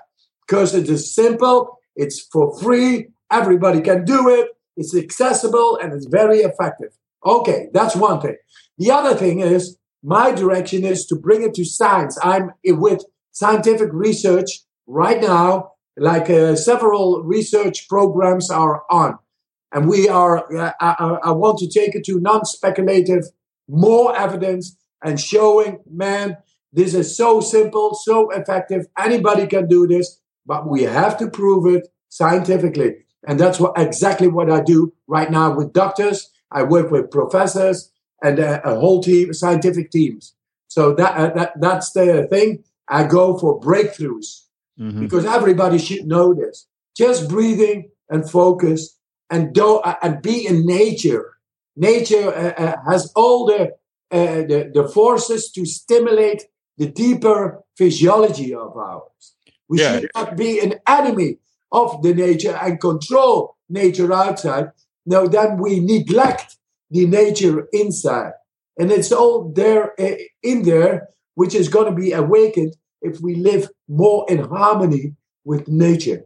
because 0.48 0.76
it 0.76 0.90
is 0.90 1.14
simple. 1.14 1.80
It's 1.96 2.22
for 2.32 2.58
free. 2.60 3.08
Everybody 3.32 3.82
can 3.82 4.06
do 4.06 4.30
it. 4.30 4.50
It's 4.78 4.96
accessible 4.96 5.78
and 5.82 5.92
it's 5.92 6.06
very 6.06 6.40
effective. 6.40 6.90
Okay, 7.26 7.68
that's 7.74 7.96
one 7.96 8.22
thing. 8.22 8.38
The 8.78 8.92
other 8.92 9.16
thing 9.16 9.40
is 9.40 9.78
my 10.04 10.32
direction 10.32 10.86
is 10.86 11.06
to 11.08 11.16
bring 11.16 11.42
it 11.42 11.56
to 11.56 11.66
science. 11.66 12.18
I'm 12.22 12.52
with 12.64 13.04
scientific 13.32 13.90
research 13.92 14.62
right 14.86 15.20
now, 15.20 15.72
like 15.98 16.30
uh, 16.30 16.56
several 16.56 17.24
research 17.24 17.90
programs 17.90 18.52
are 18.52 18.84
on. 18.90 19.18
And 19.74 19.88
we 19.90 20.08
are, 20.08 20.38
uh, 20.56 20.72
I, 20.80 20.96
I- 21.00 21.20
I 21.30 21.32
want 21.32 21.58
to 21.60 21.70
take 21.70 21.96
it 21.96 22.06
to 22.06 22.20
non 22.20 22.46
speculative, 22.46 23.24
more 23.68 24.16
evidence 24.18 24.76
and 25.04 25.20
showing, 25.20 25.80
man, 25.90 26.38
this 26.74 26.94
is 26.94 27.16
so 27.16 27.40
simple, 27.42 27.94
so 27.96 28.30
effective. 28.32 28.86
Anybody 28.98 29.48
can 29.48 29.68
do 29.68 29.88
this, 29.88 30.20
but 30.46 30.70
we 30.70 30.84
have 30.84 31.18
to 31.18 31.30
prove 31.30 31.66
it 31.76 31.88
scientifically. 32.10 32.96
And 33.28 33.40
that's 33.40 33.60
what 33.60 33.74
exactly 33.78 34.28
what 34.28 34.50
I 34.50 34.62
do 34.62 34.94
right 35.08 35.30
now 35.30 35.54
with 35.56 35.74
doctors. 35.74 36.30
I 36.52 36.64
work 36.64 36.92
with 36.92 37.12
professors 37.12 37.92
and 38.24 38.40
uh, 38.40 38.62
a 38.64 38.76
whole 38.80 39.02
team, 39.04 39.34
scientific 39.34 39.92
teams. 39.92 40.34
So 40.70 40.94
that, 40.96 41.16
uh, 41.18 41.34
that 41.36 41.54
that's 41.60 41.92
the 41.92 42.28
thing. 42.30 42.64
I 42.88 43.04
go 43.06 43.38
for 43.38 43.60
breakthroughs 43.60 44.44
Mhm. 44.80 45.00
because 45.00 45.26
everybody 45.26 45.78
should 45.78 46.06
know 46.08 46.34
this. 46.34 46.68
Just 46.96 47.28
breathing 47.30 47.90
and 48.10 48.30
focus 48.30 48.97
and 49.30 49.54
do 49.54 49.78
uh, 49.78 49.96
and 50.02 50.22
be 50.22 50.46
in 50.46 50.66
nature. 50.66 51.34
nature 51.80 52.28
uh, 52.34 52.54
uh, 52.64 52.76
has 52.90 53.12
all 53.16 53.46
the, 53.46 53.62
uh, 54.18 54.42
the 54.50 54.60
the 54.74 54.86
forces 54.98 55.52
to 55.52 55.62
stimulate 55.66 56.42
the 56.80 56.88
deeper 57.04 57.40
physiology 57.78 58.52
of 58.54 58.72
ours. 58.76 59.24
We 59.70 59.76
Yeah. 59.80 60.00
should 60.00 60.12
not 60.16 60.30
be 60.36 60.52
an 60.66 60.74
enemy 60.88 61.38
of 61.72 62.02
the 62.04 62.14
nature 62.14 62.56
and 62.64 62.80
control 62.80 63.56
nature 63.70 64.12
outside. 64.14 64.72
No, 65.06 65.28
then 65.28 65.50
we 65.64 65.80
neglect 65.80 66.58
the 66.90 67.06
nature 67.06 67.68
inside. 67.72 68.34
And 68.80 68.92
it's 68.92 69.12
all 69.12 69.52
there 69.62 69.94
uh, 70.00 70.16
in 70.42 70.64
there, 70.64 71.10
which 71.36 71.54
is 71.56 71.68
going 71.70 71.90
to 71.92 72.02
be 72.04 72.12
awakened 72.14 72.74
if 73.02 73.20
we 73.22 73.36
live 73.36 73.70
more 73.88 74.26
in 74.30 74.40
harmony 74.56 75.16
with 75.44 75.68
nature. 75.68 76.22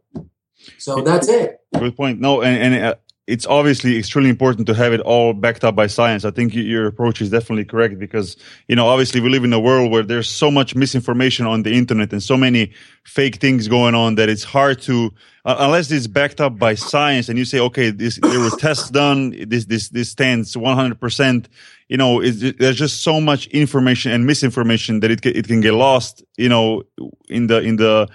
So 0.77 1.01
that's 1.01 1.27
it. 1.27 1.59
Good 1.77 1.95
point. 1.95 2.19
No, 2.19 2.41
and, 2.41 2.75
and 2.75 2.85
uh, 2.85 2.95
it's 3.27 3.45
obviously 3.45 3.97
extremely 3.97 4.29
important 4.29 4.67
to 4.67 4.73
have 4.73 4.91
it 4.91 4.99
all 4.99 5.33
backed 5.33 5.63
up 5.63 5.75
by 5.75 5.87
science. 5.87 6.25
I 6.25 6.31
think 6.31 6.53
your 6.53 6.87
approach 6.87 7.21
is 7.21 7.29
definitely 7.29 7.65
correct 7.65 7.97
because, 7.97 8.35
you 8.67 8.75
know, 8.75 8.87
obviously 8.87 9.21
we 9.21 9.29
live 9.29 9.43
in 9.43 9.53
a 9.53 9.59
world 9.59 9.89
where 9.89 10.03
there's 10.03 10.29
so 10.29 10.51
much 10.51 10.75
misinformation 10.75 11.45
on 11.45 11.63
the 11.63 11.71
internet 11.71 12.11
and 12.11 12.21
so 12.21 12.35
many 12.35 12.73
fake 13.05 13.37
things 13.37 13.69
going 13.69 13.95
on 13.95 14.15
that 14.15 14.27
it's 14.27 14.43
hard 14.43 14.81
to, 14.81 15.13
uh, 15.45 15.55
unless 15.59 15.89
it's 15.91 16.07
backed 16.07 16.41
up 16.41 16.57
by 16.57 16.75
science 16.75 17.29
and 17.29 17.37
you 17.37 17.45
say, 17.45 17.59
okay, 17.59 17.91
this, 17.91 18.19
there 18.21 18.39
were 18.39 18.49
tests 18.57 18.89
done, 18.89 19.33
this, 19.47 19.65
this, 19.65 19.89
this 19.89 20.09
stands 20.09 20.55
100%, 20.55 21.45
you 21.87 21.97
know, 21.97 22.21
it's, 22.21 22.41
there's 22.57 22.77
just 22.77 23.03
so 23.03 23.21
much 23.21 23.47
information 23.47 24.11
and 24.11 24.25
misinformation 24.25 24.99
that 24.99 25.11
it 25.11 25.21
can, 25.21 25.35
it 25.35 25.47
can 25.47 25.61
get 25.61 25.73
lost, 25.73 26.21
you 26.37 26.49
know, 26.49 26.83
in 27.29 27.47
the, 27.47 27.61
in 27.61 27.77
the, 27.77 28.09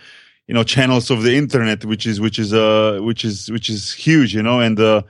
you 0.46 0.54
know 0.54 0.62
channels 0.62 1.10
of 1.10 1.22
the 1.22 1.34
internet 1.36 1.84
which 1.84 2.06
is 2.06 2.20
which 2.20 2.38
is 2.38 2.52
uh 2.52 2.98
which 3.02 3.24
is 3.24 3.50
which 3.50 3.68
is 3.68 3.92
huge 3.92 4.34
you 4.34 4.42
know 4.42 4.60
and 4.60 4.78
uh 4.78 5.02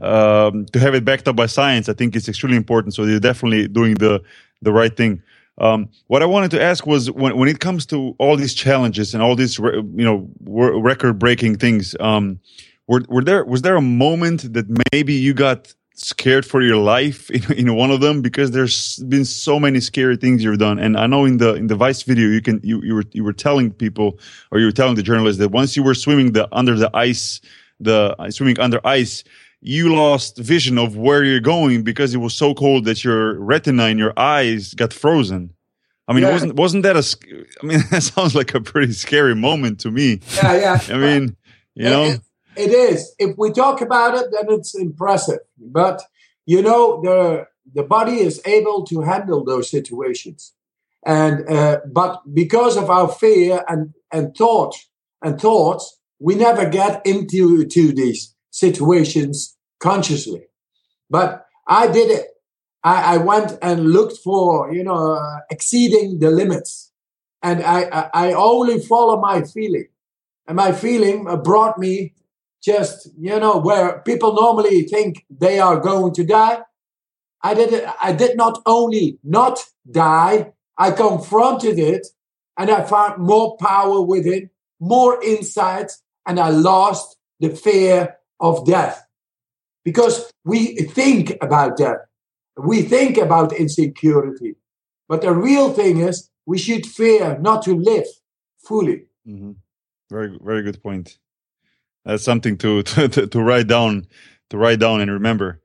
um 0.00 0.66
to 0.66 0.78
have 0.78 0.94
it 0.94 1.04
backed 1.04 1.28
up 1.28 1.36
by 1.36 1.46
science 1.46 1.88
i 1.88 1.92
think 1.92 2.16
it's 2.16 2.28
extremely 2.28 2.56
important. 2.56 2.94
So 2.94 3.04
you're 3.04 3.20
definitely 3.20 3.68
doing 3.68 3.94
the 3.94 4.22
the 4.62 4.72
right 4.72 4.96
thing. 4.96 5.22
Um 5.58 5.88
what 6.08 6.22
i 6.22 6.26
wanted 6.26 6.50
to 6.52 6.62
ask 6.62 6.84
was 6.86 7.10
when 7.10 7.36
when 7.36 7.48
it 7.48 7.60
comes 7.60 7.86
to 7.86 8.14
all 8.18 8.36
these 8.36 8.54
challenges 8.54 9.14
and 9.14 9.22
all 9.22 9.36
these 9.36 9.58
re- 9.60 9.76
you 9.76 10.04
know 10.04 10.28
record 10.46 11.18
breaking 11.18 11.58
things 11.58 11.94
um 12.00 12.40
were, 12.88 13.02
were 13.08 13.22
there 13.22 13.44
was 13.44 13.62
there 13.62 13.76
a 13.76 13.80
moment 13.80 14.52
that 14.52 14.66
maybe 14.92 15.14
you 15.14 15.32
got 15.32 15.72
scared 15.94 16.44
for 16.44 16.60
your 16.62 16.76
life 16.76 17.30
in, 17.36 17.52
in 17.52 17.74
one 17.76 17.90
of 17.90 18.00
them 18.00 18.20
because 18.20 18.50
there's 18.50 18.96
been 19.08 19.24
so 19.24 19.58
many 19.60 19.80
scary 19.80 20.16
things 20.16 20.42
you've 20.42 20.58
done 20.58 20.78
and 20.78 20.96
i 20.96 21.06
know 21.06 21.24
in 21.24 21.36
the 21.38 21.54
in 21.54 21.68
the 21.68 21.76
vice 21.76 22.02
video 22.02 22.26
you 22.28 22.40
can 22.42 22.60
you, 22.64 22.82
you 22.82 22.94
were 22.94 23.04
you 23.12 23.22
were 23.22 23.32
telling 23.32 23.70
people 23.70 24.18
or 24.50 24.58
you 24.58 24.66
were 24.66 24.72
telling 24.72 24.96
the 24.96 25.02
journalists 25.02 25.38
that 25.38 25.50
once 25.50 25.76
you 25.76 25.82
were 25.84 25.94
swimming 25.94 26.32
the 26.32 26.48
under 26.52 26.74
the 26.76 26.90
ice 26.94 27.40
the 27.80 28.14
uh, 28.18 28.30
swimming 28.30 28.58
under 28.58 28.80
ice 28.84 29.22
you 29.60 29.94
lost 29.94 30.36
vision 30.38 30.78
of 30.78 30.96
where 30.96 31.22
you're 31.24 31.40
going 31.40 31.82
because 31.82 32.12
it 32.12 32.18
was 32.18 32.34
so 32.34 32.54
cold 32.54 32.84
that 32.84 33.02
your 33.04 33.38
retina 33.38 33.86
in 33.86 33.96
your 33.96 34.12
eyes 34.18 34.74
got 34.74 34.92
frozen 34.92 35.50
i 36.08 36.12
mean 36.12 36.22
Yeah. 36.24 36.32
wasn't 36.32 36.54
wasn't 36.54 36.82
that 36.82 36.96
a? 36.96 37.04
I 37.62 37.66
mean 37.66 37.78
that 37.90 38.02
sounds 38.02 38.34
like 38.34 38.52
a 38.54 38.60
pretty 38.60 38.92
scary 38.94 39.34
moment 39.36 39.80
to 39.80 39.90
me 39.90 40.20
Yeah, 40.36 40.54
yeah. 40.88 40.94
i 40.94 40.98
mean 40.98 41.36
you 41.74 41.84
know 41.84 42.16
It- 42.56 42.72
is. 42.72 43.14
If 43.18 43.36
we 43.38 43.50
talk 43.52 43.80
about 43.80 44.14
it, 44.14 44.26
then 44.32 44.46
it's 44.58 44.74
impressive. 44.74 45.40
But 45.58 46.02
you 46.46 46.62
know, 46.62 47.00
the 47.02 47.46
the 47.72 47.82
body 47.82 48.20
is 48.20 48.40
able 48.44 48.84
to 48.84 49.00
handle 49.00 49.44
those 49.44 49.70
situations, 49.70 50.52
and 51.04 51.48
uh, 51.48 51.80
but 51.92 52.22
because 52.34 52.76
of 52.76 52.90
our 52.90 53.08
fear 53.08 53.64
and 53.68 53.94
and 54.12 54.34
thought 54.36 54.74
and 55.22 55.40
thoughts, 55.40 55.98
we 56.18 56.34
never 56.34 56.68
get 56.68 57.04
into 57.06 57.64
to 57.66 57.92
these 57.92 58.34
situations 58.50 59.56
consciously. 59.80 60.44
But 61.10 61.46
I 61.66 61.86
did 61.88 62.10
it. 62.10 62.26
I, 62.82 63.14
I 63.14 63.16
went 63.18 63.58
and 63.62 63.90
looked 63.90 64.18
for 64.18 64.72
you 64.72 64.84
know 64.84 65.14
uh, 65.14 65.38
exceeding 65.50 66.18
the 66.18 66.30
limits, 66.30 66.92
and 67.42 67.62
I, 67.62 67.80
I 67.84 68.10
I 68.28 68.32
only 68.34 68.78
follow 68.80 69.20
my 69.20 69.42
feeling, 69.42 69.88
and 70.46 70.56
my 70.56 70.72
feeling 70.72 71.24
brought 71.42 71.78
me 71.78 72.14
just 72.64 73.08
you 73.18 73.38
know 73.38 73.58
where 73.58 74.00
people 74.00 74.34
normally 74.34 74.82
think 74.82 75.24
they 75.30 75.58
are 75.60 75.78
going 75.78 76.14
to 76.14 76.24
die. 76.24 76.60
I 77.42 77.54
did 77.54 77.84
i 78.02 78.12
did 78.12 78.36
not 78.36 78.62
only 78.64 79.18
not 79.22 79.62
die 79.90 80.52
i 80.78 80.90
confronted 80.90 81.78
it 81.78 82.06
and 82.56 82.70
i 82.70 82.82
found 82.82 83.22
more 83.22 83.56
power 83.58 84.00
within 84.00 84.48
more 84.80 85.22
insight 85.22 85.92
and 86.26 86.40
i 86.40 86.48
lost 86.48 87.16
the 87.40 87.50
fear 87.50 88.16
of 88.40 88.66
death. 88.66 89.06
Because 89.84 90.32
we 90.44 90.76
think 90.76 91.36
about 91.42 91.76
death. 91.76 91.98
We 92.56 92.82
think 92.82 93.18
about 93.18 93.52
insecurity. 93.52 94.54
But 95.08 95.20
the 95.20 95.34
real 95.34 95.72
thing 95.74 95.98
is 95.98 96.30
we 96.46 96.56
should 96.56 96.86
fear 96.86 97.38
not 97.38 97.62
to 97.64 97.74
live 97.76 98.06
fully. 98.56 99.06
Hmm 99.26 99.52
Very, 100.10 100.38
very 100.42 100.62
good 100.62 100.82
point. 100.82 101.18
That's 102.04 102.24
something 102.24 102.56
to, 102.58 102.82
to 102.82 103.08
to 103.08 103.42
write 103.42 103.66
down, 103.66 104.06
to 104.50 104.58
write 104.58 104.80
down 104.80 105.00
and 105.00 105.10
remember. 105.10 105.60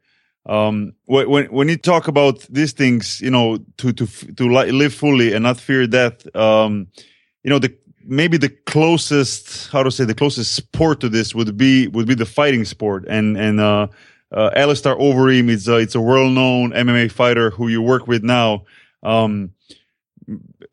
Um, 0.46 0.94
when 1.06 1.30
when 1.30 1.46
when 1.48 1.70
you 1.70 1.78
talk 1.78 2.08
about 2.08 2.42
these 2.50 2.74
things, 2.74 3.22
you 3.22 3.30
know, 3.30 3.60
to 3.78 3.94
to 3.94 4.08
to 4.08 4.48
live 4.48 4.94
fully 4.94 5.34
and 5.34 5.44
not 5.44 5.60
fear 5.60 5.86
death, 5.86 6.34
um, 6.36 6.88
you 7.44 7.50
know, 7.50 7.60
the 7.60 7.76
maybe 8.04 8.38
the 8.38 8.50
closest, 8.50 9.70
how 9.70 9.84
to 9.84 9.92
say, 9.92 10.06
the 10.06 10.16
closest 10.16 10.54
sport 10.54 11.00
to 11.02 11.10
this 11.10 11.36
would 11.36 11.56
be 11.58 11.88
would 11.88 12.08
be 12.08 12.16
the 12.16 12.26
fighting 12.26 12.66
sport, 12.66 13.06
and 13.08 13.38
and 13.38 13.60
uh, 13.60 13.88
uh, 14.32 14.50
Alistair 14.56 14.96
Overeem 14.96 15.50
is 15.50 15.68
a, 15.68 15.78
it's 15.78 15.96
a 15.96 16.02
well 16.02 16.30
known 16.30 16.72
MMA 16.72 17.12
fighter 17.12 17.50
who 17.52 17.68
you 17.68 17.82
work 17.82 18.08
with 18.08 18.24
now. 18.24 18.64
Um, 19.04 19.52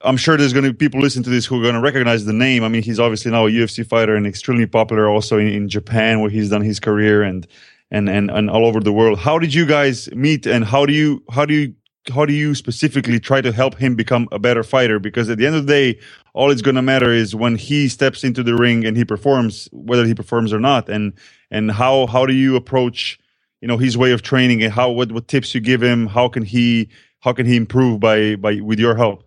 I'm 0.02 0.16
sure 0.16 0.36
there's 0.36 0.52
going 0.52 0.64
to 0.64 0.72
be 0.72 0.76
people 0.76 1.00
listening 1.00 1.24
to 1.24 1.30
this 1.30 1.46
who 1.46 1.58
are 1.58 1.62
going 1.62 1.74
to 1.74 1.80
recognize 1.80 2.24
the 2.24 2.32
name. 2.32 2.62
I 2.64 2.68
mean, 2.68 2.82
he's 2.82 3.00
obviously 3.00 3.30
now 3.30 3.46
a 3.46 3.50
UFC 3.50 3.86
fighter 3.86 4.14
and 4.14 4.26
extremely 4.26 4.66
popular 4.66 5.08
also 5.08 5.38
in, 5.38 5.48
in 5.48 5.68
Japan 5.68 6.20
where 6.20 6.30
he's 6.30 6.50
done 6.50 6.62
his 6.62 6.80
career 6.80 7.22
and, 7.22 7.46
and, 7.90 8.08
and, 8.08 8.30
and 8.30 8.50
all 8.50 8.66
over 8.66 8.80
the 8.80 8.92
world. 8.92 9.18
How 9.18 9.38
did 9.38 9.54
you 9.54 9.66
guys 9.66 10.10
meet 10.12 10.46
and 10.46 10.64
how 10.64 10.84
do 10.86 10.92
you, 10.92 11.22
how 11.30 11.46
do 11.46 11.54
you, 11.54 11.74
how 12.12 12.24
do 12.24 12.32
you 12.32 12.54
specifically 12.54 13.18
try 13.18 13.40
to 13.40 13.50
help 13.50 13.76
him 13.76 13.96
become 13.96 14.28
a 14.30 14.38
better 14.38 14.62
fighter? 14.62 14.98
Because 14.98 15.28
at 15.28 15.38
the 15.38 15.46
end 15.46 15.56
of 15.56 15.66
the 15.66 15.72
day, 15.72 16.00
all 16.34 16.50
it's 16.50 16.62
going 16.62 16.76
to 16.76 16.82
matter 16.82 17.10
is 17.10 17.34
when 17.34 17.56
he 17.56 17.88
steps 17.88 18.22
into 18.22 18.42
the 18.42 18.54
ring 18.54 18.84
and 18.84 18.96
he 18.96 19.04
performs, 19.04 19.68
whether 19.72 20.04
he 20.04 20.14
performs 20.14 20.52
or 20.52 20.60
not. 20.60 20.88
And, 20.88 21.14
and 21.50 21.70
how, 21.70 22.06
how 22.06 22.26
do 22.26 22.32
you 22.32 22.54
approach, 22.56 23.18
you 23.60 23.68
know, 23.68 23.78
his 23.78 23.96
way 23.96 24.12
of 24.12 24.22
training 24.22 24.62
and 24.62 24.72
how, 24.72 24.90
what, 24.90 25.10
what 25.12 25.26
tips 25.28 25.54
you 25.54 25.60
give 25.60 25.82
him? 25.82 26.06
How 26.06 26.28
can 26.28 26.44
he, 26.44 26.88
how 27.20 27.32
can 27.32 27.46
he 27.46 27.56
improve 27.56 27.98
by, 28.00 28.36
by, 28.36 28.60
with 28.60 28.78
your 28.78 28.94
help? 28.94 29.25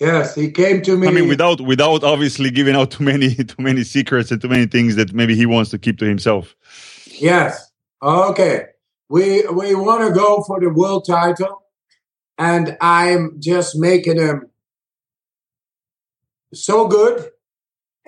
Yes 0.00 0.34
he 0.34 0.50
came 0.50 0.82
to 0.82 0.96
me 0.96 1.08
I 1.08 1.10
mean, 1.10 1.28
without 1.28 1.60
without 1.60 2.04
obviously 2.04 2.50
giving 2.50 2.74
out 2.74 2.90
too 2.90 3.04
many 3.04 3.34
too 3.34 3.62
many 3.62 3.84
secrets 3.84 4.30
and 4.30 4.40
too 4.40 4.48
many 4.48 4.66
things 4.66 4.96
that 4.96 5.12
maybe 5.12 5.34
he 5.34 5.46
wants 5.46 5.70
to 5.70 5.78
keep 5.78 5.98
to 5.98 6.04
himself. 6.04 6.54
Yes. 7.18 7.70
Okay. 8.02 8.66
We 9.08 9.46
we 9.46 9.74
want 9.74 10.06
to 10.06 10.12
go 10.12 10.42
for 10.42 10.60
the 10.60 10.68
world 10.68 11.06
title, 11.06 11.62
and 12.38 12.76
I'm 12.80 13.36
just 13.38 13.76
making 13.76 14.18
him 14.18 14.50
so 16.52 16.88
good. 16.88 17.30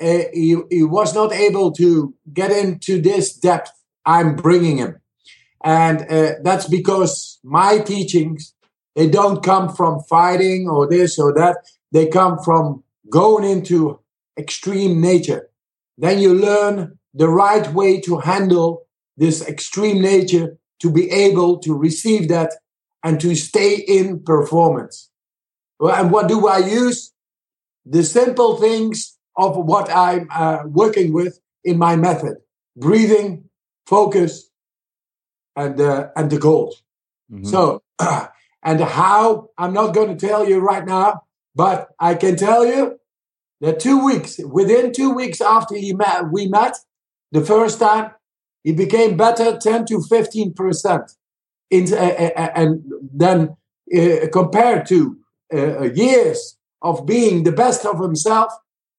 Uh, 0.01 0.25
he, 0.33 0.57
he 0.71 0.85
was 0.85 1.13
not 1.13 1.33
able 1.33 1.73
to 1.73 2.15
get 2.33 2.53
into 2.53 3.01
this 3.01 3.37
depth 3.37 3.73
I'm 4.05 4.37
bringing 4.37 4.79
him, 4.79 5.01
and 5.65 6.03
uh, 6.03 6.35
that's 6.43 6.69
because 6.69 7.39
my 7.43 7.79
teachings 7.79 8.55
they 8.95 9.09
don't 9.09 9.43
come 9.45 9.73
from 9.75 10.01
fighting 10.01 10.69
or 10.69 10.89
this 10.89 11.19
or 11.19 11.33
that. 11.35 11.57
They 11.93 12.07
come 12.09 12.39
from 12.45 12.83
going 13.11 13.45
into 13.45 14.01
extreme 14.39 15.01
nature. 15.01 15.51
Then 15.97 16.19
you 16.19 16.35
learn 16.35 16.99
the 17.15 17.29
right 17.29 17.73
way 17.73 18.01
to 18.03 18.19
handle 18.19 18.87
this 19.17 19.47
extreme 19.47 20.01
nature 20.01 20.59
to 20.81 20.91
be 20.91 21.11
able 21.11 21.59
to 21.59 21.75
receive 21.75 22.29
that 22.29 22.53
and 23.03 23.21
to 23.21 23.35
stay 23.35 23.77
in 23.77 24.21
performance. 24.23 25.11
Well, 25.81 25.95
and 25.95 26.11
what 26.13 26.29
do 26.29 26.47
I 26.47 26.59
use? 26.59 27.13
The 27.87 28.03
simple 28.05 28.57
things 28.57 29.17
of 29.37 29.57
what 29.57 29.89
I'm 29.91 30.29
uh, 30.31 30.65
working 30.67 31.13
with 31.13 31.41
in 31.65 31.79
my 31.79 31.97
method: 31.97 32.37
breathing, 32.77 33.45
focus, 33.87 34.51
and 35.57 35.81
uh, 35.81 36.09
and 36.17 36.31
the 36.31 36.39
goals. 36.39 36.83
Mhm. 37.33 37.47
So, 37.47 37.83
and 38.63 38.81
how 38.81 39.51
I'm 39.57 39.73
not 39.73 39.95
going 39.95 40.17
to 40.17 40.27
tell 40.27 40.49
you 40.49 40.59
right 40.59 40.85
now, 40.85 41.23
but 41.59 41.89
I 41.99 42.15
can 42.15 42.37
tell 42.37 42.65
you 42.65 43.01
that 43.61 43.81
two 43.81 44.05
weeks, 44.05 44.39
within 44.39 44.93
two 44.93 45.11
weeks 45.11 45.41
after 45.41 45.75
he 45.75 45.93
met, 45.93 46.31
we 46.31 46.47
met 46.47 46.77
the 47.33 47.45
first 47.45 47.81
time, 47.81 48.13
he 48.63 48.73
became 48.73 49.17
better 49.17 49.59
10 49.59 49.87
to 49.87 50.01
15 50.01 50.55
percent. 50.55 51.11
In, 51.71 51.93
uh, 51.93 51.97
uh, 51.97 52.51
and 52.55 52.85
then 53.13 53.57
uh, 53.93 54.29
compared 54.33 54.87
to 54.87 55.19
uh, 55.53 55.91
years 55.91 56.57
of 56.81 57.05
being 57.05 57.43
the 57.43 57.53
best 57.53 57.85
of 57.85 58.01
himself, 58.01 58.53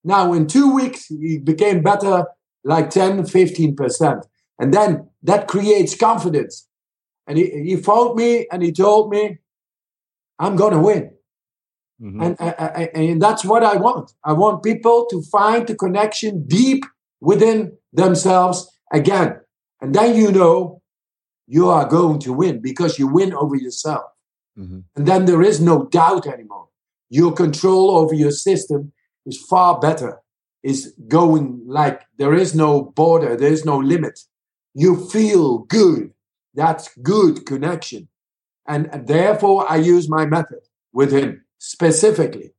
now 0.04 0.34
in 0.34 0.46
two 0.46 0.74
weeks 0.74 1.06
he 1.06 1.38
became 1.38 1.82
better 1.82 2.26
like 2.62 2.90
10, 2.90 3.24
15 3.24 3.74
percent. 3.74 4.26
And 4.58 4.74
then 4.74 5.08
that 5.22 5.48
creates 5.48 5.96
confidence. 5.96 6.68
and 7.26 7.38
he, 7.38 7.46
he 7.64 7.76
phoned 7.76 8.16
me 8.16 8.46
and 8.52 8.62
he 8.62 8.70
told 8.70 9.08
me, 9.08 9.38
I'm 10.38 10.56
going 10.56 10.74
to 10.74 10.78
win. 10.80 11.12
Mhm. 12.00 12.22
And, 12.24 12.36
I- 12.40 12.90
and 12.94 13.20
that's 13.22 13.44
what 13.44 13.62
I 13.62 13.76
want. 13.76 14.12
I 14.24 14.32
want 14.32 14.62
people 14.62 15.06
to 15.10 15.22
find 15.22 15.66
the 15.66 15.74
connection 15.74 16.46
deep 16.46 16.84
within 17.20 17.76
themselves 17.92 18.70
again. 18.92 19.40
And 19.80 19.94
then 19.94 20.16
you 20.16 20.32
know 20.32 20.82
you 21.46 21.68
are 21.68 21.86
going 21.86 22.18
to 22.20 22.32
win 22.32 22.60
because 22.60 22.98
you 22.98 23.06
win 23.06 23.34
over 23.34 23.56
yourself. 23.56 24.04
Mhm. 24.58 24.84
And 24.96 25.06
then 25.06 25.24
there 25.26 25.42
is 25.42 25.60
no 25.60 25.84
doubt 25.86 26.26
anymore. 26.26 26.68
Your 27.10 27.32
control 27.32 27.90
over 27.90 28.14
your 28.14 28.30
system 28.30 28.92
is 29.26 29.36
far 29.50 29.78
better, 29.80 30.20
is 30.62 30.94
going 31.08 31.62
like 31.66 32.02
there 32.18 32.34
is 32.34 32.54
no 32.54 32.82
border, 32.82 33.36
there 33.36 33.52
is 33.52 33.64
no 33.64 33.78
limit. 33.78 34.20
You 34.74 35.08
feel 35.08 35.58
good. 35.58 36.12
That's 36.54 36.88
good 37.02 37.44
connection. 37.46 38.08
And, 38.66 38.88
and 38.92 39.06
therefore, 39.06 39.66
I 39.70 39.76
use 39.76 40.08
my 40.08 40.24
method 40.26 40.60
with 40.92 41.10
him 41.12 41.44
specifically. 41.60 42.54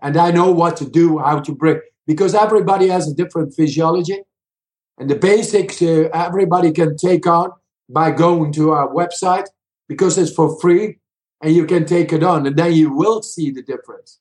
And 0.00 0.16
I 0.16 0.30
know 0.30 0.50
what 0.50 0.76
to 0.78 0.88
do, 0.88 1.18
how 1.18 1.40
to 1.40 1.54
break, 1.54 1.80
because 2.06 2.34
everybody 2.34 2.86
has 2.88 3.06
a 3.08 3.14
different 3.14 3.52
physiology. 3.52 4.22
And 4.96 5.10
the 5.10 5.16
basics 5.16 5.82
uh, 5.82 6.08
everybody 6.14 6.72
can 6.72 6.96
take 6.96 7.26
on 7.26 7.50
by 7.88 8.12
going 8.12 8.52
to 8.52 8.70
our 8.70 8.88
website 8.88 9.46
because 9.88 10.16
it's 10.16 10.32
for 10.32 10.58
free 10.60 10.98
and 11.42 11.54
you 11.54 11.66
can 11.66 11.84
take 11.84 12.12
it 12.12 12.22
on 12.22 12.46
and 12.46 12.56
then 12.56 12.72
you 12.72 12.92
will 12.92 13.22
see 13.22 13.50
the 13.50 13.62
difference. 13.62 14.20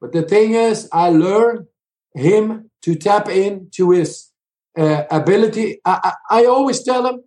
But 0.00 0.12
the 0.12 0.22
thing 0.22 0.54
is, 0.54 0.88
I 0.92 1.10
learned 1.10 1.66
him 2.14 2.70
to 2.82 2.94
tap 2.94 3.28
into 3.28 3.90
his 3.90 4.30
uh, 4.76 5.04
ability. 5.10 5.80
I, 5.84 6.12
I, 6.30 6.42
I 6.42 6.44
always 6.46 6.82
tell 6.82 7.06
him, 7.06 7.22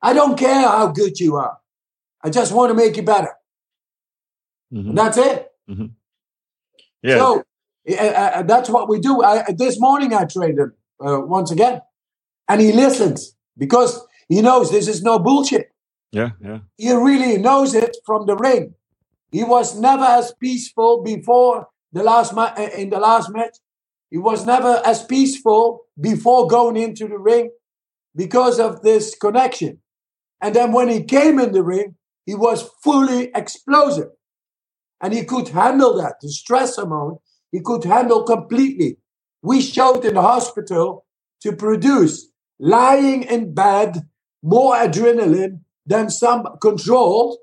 I 0.00 0.12
don't 0.12 0.38
care 0.38 0.62
how 0.62 0.88
good 0.88 1.18
you 1.18 1.36
are. 1.36 1.58
I 2.22 2.30
just 2.30 2.52
want 2.52 2.70
to 2.70 2.74
make 2.74 2.96
you 2.96 3.02
better. 3.02 3.34
Mhm. 4.72 4.94
That's 4.94 5.18
it. 5.18 5.48
Yeah. 7.02 7.18
So 7.18 7.42
uh, 7.98 8.42
that's 8.42 8.70
what 8.70 8.88
we 8.88 9.00
do. 9.00 9.22
I, 9.22 9.44
this 9.56 9.78
morning 9.80 10.14
I 10.14 10.24
trained 10.24 10.58
him 10.58 10.72
uh, 11.04 11.20
once 11.20 11.50
again, 11.50 11.80
and 12.48 12.60
he 12.60 12.72
listens 12.72 13.36
because 13.58 14.00
he 14.28 14.40
knows 14.40 14.70
this 14.70 14.88
is 14.88 15.02
no 15.02 15.18
bullshit. 15.18 15.66
yeah. 16.12 16.30
Yeah. 16.40 16.58
He 16.76 16.92
really 16.92 17.38
knows 17.38 17.74
it 17.74 17.96
from 18.06 18.26
the 18.26 18.36
ring. 18.36 18.74
He 19.30 19.44
was 19.44 19.78
never 19.78 20.04
as 20.04 20.32
peaceful 20.40 21.02
before 21.02 21.68
the 21.92 22.02
last 22.02 22.34
ma- 22.34 22.54
uh, 22.56 22.68
in 22.76 22.90
the 22.90 22.98
last 23.00 23.30
match. 23.30 23.56
He 24.10 24.18
was 24.18 24.44
never 24.46 24.80
as 24.84 25.04
peaceful 25.04 25.80
before 25.98 26.46
going 26.46 26.76
into 26.76 27.08
the 27.08 27.18
ring 27.18 27.50
because 28.14 28.60
of 28.60 28.82
this 28.82 29.14
connection. 29.14 29.78
And 30.40 30.54
then 30.54 30.72
when 30.72 30.88
he 30.88 31.02
came 31.04 31.38
in 31.38 31.52
the 31.52 31.62
ring, 31.62 31.96
he 32.26 32.34
was 32.34 32.68
fully 32.84 33.30
explosive. 33.34 34.10
And 35.02 35.14
he 35.14 35.24
could 35.24 35.48
handle 35.50 35.96
that, 36.02 36.16
the 36.22 36.30
stress 36.30 36.78
amount, 36.78 37.20
he 37.52 37.60
could 37.60 37.84
handle 37.84 38.24
completely. 38.24 38.98
We 39.42 39.62
showed 39.62 40.04
in 40.06 40.14
the 40.14 40.22
hospital 40.22 41.06
to 41.42 41.52
produce 41.54 42.28
lying 42.60 43.24
in 43.24 43.54
bed 43.54 44.08
more 44.42 44.76
adrenaline 44.76 45.60
than 45.86 46.10
some 46.10 46.46
controlled, 46.62 47.38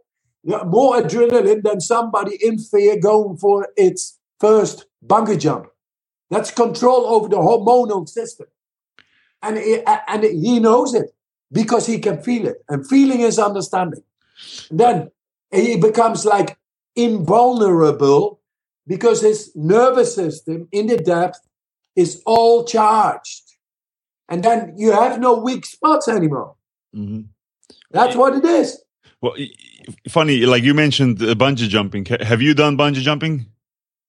more 0.46 0.98
adrenaline 0.98 1.64
than 1.64 1.82
somebody 1.82 2.38
in 2.42 2.60
fear 2.60 3.00
going 3.00 3.38
for 3.38 3.70
its 3.78 4.20
first 4.40 4.88
bungee 5.06 5.40
jump. 5.40 5.68
That's 6.32 6.52
control 6.52 7.08
over 7.08 7.30
the 7.30 7.38
hormonal 7.38 8.10
system. 8.10 8.48
And 9.44 9.58
he, 9.58 9.84
and 9.86 10.24
he 10.26 10.60
knows 10.60 10.96
it 10.96 11.16
because 11.52 11.88
he 11.88 12.00
can 12.00 12.22
feel 12.24 12.48
it. 12.48 12.58
And 12.70 12.88
feeling 12.88 13.22
is 13.22 13.40
understanding. 13.40 14.04
then 14.72 15.12
he 15.52 15.78
becomes 15.78 16.26
like 16.26 16.59
invulnerable 17.06 18.40
because 18.88 19.22
his 19.22 19.52
nervous 19.56 20.16
system 20.16 20.68
in 20.72 20.88
the 20.88 20.98
depth 20.98 21.40
is 21.96 22.22
all 22.26 22.64
charged. 22.66 23.44
And 24.28 24.44
then 24.44 24.74
you 24.78 24.92
have 24.92 25.20
no 25.20 25.34
weak 25.40 25.66
spots 25.66 26.08
anymore. 26.08 26.56
Mhm. 26.96 27.26
That's 27.92 28.16
what 28.16 28.36
it 28.36 28.46
is. 28.46 28.82
Well, 29.22 29.34
y- 29.38 29.50
y- 29.88 29.96
funny, 30.08 30.46
like 30.46 30.64
you 30.64 30.74
mentioned 30.74 31.18
bungee 31.20 31.68
jumping. 31.68 32.06
Have 32.06 32.42
you 32.42 32.54
done 32.54 32.78
bungee 32.78 33.02
jumping? 33.02 33.46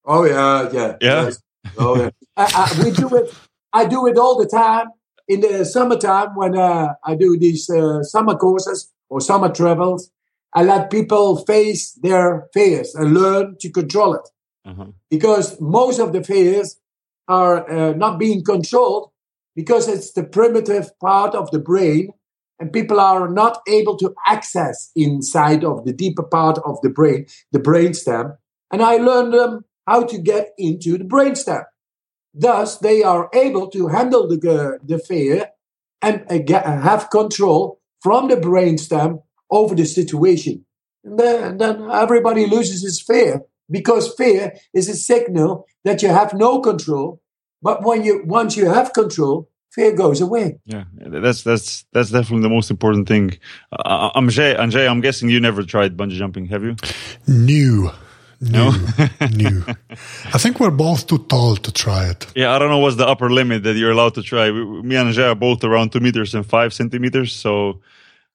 Oh 0.04 0.24
yeah, 0.24 0.68
yeah, 0.72 0.96
Yeah? 1.00 1.22
yes. 1.24 1.42
Oh 1.76 1.96
yeah. 2.00 2.10
I, 2.36 2.44
I, 2.62 2.84
we 2.84 2.90
do 2.90 3.08
it. 3.16 3.34
I 3.72 3.84
do 3.86 4.06
it 4.06 4.16
all 4.18 4.36
the 4.38 4.46
time 4.48 4.88
in 5.28 5.40
the 5.40 5.64
summertime 5.64 6.34
when 6.34 6.56
uh, 6.56 6.94
I 7.04 7.14
do 7.14 7.38
these 7.38 7.68
uh, 7.70 8.02
summer 8.02 8.34
courses 8.36 8.90
or 9.08 9.20
summer 9.20 9.48
travels. 9.48 10.10
I 10.52 10.64
let 10.64 10.90
people 10.90 11.36
face 11.44 11.92
their 11.92 12.48
fears 12.52 12.94
and 12.94 13.14
learn 13.14 13.56
to 13.60 13.70
control 13.70 14.14
it. 14.14 14.28
Uh-huh. 14.66 14.88
because 15.08 15.58
most 15.58 15.98
of 15.98 16.12
the 16.12 16.22
fears 16.22 16.76
are 17.28 17.68
uh, 17.70 17.92
not 17.94 18.18
being 18.18 18.44
controlled 18.44 19.10
because 19.56 19.88
it's 19.88 20.12
the 20.12 20.22
primitive 20.22 20.90
part 21.00 21.34
of 21.34 21.50
the 21.50 21.58
brain 21.58 22.10
and 22.58 22.70
people 22.70 23.00
are 23.00 23.26
not 23.26 23.62
able 23.66 23.96
to 23.96 24.14
access 24.26 24.90
inside 24.94 25.64
of 25.64 25.86
the 25.86 25.94
deeper 25.94 26.22
part 26.22 26.58
of 26.58 26.78
the 26.82 26.90
brain 26.90 27.24
the 27.52 27.58
brainstem 27.58 28.36
and 28.70 28.82
i 28.82 28.96
learned 28.96 29.32
them 29.32 29.64
how 29.86 30.04
to 30.04 30.18
get 30.18 30.50
into 30.58 30.98
the 30.98 31.04
brainstem 31.04 31.64
thus 32.34 32.76
they 32.78 33.02
are 33.02 33.30
able 33.32 33.68
to 33.70 33.88
handle 33.88 34.28
the, 34.28 34.38
uh, 34.50 34.78
the 34.84 34.98
fear 34.98 35.48
and 36.02 36.24
uh, 36.30 36.36
get, 36.36 36.66
have 36.66 37.08
control 37.08 37.80
from 38.02 38.28
the 38.28 38.36
brainstem 38.36 39.22
over 39.50 39.74
the 39.74 39.84
situation 39.84 40.64
and 41.04 41.18
then, 41.18 41.42
and 41.44 41.60
then 41.60 41.90
everybody 41.90 42.46
loses 42.46 42.82
his 42.82 43.00
fear 43.00 43.42
because 43.70 44.12
fear 44.14 44.52
is 44.74 44.88
a 44.88 44.94
signal 44.94 45.66
that 45.84 46.02
you 46.02 46.08
have 46.08 46.34
no 46.34 46.60
control. 46.60 47.20
But 47.62 47.82
when 47.84 48.04
you 48.04 48.22
once 48.24 48.56
you 48.56 48.66
have 48.66 48.92
control, 48.92 49.48
fear 49.70 49.92
goes 49.94 50.20
away. 50.20 50.58
Yeah, 50.64 50.84
that's 50.94 51.42
that's 51.42 51.84
that's 51.92 52.10
definitely 52.10 52.42
the 52.42 52.54
most 52.54 52.70
important 52.70 53.06
thing. 53.08 53.38
Uh, 53.72 54.10
Amjay, 54.18 54.56
Anjay, 54.58 54.88
I'm 54.88 55.00
guessing 55.00 55.28
you 55.28 55.40
never 55.40 55.62
tried 55.62 55.96
bungee 55.96 56.12
jumping, 56.18 56.46
have 56.46 56.62
you? 56.64 56.76
New. 57.26 57.90
No? 58.42 58.70
New. 58.70 59.36
new. 59.36 59.64
I 60.34 60.38
think 60.38 60.58
we're 60.60 60.70
both 60.70 61.06
too 61.06 61.18
tall 61.28 61.56
to 61.56 61.70
try 61.70 62.08
it. 62.08 62.26
Yeah, 62.34 62.54
I 62.54 62.58
don't 62.58 62.70
know 62.70 62.78
what's 62.78 62.96
the 62.96 63.06
upper 63.06 63.28
limit 63.28 63.62
that 63.64 63.76
you're 63.76 63.90
allowed 63.90 64.14
to 64.14 64.22
try. 64.22 64.50
We, 64.50 64.64
we- 64.64 64.82
me 64.82 64.96
and 64.96 65.12
Anjay 65.12 65.30
are 65.32 65.34
both 65.34 65.62
around 65.64 65.92
two 65.92 66.00
meters 66.00 66.34
and 66.34 66.44
five 66.46 66.72
centimeters, 66.72 67.34
so 67.34 67.80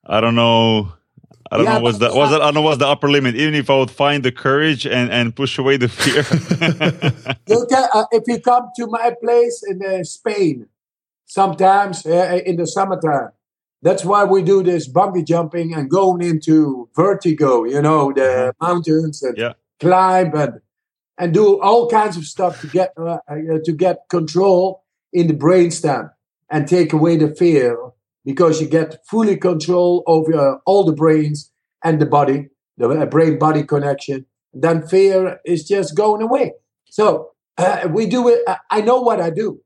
I 0.05 0.21
don't 0.21 0.35
know. 0.35 0.93
I 1.55 1.57
don't 1.57 1.65
Yeah, 1.65 1.77
know 1.77 1.83
what's 1.83 1.97
the 1.99 2.07
but- 2.09 2.15
what's 2.17 2.33
I 2.33 2.37
don't 2.39 2.53
know 2.53 2.61
what's 2.61 2.79
the 2.79 2.87
upper 2.87 3.09
limit. 3.09 3.35
Even 3.35 3.55
if 3.55 3.69
I 3.69 3.77
would 3.77 3.91
find 3.91 4.23
the 4.23 4.31
courage 4.31 4.85
and 4.85 5.09
and 5.11 5.33
push 5.35 5.57
away 5.57 5.77
the 5.77 5.87
fear. 5.87 6.23
You 7.47 7.65
can, 7.69 7.87
uh, 7.93 8.05
if 8.11 8.23
you 8.27 8.39
come 8.41 8.69
to 8.77 8.87
my 8.87 9.13
place 9.23 9.63
in 9.67 9.81
uh, 9.85 10.03
Spain, 10.03 10.67
sometimes 11.25 12.05
uh, 12.05 12.41
in 12.45 12.55
the 12.57 12.65
summertime, 12.67 13.29
that's 13.81 14.03
why 14.03 14.23
we 14.23 14.41
do 14.41 14.63
this 14.63 14.89
bungee 14.91 15.25
jumping 15.25 15.73
and 15.73 15.89
going 15.89 16.21
into 16.21 16.89
vertigo. 16.95 17.63
You 17.65 17.81
know 17.81 18.11
the 18.13 18.53
mountains 18.61 19.23
and 19.23 19.37
Yeah. 19.37 19.53
climb 19.79 20.33
and 20.35 20.53
and 21.17 21.33
do 21.33 21.61
all 21.61 21.87
kinds 21.89 22.17
of 22.17 22.25
stuff 22.25 22.59
to 22.61 22.67
get 22.67 22.91
uh, 22.97 23.19
uh, 23.27 23.59
to 23.63 23.71
get 23.71 24.09
control 24.09 24.83
in 25.13 25.27
the 25.27 25.33
brainstem 25.33 26.11
and 26.49 26.67
take 26.67 26.91
away 26.93 27.15
the 27.17 27.29
fear 27.33 27.77
because 28.25 28.59
you 28.61 28.67
get 28.67 29.05
fully 29.07 29.37
control 29.37 30.03
over 30.07 30.33
uh, 30.35 30.57
all 30.65 30.83
the 30.83 30.93
brains 30.93 31.51
and 31.83 32.01
the 32.01 32.05
body, 32.05 32.47
the 32.77 32.89
uh, 32.89 33.05
brain 33.05 33.37
body 33.39 33.63
connection. 33.63 34.25
Then 34.53 34.87
fear 34.87 35.39
is 35.45 35.67
just 35.67 35.95
going 35.95 36.21
away. 36.21 36.53
So 36.89 37.31
uh, 37.57 37.87
we 37.91 38.05
do 38.07 38.27
it. 38.29 38.41
I- 38.47 38.57
I 38.71 38.81
know 38.81 39.01
what 39.01 39.21
I 39.21 39.29
do. 39.29 39.61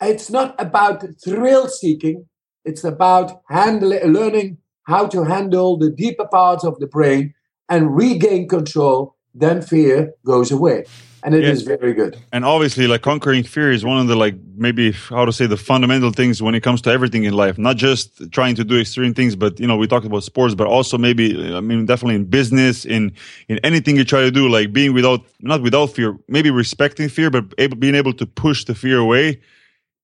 It's 0.00 0.30
not 0.30 0.54
about 0.58 1.04
thrill 1.22 1.68
seeking. 1.68 2.26
It's 2.64 2.84
about 2.84 3.42
handling, 3.48 4.02
learning 4.12 4.58
how 4.84 5.06
to 5.08 5.24
handle 5.24 5.78
the 5.78 5.90
deeper 5.90 6.26
parts 6.26 6.64
of 6.64 6.78
the 6.80 6.86
brain 6.86 7.34
and 7.68 7.94
regain 7.94 8.48
control. 8.48 9.16
Then 9.34 9.62
fear 9.62 10.14
goes 10.26 10.50
away, 10.50 10.84
and 11.22 11.34
it 11.34 11.44
is 11.44 11.62
Yeah. 11.66 11.76
very 11.76 11.92
good. 11.94 12.16
and 12.32 12.44
obviously 12.44 12.86
like 12.86 13.02
conquering 13.02 13.42
fear 13.44 13.70
is 13.72 13.84
one 13.84 13.98
of 14.00 14.06
the 14.08 14.16
like 14.16 14.34
maybe 14.56 14.92
how 14.92 15.24
to 15.24 15.32
say 15.32 15.46
the 15.46 15.56
fundamental 15.56 16.10
things 16.12 16.42
when 16.42 16.54
it 16.54 16.62
comes 16.62 16.80
to 16.82 16.90
everything 16.90 17.24
in 17.24 17.34
life 17.34 17.58
not 17.58 17.76
just 17.76 18.30
trying 18.32 18.54
to 18.56 18.64
do 18.64 18.78
extreme 18.80 19.12
things 19.14 19.36
but 19.36 19.58
you 19.60 19.66
know 19.66 19.76
we 19.76 19.86
talked 19.86 20.06
about 20.06 20.22
sports 20.24 20.54
but 20.54 20.66
also 20.66 20.96
maybe 20.98 21.24
i 21.54 21.60
mean 21.60 21.86
definitely 21.86 22.14
in 22.16 22.24
business 22.24 22.84
in 22.84 23.12
in 23.48 23.58
anything 23.64 23.96
you 23.96 24.04
try 24.04 24.22
to 24.22 24.30
do 24.30 24.48
like 24.48 24.72
being 24.72 24.92
without 24.94 25.20
not 25.40 25.60
without 25.62 25.86
fear 25.96 26.16
maybe 26.28 26.50
respecting 26.50 27.08
fear 27.08 27.30
but 27.30 27.44
able, 27.58 27.76
being 27.76 27.94
able 27.94 28.12
to 28.12 28.26
push 28.26 28.64
the 28.64 28.74
fear 28.74 28.98
away 28.98 29.40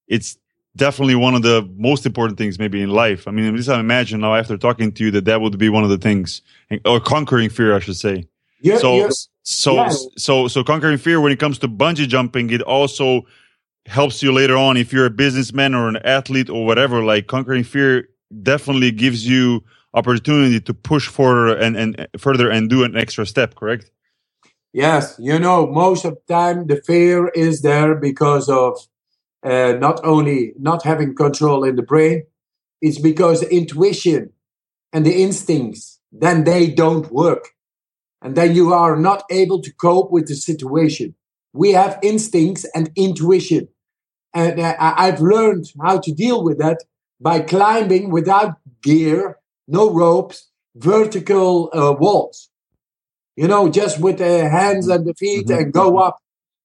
it's 0.07 0.37
definitely 0.75 1.15
one 1.15 1.33
of 1.33 1.41
the 1.41 1.67
most 1.77 2.05
important 2.05 2.37
things 2.37 2.59
maybe 2.59 2.79
in 2.81 2.89
life 2.89 3.27
i 3.27 3.31
mean 3.31 3.45
at 3.45 3.53
least 3.53 3.69
i 3.69 3.79
imagine 3.79 4.19
now 4.21 4.35
after 4.35 4.55
talking 4.57 4.91
to 4.91 5.03
you 5.05 5.11
that 5.11 5.25
that 5.25 5.41
would 5.41 5.57
be 5.57 5.69
one 5.69 5.83
of 5.83 5.89
the 5.89 5.97
things 5.97 6.41
or 6.85 6.99
conquering 6.99 7.49
fear 7.49 7.75
i 7.75 7.79
should 7.79 7.95
say 7.97 8.23
You- 8.61 8.79
so 8.79 8.95
you- 8.95 9.09
so 9.43 9.75
Yeah. 9.75 9.89
so 10.17 10.47
so 10.47 10.63
conquering 10.63 10.97
fear 10.97 11.21
when 11.21 11.31
it 11.31 11.39
comes 11.39 11.57
to 11.59 11.67
bungee 11.67 12.07
jumping 12.07 12.49
it 12.49 12.61
also 12.61 13.21
helps 13.85 14.21
you 14.21 14.33
later 14.33 14.57
on 14.57 14.75
if 14.75 14.91
you're 14.91 15.05
a 15.05 15.09
businessman 15.09 15.73
or 15.73 15.87
an 15.87 15.97
athlete 16.03 16.49
or 16.49 16.65
whatever 16.65 17.03
like 17.03 17.27
conquering 17.27 17.63
fear 17.63 18.09
definitely 18.43 18.91
gives 18.91 19.25
you 19.25 19.63
opportunity 19.93 20.59
to 20.59 20.73
push 20.73 21.07
further 21.07 21.57
and, 21.57 21.75
and 21.75 22.07
further 22.17 22.49
and 22.49 22.69
do 22.69 22.83
an 22.83 22.95
extra 22.95 23.25
step. 23.25 23.55
Correct? 23.55 23.89
Yes, 24.73 25.15
you 25.17 25.39
know, 25.39 25.65
most 25.67 26.05
of 26.05 26.15
the 26.15 26.33
time 26.33 26.67
the 26.67 26.81
fear 26.85 27.29
is 27.29 27.61
there 27.61 27.95
because 27.95 28.49
of 28.49 28.77
uh, 29.43 29.73
not 29.79 30.03
only 30.03 30.53
not 30.59 30.83
having 30.83 31.15
control 31.15 31.63
in 31.63 31.75
the 31.75 31.81
brain, 31.81 32.23
it's 32.81 32.99
because 32.99 33.39
the 33.41 33.53
intuition 33.53 34.31
and 34.93 35.05
the 35.05 35.21
instincts 35.21 35.99
then 36.11 36.43
they 36.45 36.69
don't 36.69 37.11
work, 37.11 37.49
and 38.21 38.35
then 38.35 38.55
you 38.55 38.73
are 38.73 38.95
not 38.95 39.23
able 39.29 39.61
to 39.61 39.73
cope 39.73 40.11
with 40.11 40.27
the 40.27 40.35
situation. 40.35 41.15
We 41.53 41.71
have 41.71 41.99
instincts 42.01 42.65
and 42.75 42.91
intuition, 42.95 43.67
and 44.33 44.59
uh, 44.59 44.75
I've 44.79 45.21
learned 45.21 45.71
how 45.81 45.99
to 45.99 46.11
deal 46.11 46.43
with 46.43 46.57
that 46.59 46.83
by 47.19 47.39
climbing 47.39 48.11
without 48.11 48.57
gear, 48.83 49.37
no 49.67 49.91
ropes, 49.91 50.49
vertical 50.75 51.69
uh, 51.73 51.93
walls 51.93 52.49
you 53.37 53.47
know, 53.47 53.69
just 53.69 54.01
with 54.01 54.17
the 54.17 54.49
hands 54.49 54.89
and 54.89 55.05
the 55.05 55.13
feet 55.13 55.47
mm-hmm. 55.47 55.61
and 55.61 55.73
go 55.73 55.99
up. 55.99 56.17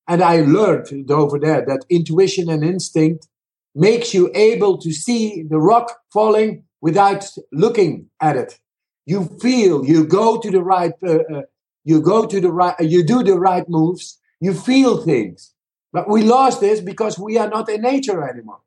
And 0.08 0.22
I 0.22 0.40
learned 0.40 1.10
over 1.10 1.38
there 1.38 1.64
that 1.66 1.84
intuition 1.88 2.48
and 2.50 2.64
instinct 2.64 3.28
makes 3.74 4.12
you 4.12 4.30
able 4.34 4.78
to 4.78 4.90
see 4.90 5.44
the 5.48 5.58
rock 5.58 5.96
falling 6.12 6.64
without 6.80 7.30
looking 7.52 8.10
at 8.20 8.36
it. 8.36 8.58
You 9.06 9.24
feel, 9.40 9.84
you 9.84 10.06
go 10.06 10.40
to 10.40 10.50
the 10.50 10.62
right, 10.62 10.92
uh, 11.04 11.18
uh, 11.32 11.42
you 11.84 12.00
go 12.00 12.26
to 12.26 12.40
the 12.40 12.52
right, 12.52 12.74
uh, 12.80 12.84
you 12.84 13.04
do 13.04 13.22
the 13.22 13.38
right 13.38 13.68
moves, 13.68 14.20
you 14.40 14.54
feel 14.54 15.02
things. 15.02 15.54
But 15.92 16.08
we 16.08 16.22
lost 16.22 16.60
this 16.60 16.80
because 16.80 17.18
we 17.18 17.36
are 17.36 17.48
not 17.48 17.68
in 17.68 17.82
nature 17.82 18.26
anymore. 18.26 18.60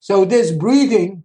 So 0.00 0.24
this 0.24 0.50
breathing 0.50 1.24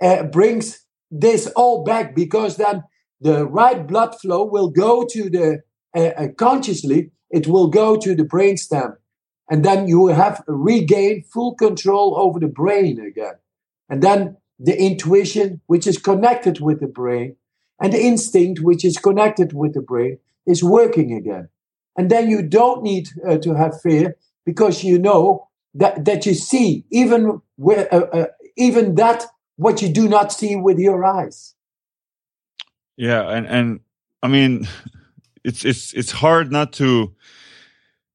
uh, 0.00 0.24
brings 0.24 0.84
this 1.10 1.46
all 1.56 1.84
back 1.84 2.14
because 2.14 2.56
then 2.56 2.84
the 3.20 3.46
right 3.46 3.86
blood 3.86 4.14
flow 4.20 4.44
will 4.44 4.68
go 4.68 5.04
to 5.06 5.30
the 5.30 5.62
uh, 5.94 6.10
uh, 6.16 6.28
consciously, 6.36 7.10
it 7.30 7.46
will 7.46 7.68
go 7.68 7.96
to 7.96 8.14
the 8.14 8.24
brainstem. 8.24 8.96
And 9.50 9.64
then 9.64 9.86
you 9.86 10.00
will 10.00 10.14
have 10.14 10.42
regained 10.46 11.26
full 11.26 11.54
control 11.54 12.16
over 12.18 12.40
the 12.40 12.48
brain 12.48 12.98
again. 13.00 13.34
And 13.88 14.02
then 14.02 14.36
the 14.58 14.80
intuition, 14.80 15.60
which 15.66 15.86
is 15.86 15.98
connected 15.98 16.60
with 16.60 16.80
the 16.80 16.86
brain, 16.86 17.36
and 17.80 17.92
the 17.92 18.00
instinct, 18.00 18.60
which 18.60 18.84
is 18.84 18.98
connected 18.98 19.52
with 19.52 19.74
the 19.74 19.82
brain, 19.82 20.18
is 20.46 20.62
working 20.62 21.12
again. 21.12 21.48
And 21.96 22.10
then 22.10 22.28
you 22.28 22.42
don't 22.42 22.82
need 22.82 23.08
uh, 23.26 23.38
to 23.38 23.54
have 23.54 23.80
fear 23.80 24.16
because 24.44 24.84
you 24.84 24.98
know 24.98 25.48
that, 25.74 26.04
that 26.04 26.26
you 26.26 26.34
see 26.34 26.84
even 26.90 27.40
where, 27.56 27.92
uh, 27.92 28.00
uh, 28.00 28.26
even 28.56 28.94
that 28.96 29.24
what 29.56 29.82
you 29.82 29.88
do 29.88 30.08
not 30.08 30.32
see 30.32 30.56
with 30.56 30.78
your 30.78 31.04
eyes. 31.04 31.54
Yeah, 32.96 33.28
and 33.28 33.46
and 33.46 33.80
I 34.22 34.28
mean, 34.28 34.68
it's 35.44 35.64
it's 35.64 35.92
it's 35.94 36.12
hard 36.12 36.52
not 36.52 36.72
to 36.74 37.14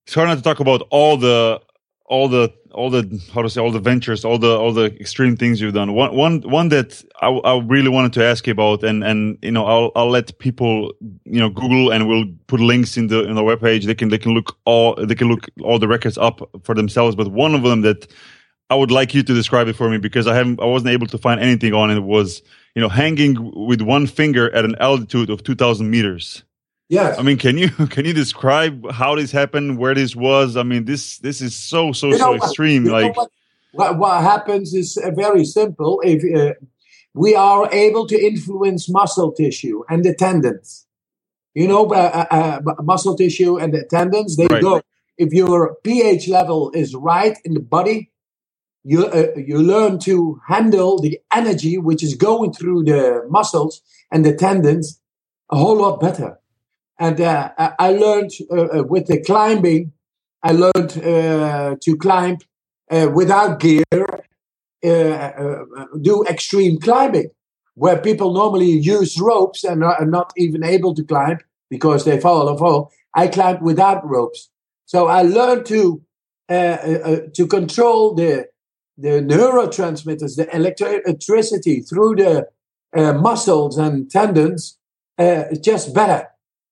it's 0.06 0.16
hard 0.16 0.30
not 0.30 0.38
to 0.38 0.42
talk 0.42 0.60
about 0.60 0.88
all 0.90 1.18
the 1.18 1.62
all 2.06 2.28
the 2.28 2.54
all 2.72 2.90
the 2.90 3.22
how 3.34 3.42
to 3.42 3.50
say 3.50 3.62
all 3.62 3.72
the 3.72 3.80
ventures 3.80 4.24
all 4.24 4.38
the 4.38 4.58
all 4.58 4.74
the 4.74 4.86
extreme 5.00 5.36
things 5.36 5.60
you've 5.60 5.74
done. 5.74 5.94
One 5.94 6.16
one 6.16 6.42
one 6.42 6.70
that 6.70 7.04
I, 7.22 7.28
I 7.28 7.60
really 7.60 7.90
wanted 7.90 8.14
to 8.14 8.24
ask 8.24 8.46
you 8.48 8.52
about 8.52 8.84
and 8.84 9.04
and 9.04 9.38
you 9.42 9.52
know 9.52 9.66
I'll 9.66 9.92
I'll 9.96 10.10
let 10.10 10.38
people 10.40 10.94
you 11.26 11.40
know 11.40 11.50
Google 11.50 11.92
and 11.92 12.08
we'll 12.08 12.26
put 12.48 12.60
links 12.60 12.98
in 12.98 13.08
the 13.08 13.24
in 13.28 13.36
the 13.36 13.42
webpage. 13.42 13.86
They 13.86 13.96
can 13.96 14.10
they 14.10 14.18
can 14.18 14.34
look 14.34 14.58
all 14.66 14.96
they 14.96 15.16
can 15.16 15.30
look 15.30 15.48
all 15.62 15.80
the 15.80 15.88
records 15.88 16.18
up 16.18 16.42
for 16.64 16.76
themselves 16.76 17.16
but 17.16 17.30
one 17.30 17.56
of 17.56 17.64
them 17.64 17.82
that 17.82 18.08
I 18.70 18.76
would 18.76 18.92
like 18.92 19.16
you 19.16 19.24
to 19.24 19.34
describe 19.34 19.68
it 19.68 19.76
for 19.76 19.90
me 19.90 19.98
because 19.98 20.28
I 20.28 20.36
haven't 20.36 20.62
I 20.62 20.66
wasn't 20.66 20.92
able 20.92 21.08
to 21.08 21.18
find 21.18 21.40
anything 21.40 21.74
on 21.74 21.90
it 21.90 22.00
was 22.00 22.42
you 22.76 22.82
know 22.82 22.90
hanging 22.90 23.52
with 23.68 23.82
one 23.82 24.06
finger 24.08 24.54
at 24.56 24.66
an 24.66 24.76
altitude 24.80 25.30
of 25.30 25.44
2000 25.44 25.90
meters 25.90 26.44
Yes. 26.90 27.20
I 27.20 27.22
mean, 27.22 27.38
can 27.38 27.58
you 27.58 27.70
can 27.90 28.06
you 28.06 28.14
describe 28.14 28.92
how 28.92 29.16
this 29.16 29.32
happened, 29.32 29.78
where 29.78 29.94
this 29.96 30.16
was? 30.16 30.58
I 30.58 30.64
mean, 30.64 30.86
this 30.86 31.20
this 31.20 31.40
is 31.40 31.56
so 31.56 31.92
so 31.94 32.08
you 32.08 32.18
so 32.18 32.36
extreme. 32.36 32.86
like 32.86 33.16
what, 33.16 33.32
what, 33.72 33.98
what 33.98 34.22
happens 34.24 34.74
is 34.74 34.98
uh, 34.98 35.12
very 35.12 35.46
simple. 35.46 36.02
If 36.04 36.24
uh, 36.36 36.56
we 37.14 37.36
are 37.36 37.72
able 37.72 38.08
to 38.08 38.20
influence 38.20 38.90
muscle 38.90 39.32
tissue 39.32 39.84
and 39.88 40.04
the 40.04 40.16
tendons, 40.16 40.88
you 41.54 41.68
know, 41.68 41.86
uh, 41.86 42.26
uh, 42.32 42.62
uh 42.68 42.82
muscle 42.82 43.16
tissue 43.16 43.58
and 43.58 43.72
the 43.74 43.86
tendons, 43.86 44.36
they 44.36 44.48
right. 44.48 44.62
go. 44.62 44.82
If 45.18 45.34
your 45.34 45.76
pH 45.84 46.28
level 46.30 46.72
is 46.74 46.96
right 46.96 47.38
in 47.44 47.54
the 47.54 47.60
body, 47.60 48.10
you 48.84 49.06
uh, 49.06 49.28
you 49.36 49.60
learn 49.60 50.00
to 50.00 50.42
handle 50.48 51.00
the 51.00 51.20
energy 51.32 51.78
which 51.78 52.02
is 52.02 52.16
going 52.16 52.54
through 52.54 52.86
the 52.86 53.28
muscles 53.30 53.82
and 54.12 54.26
the 54.26 54.34
tendons 54.34 55.00
a 55.52 55.58
whole 55.58 55.78
lot 55.78 56.00
better. 56.00 56.39
And 57.00 57.22
uh, 57.22 57.52
I 57.58 57.92
learned 57.94 58.32
uh, 58.52 58.80
uh, 58.80 58.84
with 58.84 59.08
the 59.08 59.22
climbing, 59.22 59.94
I 60.44 60.52
learned 60.52 60.98
uh, 60.98 61.78
to 61.82 61.98
climb 61.98 62.38
uh, 62.92 63.10
without 63.14 63.62
gear, 63.62 63.84
uh, 64.84 65.64
do 66.02 66.26
extreme 66.30 66.78
climbing, 66.80 67.30
where 67.76 67.98
people 67.98 68.34
normally 68.34 68.72
use 68.72 69.20
ropes 69.20 69.64
and 69.64 69.82
are 69.84 70.06
not 70.06 70.34
even 70.36 70.64
able 70.64 70.94
to 70.96 71.04
climb 71.04 71.40
because 71.70 72.04
they 72.04 72.20
fall 72.20 72.50
or 72.50 72.58
fall. 72.58 72.92
I 73.14 73.28
climbed 73.28 73.62
without 73.62 74.06
ropes. 74.06 74.50
So 74.86 75.08
I 75.08 75.22
learned 75.22 75.66
to 75.68 76.02
to 76.50 77.48
control 77.48 78.16
the 78.16 78.48
the 78.98 79.22
neurotransmitters, 79.22 80.36
the 80.36 80.54
electricity 80.54 81.82
through 81.82 82.16
the 82.16 82.48
muscles 83.14 83.78
and 83.78 84.12
tendons 84.12 84.78
just 85.62 85.94
better. 85.94 86.28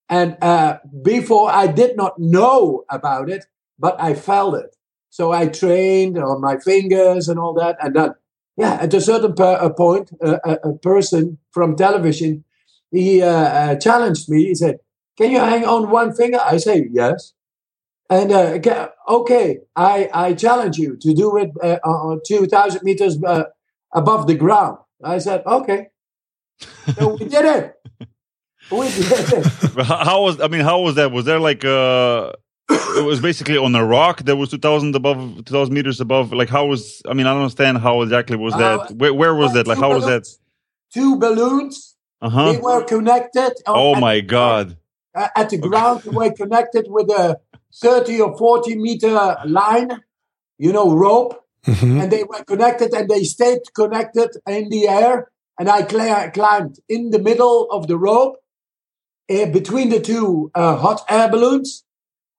And 0.10 0.38
uh, 0.42 0.80
before 1.02 1.52
I 1.52 1.68
did 1.68 1.98
not 1.98 2.18
know 2.18 2.86
about 2.90 3.30
it, 3.30 3.46
but 3.78 4.00
I 4.00 4.14
felt 4.14 4.56
it. 4.56 4.76
So 5.10 5.32
I 5.32 5.48
trained 5.48 6.18
on 6.18 6.42
my 6.42 6.58
fingers 6.58 7.28
and 7.28 7.40
all 7.40 7.54
that. 7.56 7.78
And 7.82 7.96
then, 7.96 8.14
yeah, 8.56 8.74
at 8.82 8.94
a 8.94 9.02
certain 9.02 9.34
per- 9.34 9.58
a 9.60 9.74
point, 9.74 10.12
uh, 10.24 10.38
a, 10.46 10.74
person 10.74 11.38
from 11.52 11.76
television, 11.76 12.44
he 12.92 13.22
uh, 13.22 13.28
uh, 13.30 13.76
challenged 13.76 14.30
me. 14.30 14.46
He 14.46 14.56
said, 14.56 14.80
"Can 15.18 15.32
you 15.32 15.40
hang 15.40 15.66
on 15.66 15.90
one 15.90 16.14
finger?" 16.14 16.40
I 16.42 16.58
say, 16.58 16.88
"Yes." 16.92 17.34
And 18.10 18.32
uh, 18.32 18.90
okay, 19.10 19.60
I, 19.76 20.10
I 20.14 20.34
challenge 20.34 20.78
you 20.78 20.98
to 21.02 21.14
do 21.14 21.36
it 21.38 21.52
uh, 21.62 21.80
on 21.84 22.22
two 22.26 22.48
thousand 22.48 22.84
meters 22.84 23.18
above 23.94 24.28
the 24.28 24.36
ground. 24.36 24.78
I 25.04 25.18
said, 25.18 25.44
"Okay." 25.46 25.88
So 26.98 27.16
we 27.20 27.28
did 27.28 27.46
it. 27.46 27.76
how 29.86 30.24
was 30.24 30.42
I 30.42 30.48
mean 30.48 30.62
how 30.62 30.82
was 30.82 30.96
that? 30.96 31.12
Was 31.12 31.26
there 31.26 31.40
like 31.40 31.64
uh 31.64 32.34
it 32.70 33.06
was 33.06 33.22
basically 33.22 33.58
on 33.58 33.74
a 33.76 33.86
rock 33.86 34.24
that 34.24 34.36
was 34.36 34.50
2000 34.50 34.96
above 34.96 35.46
2000 35.46 35.74
meters 35.74 36.02
above? 36.02 36.34
Like 36.34 36.50
how 36.50 36.66
was 36.66 37.02
I 37.08 37.14
mean 37.14 37.28
I 37.28 37.32
don't 37.32 37.44
understand 37.44 37.78
how 37.78 38.02
exactly 38.02 38.36
was 38.36 38.54
that. 38.56 38.80
Uh, 38.80 38.88
where, 38.96 39.14
where 39.14 39.36
was 39.36 39.54
that? 39.54 39.68
Like 39.68 39.78
how 39.78 39.94
was 39.94 40.06
that? 40.06 40.28
two 40.94 41.18
balloons. 41.18 41.96
Uh-huh. 42.20 42.52
they 42.52 42.58
were 42.58 42.84
connected 42.84 43.54
oh 43.68 43.96
my 43.96 44.20
god. 44.22 44.78
At 45.14 45.50
the 45.50 45.58
ground 45.58 46.00
okay. 46.00 46.10
they 46.10 46.16
were 46.16 46.32
connected 46.32 46.86
with 46.90 47.10
a 47.10 47.40
30 47.76 48.22
or 48.22 48.38
40 48.38 48.76
meter 48.76 49.38
line 49.46 50.02
you 50.58 50.74
know 50.74 50.94
rope. 50.94 51.44
Mm-hmm. 51.66 52.00
and 52.00 52.12
they 52.12 52.24
were 52.24 52.44
connected 52.46 52.94
and 52.94 53.10
they 53.10 53.24
stayed 53.24 53.60
connected 53.76 54.30
in 54.48 54.70
the 54.70 54.88
air. 54.88 55.30
And 55.60 55.70
I 55.70 55.86
cl- 55.86 56.32
climbed 56.32 56.80
in 56.88 57.10
the 57.10 57.20
middle 57.20 57.70
of 57.72 57.88
the 57.88 57.98
rope. 57.98 58.38
uh, 58.38 58.47
between 59.28 59.90
the 59.90 60.00
two 60.00 60.52
uh, 60.56 60.76
hot 60.78 61.02
air 61.10 61.30
balloons, 61.30 61.84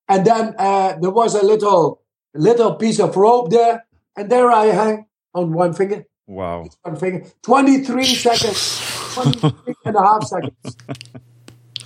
and 0.08 0.26
then 0.26 0.54
uh, 0.58 0.96
there 1.00 1.10
was 1.10 1.34
a 1.34 1.44
little 1.44 2.02
little 2.34 2.74
piece 2.74 3.00
of 3.00 3.16
rope 3.16 3.50
there, 3.50 3.86
and 4.16 4.30
there 4.30 4.50
I 4.50 4.66
hang 4.66 5.06
on 5.34 5.52
one 5.52 5.72
finger. 5.72 6.04
Wow, 6.26 6.68
one 6.82 6.96
finger, 6.96 7.26
twenty 7.42 7.84
three 7.84 8.04
seconds, 8.04 9.14
23 9.14 9.74
and 9.84 9.96
a 9.96 10.00
half 10.00 10.24
seconds. 10.24 10.76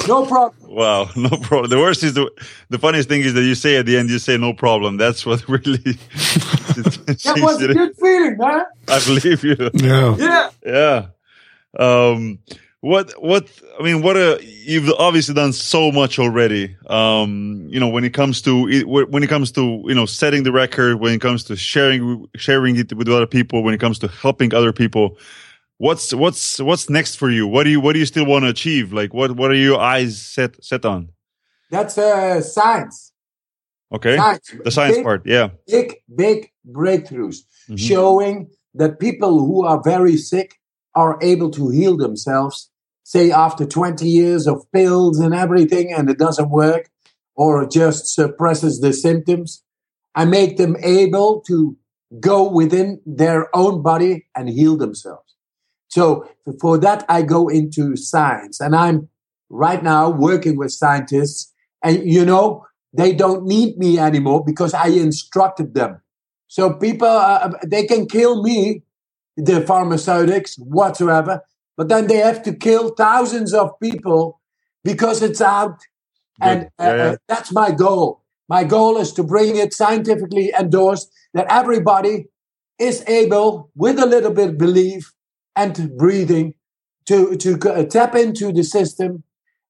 No 0.09 0.27
problem. 0.27 0.75
Wow, 0.75 1.09
no 1.17 1.29
problem. 1.29 1.71
The 1.71 1.79
worst 1.79 2.03
is 2.03 2.15
the 2.15 2.31
the 2.71 2.79
funniest 2.79 3.09
thing 3.09 3.23
is 3.23 3.35
that 3.35 3.43
you 3.43 3.55
say 3.55 3.77
at 3.77 3.87
the 3.87 3.97
end 3.97 4.11
you 4.11 4.19
say 4.19 4.37
no 4.37 4.53
problem. 4.53 4.97
That's 4.97 5.25
what 5.25 5.49
really 5.49 5.77
that 5.77 7.39
was 7.39 7.63
a 7.63 7.73
good 7.73 7.97
feeling, 7.97 8.37
man. 8.39 8.65
I 8.89 9.01
believe 9.05 9.45
you. 9.45 9.71
Yeah. 9.75 10.17
Yeah. 10.19 10.51
Yeah. 10.65 11.07
Um, 11.79 12.39
what 12.83 13.13
what 13.23 13.49
i 13.79 13.83
mean 13.83 14.03
what 14.03 14.17
a 14.17 14.39
you've 14.43 14.91
obviously 14.99 15.35
done 15.35 15.53
so 15.53 15.91
much 15.91 16.19
already. 16.19 16.77
Um 16.89 17.67
you 17.69 17.81
know 17.81 17.89
when 17.89 18.05
it 18.05 18.13
comes 18.13 18.43
to 18.43 18.85
when 18.85 19.23
it 19.23 19.29
comes 19.29 19.53
to 19.53 19.83
you 19.87 19.95
know 19.95 20.07
setting 20.07 20.43
the 20.43 20.53
record 20.53 21.01
when 21.01 21.15
it 21.15 21.21
comes 21.21 21.45
to 21.45 21.57
sharing 21.57 22.27
sharing 22.37 22.77
it 22.77 22.93
with 22.93 23.09
other 23.09 23.27
people 23.27 23.63
when 23.63 23.73
it 23.73 23.81
comes 23.81 23.99
to 24.01 24.09
helping 24.09 24.53
other 24.53 24.73
people 24.73 25.17
what's 25.83 26.15
what's 26.15 26.61
what's 26.61 26.89
next 26.89 27.17
for 27.17 27.29
you? 27.29 27.47
What 27.47 27.65
do 27.65 27.71
you 27.71 27.81
what 27.81 27.93
do 27.95 27.99
you 27.99 28.07
still 28.07 28.25
want 28.25 28.45
to 28.45 28.49
achieve? 28.49 28.93
Like 28.93 29.13
what 29.13 29.33
what 29.33 29.51
are 29.51 29.61
your 29.69 29.81
eyes 29.81 30.21
set 30.21 30.63
set 30.65 30.85
on? 30.85 31.11
That's 31.71 31.99
uh 31.99 32.41
science. 32.41 33.13
Okay. 33.93 34.17
Science. 34.17 34.55
the 34.65 34.71
science 34.71 34.97
big, 34.97 35.05
part 35.05 35.23
yeah. 35.27 35.49
big 35.67 35.97
big 36.15 36.51
breakthroughs 36.71 37.39
mm-hmm. 37.67 37.77
showing 37.77 38.51
that 38.75 39.01
people 39.01 39.41
who 39.41 39.65
are 39.65 39.83
very 39.83 40.17
sick 40.17 40.59
are 40.95 41.19
able 41.21 41.51
to 41.51 41.69
heal 41.71 41.97
themselves 41.97 42.71
say 43.13 43.31
after 43.31 43.67
20 43.67 44.09
years 44.09 44.47
of 44.47 44.65
pills 44.73 45.21
and 45.21 45.35
everything 45.35 45.93
and 45.93 46.09
it 46.09 46.19
doesn't 46.19 46.49
work 46.49 46.89
or 47.35 47.69
just 47.69 48.07
suppresses 48.07 48.81
the 48.81 48.91
symptoms. 48.91 49.63
I 50.15 50.25
make 50.25 50.57
them 50.57 50.77
able 50.83 51.43
to 51.43 51.77
go 52.21 52.51
within 52.51 53.03
their 53.05 53.55
own 53.55 53.83
body 53.83 54.27
and 54.35 54.49
heal 54.49 54.79
themselves. 54.79 55.35
So 55.89 56.27
for 56.59 56.79
that, 56.79 57.05
I 57.07 57.21
go 57.21 57.49
into 57.49 57.97
science 57.97 58.61
and 58.61 58.75
I'm 58.75 59.11
right 59.51 59.83
now 59.83 60.09
working 60.09 60.57
with 60.57 60.73
scientists 60.73 61.53
and 61.85 62.11
you 62.11 62.25
know, 62.25 62.65
they 62.95 63.13
don't 63.13 63.45
need 63.45 63.77
me 63.77 63.99
anymore 63.99 64.43
because 64.43 64.73
I 64.73 64.87
instructed 64.87 65.75
them. 65.75 66.01
So 66.49 66.73
people, 66.73 67.09
uh, 67.09 67.51
they 67.67 67.85
can 67.85 68.07
kill 68.07 68.43
me, 68.43 68.85
the 69.37 69.61
pharmaceutics 69.63 70.57
whatsoever, 70.57 71.43
but 71.77 71.89
then 71.89 72.07
they 72.07 72.17
have 72.17 72.43
to 72.43 72.53
kill 72.55 72.91
thousands 72.91 73.55
of 73.55 73.79
people 73.81 74.41
because 74.85 75.23
it's 75.23 75.41
out. 75.41 75.81
And 76.41 76.65
uh, 76.79 76.85
yeah, 76.85 76.97
yeah. 76.97 77.03
Uh, 77.05 77.17
that's 77.29 77.53
my 77.53 77.71
goal. 77.71 78.23
My 78.49 78.65
goal 78.65 78.99
is 78.99 79.13
to 79.15 79.23
bring 79.23 79.57
it 79.57 79.73
scientifically 79.73 80.53
endorsed 80.59 81.13
that 81.35 81.47
everybody 81.49 82.27
is 82.79 83.05
able, 83.09 83.71
with 83.75 83.99
a 83.99 84.07
little 84.07 84.33
bit 84.33 84.51
of 84.51 84.59
belief 84.59 85.13
and 85.55 85.97
breathing, 85.97 86.55
to, 87.07 87.37
to 87.37 87.59
uh, 87.71 87.85
tap 87.85 88.15
into 88.15 88.53
the 88.53 88.63
system 88.63 89.25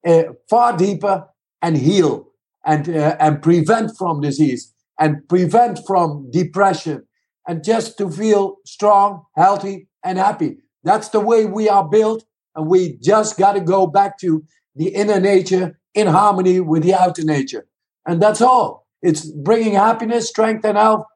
uh, 0.07 0.25
far 0.49 0.77
deeper 0.77 1.29
and 1.61 1.77
heal 1.77 2.29
and, 2.65 2.89
uh, 2.89 3.17
and 3.19 3.43
prevent 3.43 3.97
from 3.97 4.21
disease 4.21 4.73
and 4.99 5.29
prevent 5.29 5.81
from 5.87 6.31
depression 6.31 7.07
and 7.47 7.65
just 7.65 7.99
to 7.99 8.11
feel 8.11 8.57
strong, 8.65 9.25
healthy, 9.37 9.89
and 10.05 10.19
happy. 10.19 10.59
That's 10.85 11.09
the 11.09 11.21
way 11.21 11.47
we 11.47 11.69
are 11.69 11.89
built. 11.89 12.25
And 12.55 12.67
we 12.69 12.99
just 12.99 13.39
got 13.39 13.53
to 13.53 13.61
go 13.61 13.87
back 13.87 14.19
to 14.19 14.45
the 14.75 14.89
inner 14.89 15.21
nature 15.21 15.79
in 15.95 16.07
harmony 16.07 16.61
with 16.61 16.83
the 16.83 16.95
outer 16.95 17.25
nature. 17.25 17.67
And 18.07 18.21
that's 18.21 18.41
all. 18.41 18.87
It's 19.01 19.27
bringing 19.27 19.75
happiness, 19.75 20.29
strength, 20.29 20.65
and 20.65 20.77
health 20.77 21.07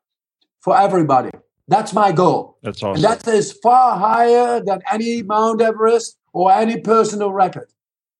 for 0.60 0.76
everybody. 0.76 1.30
That's 1.68 1.92
my 1.92 2.12
goal. 2.12 2.58
That's 2.62 2.82
awesome. 2.82 3.04
And 3.04 3.04
that 3.04 3.26
is 3.28 3.52
far 3.52 3.98
higher 3.98 4.62
than 4.64 4.80
any 4.90 5.22
Mount 5.22 5.60
Everest 5.60 6.16
or 6.32 6.52
any 6.52 6.80
personal 6.80 7.32
record. 7.32 7.68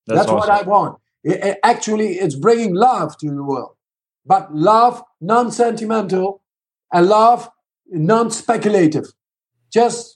That's, 0.06 0.20
That's 0.20 0.30
awesome. 0.30 0.38
what 0.38 0.50
I 0.50 0.62
want. 0.68 0.98
It, 1.22 1.44
it, 1.44 1.58
actually, 1.62 2.14
it's 2.14 2.34
bringing 2.34 2.74
love 2.74 3.16
to 3.18 3.26
the 3.26 3.42
world, 3.42 3.76
but 4.24 4.54
love 4.54 5.02
non 5.20 5.50
sentimental 5.50 6.42
and 6.92 7.08
love 7.08 7.50
non 7.88 8.30
speculative. 8.30 9.12
Just 9.72 10.15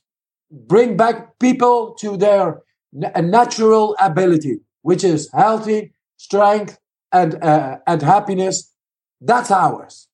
bring 0.51 0.97
back 0.97 1.39
people 1.39 1.95
to 2.01 2.17
their 2.17 2.63
natural 2.93 3.97
ability, 4.01 4.61
which 4.83 5.05
is 5.05 5.31
healthy, 5.33 5.93
strength, 6.17 6.79
and 7.13 7.43
uh, 7.43 7.79
and 7.87 8.03
happiness. 8.03 8.73
That's 9.21 9.51
ours. 9.51 10.09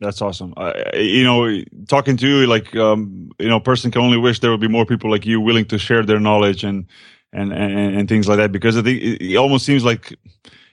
That's 0.00 0.22
awesome. 0.22 0.54
Uh, 0.56 0.72
you 0.94 1.24
know, 1.24 1.62
talking 1.88 2.16
to 2.16 2.26
you, 2.26 2.46
like 2.46 2.74
um, 2.74 3.30
you 3.38 3.48
know, 3.48 3.60
person 3.60 3.90
can 3.90 4.02
only 4.02 4.16
wish 4.16 4.40
there 4.40 4.50
would 4.50 4.60
be 4.60 4.68
more 4.68 4.86
people 4.86 5.10
like 5.10 5.26
you 5.26 5.40
willing 5.40 5.66
to 5.66 5.78
share 5.78 6.02
their 6.04 6.20
knowledge 6.20 6.64
and 6.64 6.86
and 7.32 7.52
and, 7.52 7.96
and 7.96 8.08
things 8.08 8.26
like 8.26 8.38
that. 8.38 8.52
Because 8.52 8.78
I 8.78 8.82
think 8.82 9.02
it, 9.02 9.22
it 9.22 9.36
almost 9.36 9.66
seems 9.66 9.84
like, 9.84 10.16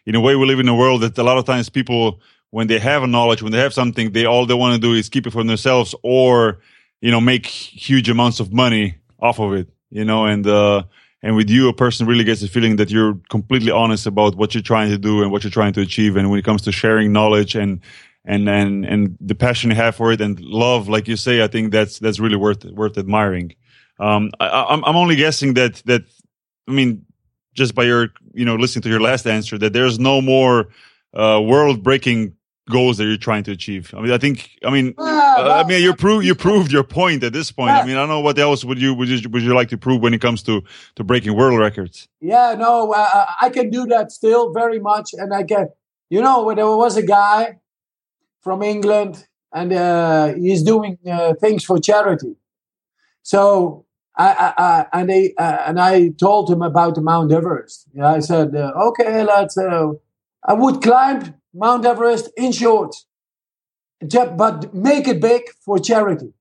in 0.05 0.15
a 0.15 0.21
way, 0.21 0.35
we 0.35 0.45
live 0.45 0.59
in 0.59 0.69
a 0.69 0.75
world 0.75 1.01
that 1.01 1.17
a 1.17 1.23
lot 1.23 1.37
of 1.37 1.45
times 1.45 1.67
people, 1.67 2.21
when 2.51 2.67
they 2.67 2.79
have 2.79 3.03
a 3.03 3.07
knowledge, 3.07 3.41
when 3.43 3.51
they 3.51 3.59
have 3.59 3.73
something, 3.73 4.13
they 4.13 4.25
all 4.25 4.45
they 4.45 4.53
want 4.53 4.75
to 4.75 4.79
do 4.79 4.93
is 4.93 5.09
keep 5.09 5.27
it 5.27 5.31
for 5.31 5.43
themselves 5.43 5.93
or 6.03 6.59
you 7.01 7.11
know 7.11 7.21
make 7.21 7.45
huge 7.45 8.09
amounts 8.09 8.39
of 8.39 8.53
money 8.53 8.97
off 9.19 9.39
of 9.39 9.53
it. 9.53 9.69
You 9.89 10.03
know, 10.03 10.25
and 10.25 10.45
uh, 10.45 10.83
and 11.23 11.35
with 11.35 11.49
you, 11.49 11.69
a 11.69 11.73
person 11.73 12.07
really 12.07 12.23
gets 12.23 12.41
the 12.41 12.47
feeling 12.47 12.75
that 12.77 12.89
you're 12.89 13.19
completely 13.29 13.71
honest 13.71 14.05
about 14.05 14.35
what 14.35 14.53
you're 14.53 14.61
trying 14.61 14.89
to 14.91 14.97
do 14.97 15.23
and 15.23 15.31
what 15.31 15.43
you're 15.43 15.51
trying 15.51 15.73
to 15.73 15.81
achieve. 15.81 16.15
And 16.15 16.29
when 16.29 16.39
it 16.39 16.45
comes 16.45 16.61
to 16.63 16.71
sharing 16.71 17.11
knowledge 17.11 17.55
and 17.55 17.81
and 18.25 18.47
and 18.49 18.85
and 18.85 19.17
the 19.19 19.35
passion 19.35 19.71
you 19.71 19.75
have 19.75 19.95
for 19.95 20.11
it 20.11 20.21
and 20.21 20.39
love, 20.39 20.89
like 20.89 21.07
you 21.07 21.15
say, 21.15 21.43
I 21.43 21.47
think 21.47 21.71
that's 21.71 21.99
that's 21.99 22.19
really 22.19 22.35
worth 22.35 22.65
worth 22.65 22.97
admiring. 22.97 23.55
Um, 23.99 24.31
I, 24.39 24.67
I'm 24.69 24.83
I'm 24.85 24.95
only 24.95 25.15
guessing 25.15 25.55
that 25.55 25.81
that 25.85 26.03
I 26.67 26.71
mean, 26.71 27.05
just 27.53 27.73
by 27.73 27.83
your 27.83 28.09
you 28.33 28.45
know 28.45 28.55
listening 28.55 28.83
to 28.83 28.89
your 28.89 29.01
last 29.01 29.25
answer, 29.25 29.57
that 29.57 29.73
there's 29.73 29.97
no 29.99 30.21
more 30.21 30.69
uh, 31.13 31.41
world 31.43 31.83
breaking 31.83 32.36
goals 32.69 32.97
that 32.97 33.05
you're 33.05 33.17
trying 33.17 33.43
to 33.43 33.51
achieve. 33.51 33.93
I 33.95 34.01
mean, 34.01 34.11
I 34.11 34.17
think, 34.17 34.57
I 34.63 34.69
mean, 34.69 34.93
uh, 34.97 35.63
I 35.63 35.67
mean, 35.67 35.81
you 35.81 35.95
prove 35.95 36.23
you 36.23 36.35
proved 36.35 36.71
your 36.71 36.83
point 36.83 37.23
at 37.23 37.33
this 37.33 37.51
point. 37.51 37.71
I 37.71 37.85
mean, 37.85 37.95
I 37.95 37.99
don't 37.99 38.09
know 38.09 38.19
what 38.19 38.37
else 38.37 38.63
would 38.63 38.79
you 38.79 38.93
would 38.93 39.07
you 39.07 39.29
would 39.29 39.41
you 39.41 39.53
like 39.53 39.69
to 39.69 39.77
prove 39.77 40.01
when 40.01 40.13
it 40.13 40.21
comes 40.21 40.43
to 40.43 40.63
to 40.95 41.03
breaking 41.03 41.35
world 41.35 41.59
records? 41.59 42.07
Yeah, 42.19 42.55
no, 42.57 42.93
uh, 42.93 43.25
I 43.41 43.49
can 43.49 43.69
do 43.69 43.85
that 43.87 44.11
still 44.11 44.53
very 44.53 44.79
much, 44.79 45.11
and 45.13 45.33
I 45.33 45.43
can. 45.43 45.69
You 46.09 46.21
know, 46.21 46.53
there 46.53 46.65
was 46.65 46.95
a 46.95 47.03
guy 47.03 47.59
from 48.41 48.63
England, 48.63 49.27
and 49.53 49.73
uh, 49.73 50.33
he's 50.35 50.63
doing 50.63 50.97
uh, 51.09 51.33
things 51.41 51.65
for 51.65 51.79
charity. 51.79 52.35
So 53.23 53.85
I, 54.15 54.53
I, 54.57 54.63
I 54.63 55.01
and 55.01 55.11
I 55.11 55.33
uh, 55.37 55.57
and 55.67 55.79
I 55.79 56.09
told 56.09 56.49
him 56.49 56.61
about 56.61 56.95
the 56.95 57.01
Mount 57.01 57.31
Everest. 57.31 57.87
Yeah, 57.93 58.07
I 58.07 58.19
said, 58.19 58.55
uh, 58.55 58.71
okay, 58.87 59.23
let's. 59.23 59.57
Uh, 59.57 59.93
I 60.43 60.53
would 60.53 60.81
climb 60.81 61.35
Mount 61.53 61.85
Everest 61.85 62.29
in 62.37 62.51
short, 62.51 62.95
but 64.01 64.73
make 64.73 65.07
it 65.07 65.21
big 65.21 65.43
for 65.65 65.79
charity, 65.79 66.33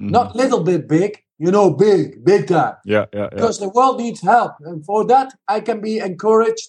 mm-hmm. 0.00 0.10
not 0.10 0.36
little 0.36 0.62
bit 0.62 0.88
big. 0.88 1.20
You 1.36 1.50
know, 1.50 1.70
big, 1.70 2.24
big 2.24 2.46
time. 2.46 2.74
Yeah, 2.84 3.06
yeah, 3.12 3.22
yeah. 3.22 3.28
Because 3.30 3.58
the 3.58 3.68
world 3.68 3.98
needs 3.98 4.20
help, 4.20 4.52
and 4.60 4.84
for 4.84 5.04
that 5.06 5.34
I 5.48 5.60
can 5.60 5.80
be 5.80 5.98
encouraged 5.98 6.68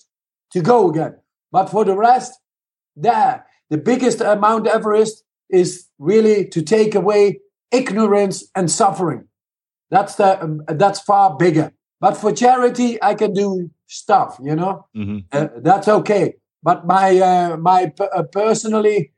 to 0.53 0.61
go 0.61 0.89
again. 0.89 1.17
But 1.51 1.67
for 1.67 1.85
the 1.85 1.95
rest, 1.95 2.33
there 2.95 3.45
the 3.69 3.77
biggest 3.77 4.21
uh, 4.21 4.35
Mount 4.35 4.67
Everest 4.67 5.23
is 5.49 5.87
really 5.99 6.47
to 6.47 6.61
take 6.61 6.95
away 6.95 7.39
ignorance 7.71 8.49
and 8.55 8.69
suffering. 8.69 9.27
That's 9.89 10.15
the 10.15 10.41
um, 10.43 10.63
that's 10.67 10.99
far 10.99 11.35
bigger. 11.37 11.71
But 12.01 12.17
for 12.17 12.31
charity, 12.31 13.01
I 13.01 13.15
can 13.15 13.33
do 13.33 13.69
stuff. 13.87 14.37
You 14.41 14.55
know, 14.55 14.87
mm-hmm. 14.95 15.19
uh, 15.31 15.47
that's 15.57 15.87
okay. 15.87 16.35
But 16.65 16.87
my 16.87 17.19
uh, 17.19 17.57
my 17.57 17.93
uh, 17.99 18.23
personally, 18.23 19.11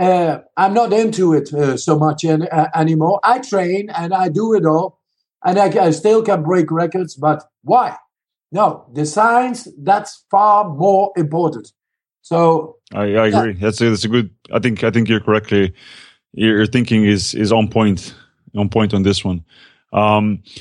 uh, 0.00 0.38
I'm 0.56 0.74
not 0.74 0.92
into 0.92 1.32
it 1.32 1.54
uh, 1.54 1.76
so 1.76 1.96
much 1.96 2.24
in, 2.24 2.48
anymore. 2.74 3.20
I 3.22 3.38
train 3.38 3.88
and 3.90 4.12
I 4.12 4.28
do 4.28 4.52
it 4.52 4.66
all, 4.66 4.98
and 5.44 5.60
I, 5.60 5.66
I 5.86 5.90
still 5.92 6.22
can 6.24 6.42
break 6.42 6.72
records. 6.72 7.14
But 7.14 7.44
why? 7.62 7.96
No, 8.50 8.90
the 8.92 9.06
science 9.06 9.68
that's 9.78 10.24
far 10.28 10.68
more 10.68 11.12
important. 11.16 11.72
So 12.22 12.78
I, 12.92 13.14
I 13.14 13.26
agree. 13.28 13.52
Yeah. 13.52 13.60
That's 13.60 13.80
a, 13.80 13.90
that's 13.90 14.04
a 14.04 14.08
good. 14.08 14.30
I 14.52 14.58
think 14.58 14.82
I 14.82 14.90
think 14.90 15.08
you're 15.08 15.20
correctly. 15.20 15.72
Your 16.32 16.66
thinking 16.66 17.04
is 17.04 17.32
is 17.32 17.52
on 17.52 17.68
point 17.68 18.12
on 18.56 18.68
point 18.68 18.92
on 18.92 19.04
this 19.04 19.24
one. 19.24 19.44
Um, 19.92 20.42
uh, 20.56 20.58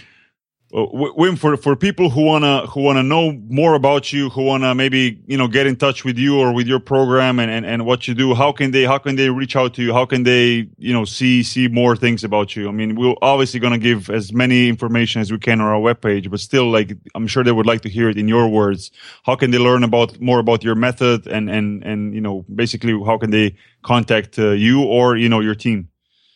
Wim, 0.74 1.38
for 1.38 1.56
for 1.56 1.78
people 1.78 2.10
who 2.10 2.26
wanna 2.26 2.68
who 2.68 2.82
wanna 2.82 3.02
know 3.02 3.32
more 3.48 3.74
about 3.74 4.12
you, 4.12 4.30
who 4.30 4.44
wanna 4.44 4.76
maybe 4.76 5.18
you 5.26 5.38
know 5.38 5.48
get 5.48 5.66
in 5.66 5.78
touch 5.78 6.04
with 6.04 6.18
you 6.18 6.38
or 6.38 6.54
with 6.54 6.68
your 6.68 6.82
program 6.82 7.40
and, 7.40 7.50
and, 7.50 7.66
and 7.66 7.86
what 7.86 8.06
you 8.06 8.14
do, 8.14 8.36
how 8.36 8.52
can 8.52 8.72
they 8.72 8.84
how 8.84 8.98
can 8.98 9.16
they 9.16 9.30
reach 9.30 9.56
out 9.56 9.74
to 9.76 9.82
you? 9.82 9.94
How 9.94 10.06
can 10.06 10.24
they 10.24 10.68
you 10.78 10.92
know 10.92 11.06
see 11.06 11.42
see 11.42 11.70
more 11.70 11.96
things 11.96 12.26
about 12.26 12.58
you? 12.58 12.68
I 12.68 12.74
mean, 12.74 12.96
we're 12.96 13.16
obviously 13.22 13.62
gonna 13.62 13.78
give 13.78 14.10
as 14.10 14.34
many 14.34 14.68
information 14.68 15.22
as 15.22 15.32
we 15.32 15.38
can 15.38 15.62
on 15.62 15.68
our 15.68 15.80
webpage, 15.80 16.30
but 16.30 16.42
still, 16.42 16.70
like 16.70 16.92
I'm 17.16 17.28
sure 17.28 17.46
they 17.46 17.54
would 17.54 17.66
like 17.66 17.80
to 17.82 17.90
hear 17.90 18.10
it 18.10 18.18
in 18.18 18.28
your 18.28 18.50
words. 18.50 18.92
How 19.24 19.38
can 19.38 19.52
they 19.52 19.60
learn 19.60 19.86
about 19.86 20.20
more 20.20 20.40
about 20.40 20.66
your 20.66 20.76
method 20.76 21.28
and 21.28 21.50
and 21.50 21.82
and 21.86 22.14
you 22.14 22.20
know 22.20 22.46
basically 22.54 22.92
how 23.06 23.18
can 23.18 23.32
they 23.32 23.56
contact 23.84 24.38
uh, 24.38 24.50
you 24.50 24.84
or 24.84 25.16
you 25.16 25.30
know 25.30 25.40
your 25.40 25.56
team? 25.56 25.88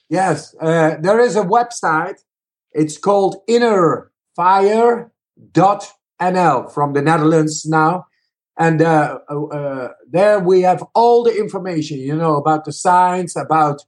Yes, 0.07 0.55
uh, 0.61 0.95
there 1.01 1.19
is 1.19 1.35
a 1.35 1.43
website. 1.43 2.23
It's 2.73 2.97
called 2.97 3.35
Inner 3.49 4.10
fire.nl 4.41 5.13
from 6.73 6.93
the 6.93 7.01
Netherlands 7.01 7.65
now. 7.65 8.07
And 8.57 8.81
uh, 8.81 9.19
uh, 9.29 9.89
there 10.09 10.39
we 10.39 10.61
have 10.61 10.83
all 10.95 11.23
the 11.23 11.35
information, 11.37 11.99
you 11.99 12.15
know, 12.15 12.35
about 12.37 12.65
the 12.65 12.73
science, 12.73 13.35
about 13.35 13.83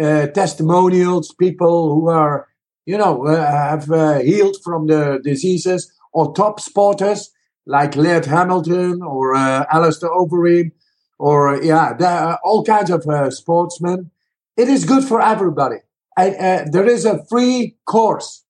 uh, 0.00 0.26
testimonials, 0.28 1.32
people 1.38 1.94
who 1.94 2.08
are, 2.08 2.48
you 2.86 2.98
know, 2.98 3.26
uh, 3.26 3.46
have 3.70 3.90
uh, 3.90 4.18
healed 4.18 4.56
from 4.64 4.88
the 4.88 5.20
diseases, 5.22 5.92
or 6.12 6.34
top 6.34 6.60
sporters 6.60 7.28
like 7.66 7.96
Laird 7.96 8.26
Hamilton 8.26 9.00
or 9.02 9.34
uh, 9.34 9.64
Alistair 9.70 10.10
Overeem, 10.10 10.72
or 11.18 11.62
yeah, 11.62 11.94
there 11.94 12.18
are 12.26 12.38
all 12.44 12.64
kinds 12.64 12.90
of 12.90 13.02
sportsmen. 13.32 14.10
It 14.56 14.68
is 14.68 14.84
good 14.84 15.04
for 15.04 15.22
everybody. 15.22 15.78
There 16.16 16.88
is 16.96 17.04
a 17.04 17.24
free 17.26 17.76
course 17.86 18.43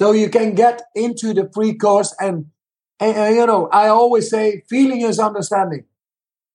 so 0.00 0.12
you 0.12 0.30
can 0.30 0.54
get 0.54 0.80
into 0.94 1.34
the 1.34 1.50
free 1.52 1.74
course 1.74 2.16
and, 2.18 2.46
and, 3.00 3.36
you 3.36 3.44
know, 3.44 3.68
I 3.70 3.88
always 3.88 4.30
say 4.30 4.62
feeling 4.66 5.02
is 5.02 5.18
understanding. 5.18 5.84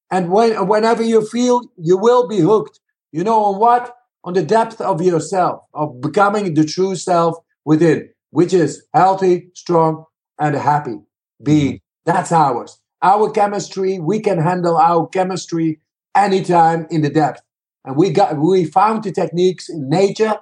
And 0.09 0.31
when, 0.31 0.67
whenever 0.67 1.03
you 1.03 1.23
feel, 1.23 1.61
you 1.77 1.95
will 1.95 2.27
be 2.27 2.39
hooked. 2.39 2.79
You 3.11 3.23
know 3.23 3.43
on 3.43 3.59
what? 3.59 3.95
On 4.23 4.33
the 4.33 4.41
depth 4.41 4.81
of 4.81 4.99
yourself, 4.99 5.61
of 5.75 6.01
becoming 6.01 6.55
the 6.55 6.65
true 6.65 6.95
self 6.95 7.35
within, 7.65 8.09
which 8.31 8.51
is 8.51 8.87
healthy, 8.95 9.51
strong, 9.53 10.05
and 10.39 10.55
happy. 10.55 10.97
being. 11.43 11.73
Mm-hmm. 11.75 12.11
that's 12.11 12.31
ours. 12.31 12.79
Our 13.03 13.29
chemistry, 13.29 13.99
we 13.99 14.21
can 14.21 14.39
handle 14.39 14.77
our 14.77 15.07
chemistry 15.07 15.81
anytime 16.15 16.87
in 16.89 17.03
the 17.03 17.11
depth. 17.11 17.43
And 17.83 17.95
we 17.95 18.09
got 18.09 18.39
we 18.39 18.65
found 18.65 19.03
the 19.03 19.11
techniques 19.11 19.69
in 19.69 19.87
nature, 19.87 20.33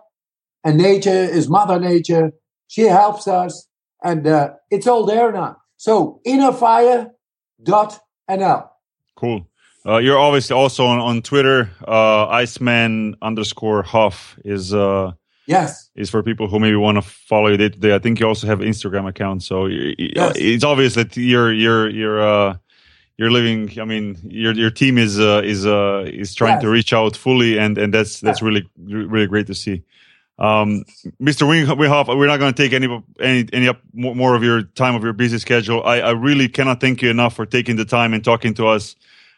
and 0.63 0.77
nature 0.77 1.09
is 1.09 1.49
Mother 1.49 1.81
Nature. 1.81 2.31
She 2.73 2.81
helps 2.87 3.27
us, 3.27 3.67
and 4.03 4.25
uh, 4.25 4.53
it's 4.71 4.87
all 4.87 5.05
there 5.05 5.31
now. 5.31 5.57
So 5.77 6.21
innerfire.nl. 6.25 7.09
Cool. 9.15 9.47
Uh, 9.85 9.97
you're 9.97 10.17
obviously 10.17 10.55
also 10.55 10.85
on, 10.87 10.97
on 10.99 11.21
Twitter. 11.21 11.69
Uh, 11.87 12.25
Iceman 12.29 13.15
underscore 13.21 13.83
Hof 13.83 14.39
is 14.43 14.73
uh, 14.73 15.11
Yes. 15.45 15.91
is 15.95 16.09
for 16.09 16.23
people 16.23 16.47
who 16.47 16.57
maybe 16.59 16.75
want 16.77 16.95
to 16.95 17.01
follow 17.03 17.49
you 17.49 17.57
day 17.57 17.69
to 17.69 17.77
day. 17.77 17.93
I 17.93 17.99
think 17.99 18.19
you 18.19 18.27
also 18.27 18.47
have 18.47 18.59
Instagram 18.59 19.07
account, 19.07 19.43
so 19.43 19.67
Yes. 19.67 20.33
it's 20.37 20.63
obvious 20.63 20.95
that 20.95 21.15
you're 21.15 21.53
you're 21.53 21.87
you're 21.89 22.21
uh, 22.21 22.55
you're 23.17 23.29
living. 23.29 23.69
I 23.79 23.85
mean, 23.85 24.17
your 24.23 24.53
your 24.53 24.71
team 24.71 24.97
is 24.97 25.19
uh, 25.19 25.41
is 25.43 25.63
uh, 25.67 26.05
is 26.11 26.33
trying 26.33 26.59
to 26.61 26.69
reach 26.69 26.91
out 26.93 27.15
fully, 27.17 27.59
and 27.59 27.77
and 27.77 27.93
that's 27.93 28.19
that's 28.21 28.41
Yeah. 28.41 28.47
really 28.47 28.63
really 29.11 29.27
great 29.27 29.45
to 29.47 29.53
see. 29.53 29.83
Um, 30.39 30.83
Mr. 31.21 31.47
Wing, 31.47 31.65
Winghoff, 31.65 32.07
we're 32.17 32.27
not 32.27 32.37
going 32.39 32.53
to 32.53 32.63
take 32.63 32.73
any 32.73 32.87
any 33.19 33.47
any 33.53 33.67
up 33.67 33.79
more 33.93 34.35
of 34.35 34.43
your 34.43 34.63
time 34.63 34.95
of 34.95 35.03
your 35.03 35.13
busy 35.13 35.37
schedule. 35.37 35.83
I, 35.83 35.99
I 35.99 36.11
really 36.11 36.49
cannot 36.49 36.81
thank 36.81 37.01
you 37.01 37.09
enough 37.09 37.35
for 37.35 37.45
taking 37.45 37.75
the 37.75 37.85
time 37.85 38.13
and 38.13 38.23
talking 38.23 38.53
to 38.55 38.67
us. 38.67 38.95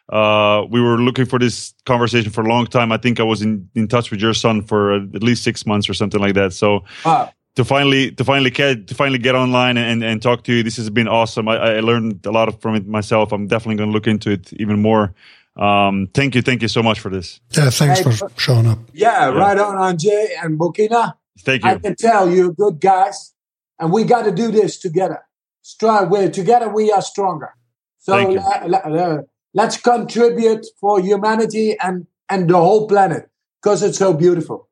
Uh, 0.08 0.64
we 0.70 0.80
were 0.80 0.98
looking 0.98 1.26
for 1.26 1.40
this 1.40 1.74
conversation 1.86 2.32
for 2.32 2.42
a 2.44 2.48
long 2.48 2.68
time. 2.68 2.92
I 2.92 2.98
think 2.98 3.20
I 3.20 3.24
was 3.24 3.42
in, 3.42 3.68
in 3.76 3.88
touch 3.88 4.12
with 4.12 4.22
your 4.22 4.34
son 4.36 4.62
for 4.62 4.96
at 4.96 5.24
least 5.24 5.44
six 5.44 5.66
months 5.66 5.90
or 5.90 5.94
something 5.96 6.22
like 6.22 6.36
that. 6.36 6.54
So 6.54 6.86
Wow. 7.04 7.34
to 7.56 7.66
finally 7.66 8.12
to 8.12 8.24
finally 8.24 8.52
get 8.52 8.88
to 8.88 8.96
finally 8.96 9.18
get 9.18 9.36
online 9.36 9.78
and, 9.78 10.04
and 10.04 10.22
talk 10.22 10.44
to 10.44 10.54
you, 10.54 10.64
this 10.64 10.78
has 10.78 10.90
been 10.90 11.08
awesome. 11.08 11.48
I, 11.50 11.58
I 11.58 11.80
learned 11.82 12.26
a 12.26 12.32
lot 12.32 12.62
from 12.62 12.76
it 12.76 12.88
myself. 12.88 13.32
I'm 13.34 13.48
definitely 13.48 13.78
going 13.78 13.90
to 13.90 13.94
look 13.94 14.08
into 14.08 14.32
it 14.32 14.54
even 14.54 14.82
more. 14.82 15.14
Um, 15.56 16.10
thank 16.14 16.36
you, 16.36 16.42
thank 16.42 16.62
you 16.62 16.68
so 16.68 16.84
much 16.84 17.00
for 17.00 17.10
this. 17.10 17.40
Yeah, 17.52 17.70
thanks 17.70 18.00
Hey, 18.00 18.12
for 18.12 18.30
showing 18.38 18.68
up. 18.68 18.80
Yeah, 18.94 19.30
right 19.30 19.58
on, 19.58 19.76
Anjay 19.98 20.28
and 20.44 20.60
Burkina. 20.60 21.14
Thank 21.40 21.64
you. 21.64 21.70
I 21.70 21.78
can 21.78 21.96
tell 21.96 22.30
you're 22.30 22.52
good 22.52 22.80
guys, 22.82 23.34
and 23.80 23.92
we 23.92 24.04
got 24.04 24.24
to 24.24 24.32
do 24.32 24.52
this 24.52 24.80
together. 24.80 25.22
Strong, 25.62 26.10
we're 26.10 26.30
together. 26.30 26.70
We 26.70 26.92
are 26.92 27.02
stronger. 27.02 27.54
So 28.00 28.14
Thank 28.14 28.34
you. 28.34 28.40
le- 28.40 28.68
le- 28.68 28.78
uh, 28.78 29.22
let's 29.54 29.78
contribute 29.78 30.66
for 30.80 31.00
humanity 31.00 31.76
and 31.80 32.06
and 32.30 32.50
the 32.50 32.58
whole 32.58 32.88
planet 32.88 33.30
because 33.62 33.82
it's 33.82 33.98
so 33.98 34.14
beautiful. 34.14 34.70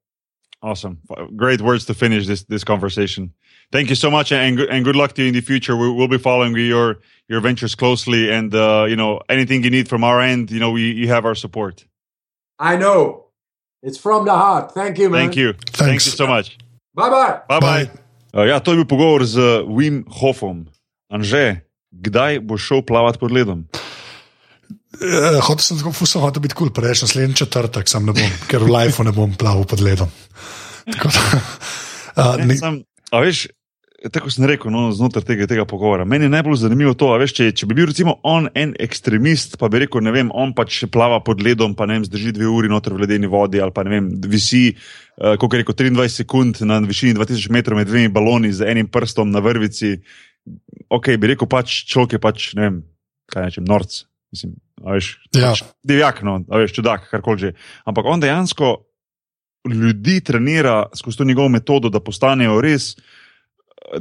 Awesome, 0.62 1.00
great 1.36 1.62
words 1.62 1.86
to 1.86 1.94
finish 1.94 2.28
this 2.28 2.44
this 2.44 2.64
conversation. 2.64 3.34
Thank 3.74 3.90
you 3.90 3.96
so 3.98 4.10
much, 4.12 4.30
and 4.32 4.58
good- 4.58 4.70
and 4.70 4.86
good 4.86 4.96
luck 4.96 5.12
to 5.18 5.22
you 5.22 5.28
in 5.28 5.34
the 5.34 5.42
future. 5.42 5.74
We, 5.76 5.90
we'll 5.98 6.12
be 6.18 6.22
following 6.22 6.54
your 6.56 7.02
your 7.32 7.42
ventures 7.42 7.74
closely, 7.76 8.30
and 8.30 8.54
uh, 8.54 8.86
you 8.86 8.96
know 8.96 9.20
anything 9.30 9.64
you 9.66 9.72
need 9.74 9.88
from 9.90 10.04
our 10.04 10.22
end, 10.22 10.52
you 10.54 10.60
know 10.62 10.72
we 10.78 10.82
you 11.02 11.08
have 11.10 11.26
our 11.26 11.36
support. 11.36 11.76
I 12.62 12.78
know 12.78 13.34
it's 13.82 13.98
from 13.98 14.26
the 14.30 14.36
heart. 14.38 14.72
Thank 14.78 15.02
you, 15.02 15.10
man. 15.10 15.22
Thank 15.26 15.36
you, 15.42 15.54
thank 15.74 15.90
Thanks. 15.90 16.06
you 16.06 16.14
so 16.14 16.28
much. 16.28 16.54
Bye 16.94 17.10
bye. 17.10 17.34
Bye 17.50 17.60
bye. 17.60 17.86
Bye. 17.86 17.90
Uh, 18.34 18.46
ja, 18.50 18.60
to 18.60 18.72
je 18.72 18.78
bil 18.82 18.86
pogovor 18.86 19.26
z 19.26 19.66
Wim 19.66 20.04
Hofom. 20.22 20.66
Anže, 21.10 21.62
kdaj 21.90 22.40
bo 22.46 22.58
šel 22.58 22.82
plavat 22.86 23.18
pod 23.22 23.34
ledom? 23.34 23.66
Uh, 24.94 25.42
hotel 25.42 25.66
sem 25.66 25.78
tako 25.82 25.92
fuso, 25.98 26.22
hotel 26.22 26.42
biti 26.46 26.54
kul, 26.58 26.70
cool, 26.70 26.74
prej 26.78 27.02
naslednji 27.02 27.36
četrtek 27.42 27.90
sem 27.90 28.06
ne 28.06 28.14
bom, 28.14 28.30
ker 28.50 28.62
v 28.62 28.70
lifeu 28.70 29.06
ne 29.06 29.14
bom 29.14 29.34
plaval 29.34 29.66
pod 29.66 29.82
ledom. 29.82 30.10
Tako 30.86 31.10
da, 31.10 31.22
uh, 32.22 32.36
Ne, 32.38 32.46
ne, 32.46 32.58
sam, 32.58 32.82
a 33.14 33.22
veš, 33.22 33.48
tako 34.12 34.32
sem 34.34 34.46
rekel 34.50 34.72
no, 34.74 34.88
znotraj 34.92 35.24
tega, 35.28 35.46
tega 35.48 35.64
pogovora. 35.70 36.04
Meni 36.06 36.26
je 36.26 36.34
najbolj 36.34 36.58
zanimivo 36.66 36.94
to, 37.00 37.08
veš, 37.22 37.34
če, 37.38 37.46
če 37.56 37.68
bi 37.70 37.78
bil 37.78 37.88
recimo 37.88 38.18
on 38.28 38.50
en 38.60 38.74
ekstremist, 38.84 39.56
pa 39.62 39.70
bi 39.72 39.84
rekel, 39.86 40.04
ne 40.04 40.12
vem, 40.16 40.32
on 40.36 40.52
pač 40.58 40.82
plava 40.92 41.22
pod 41.24 41.44
ledom, 41.46 41.76
pa 41.78 41.88
ne 41.88 41.98
vem, 41.98 42.08
zdrži 42.10 42.34
dve 42.36 42.50
uri 42.52 42.72
noter 42.72 42.96
v 42.96 43.06
ledeni 43.06 43.30
vodi, 43.32 43.62
ali 43.64 43.72
pa 43.76 43.86
ne 43.88 43.94
vem, 43.96 44.10
visi, 44.28 44.66
uh, 44.74 45.38
kot 45.40 45.56
je 45.56 45.64
rekel, 45.64 45.78
23 45.80 46.18
sekund 46.20 46.60
na 46.68 46.82
višini 46.84 47.16
2000 47.16 47.56
metrov 47.56 47.80
med 47.80 47.88
dvemi 47.92 48.12
baloni 48.12 48.52
z 48.52 48.68
enim 48.74 48.92
prstom 48.92 49.32
na 49.32 49.44
vrvici. 49.44 49.96
Ok, 50.92 51.14
bi 51.16 51.32
rekel 51.32 51.48
pač 51.48 51.84
človek 51.88 52.18
je 52.18 52.24
pač, 52.24 52.50
ne 52.60 52.68
vem, 52.68 52.82
kaj 53.32 53.48
nečem, 53.48 53.68
norc. 53.70 54.04
Mislim, 54.34 54.58
veš, 54.84 55.16
Ja. 55.38 55.54
pač 55.54 55.64
divjak, 55.86 56.24
no, 56.28 56.42
veš, 56.52 56.76
čudak, 56.76 57.08
karkoli 57.12 57.40
že. 57.40 57.54
Ampak 57.88 58.10
on 58.10 58.20
dejansko 58.20 58.76
ljudi 59.70 60.20
trenira 60.20 60.90
skozi 60.96 61.18
to 61.18 61.24
njegovo 61.24 61.50
metodo, 61.50 61.90
da 61.90 62.04
postanejo 62.04 62.60
res. 62.62 62.96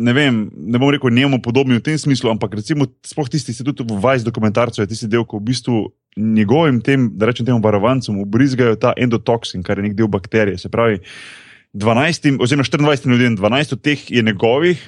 Ne 0.00 0.12
vem, 0.16 0.46
ne 0.56 0.78
bom 0.80 0.90
rekel 0.92 1.12
njemu 1.12 1.42
podobni 1.42 1.76
v 1.76 1.84
tem 1.84 1.98
smislu, 1.98 2.30
ampak 2.32 2.54
recimo, 2.56 2.86
sploh 3.04 3.28
tisti, 3.28 3.52
ki 3.52 3.58
ste 3.60 3.66
tudi 3.66 3.84
v 3.92 4.00
Vajs 4.00 4.24
dokumentarcu, 4.24 4.80
je 4.80 4.88
tisti 4.88 5.08
del, 5.10 5.26
ko 5.28 5.40
v 5.40 5.48
bistvu 5.50 5.80
njegovim 6.16 6.80
tem, 6.84 7.10
da 7.16 7.28
rečem 7.28 7.46
temu 7.46 7.60
varovancem, 7.64 8.16
ubrizgajo 8.20 8.76
ta 8.80 8.94
endotoksin, 8.96 9.64
kar 9.64 9.80
je 9.80 9.88
nek 9.88 9.96
del 9.98 10.08
bakterije. 10.12 10.60
Se 10.60 10.72
pravi, 10.72 11.00
12, 11.72 12.36
oziroma 12.40 12.64
24 12.64 13.12
ljudem, 13.12 13.36
12 13.36 13.76
od 13.76 13.82
teh 13.84 14.00
je 14.12 14.22
njegovih, 14.22 14.80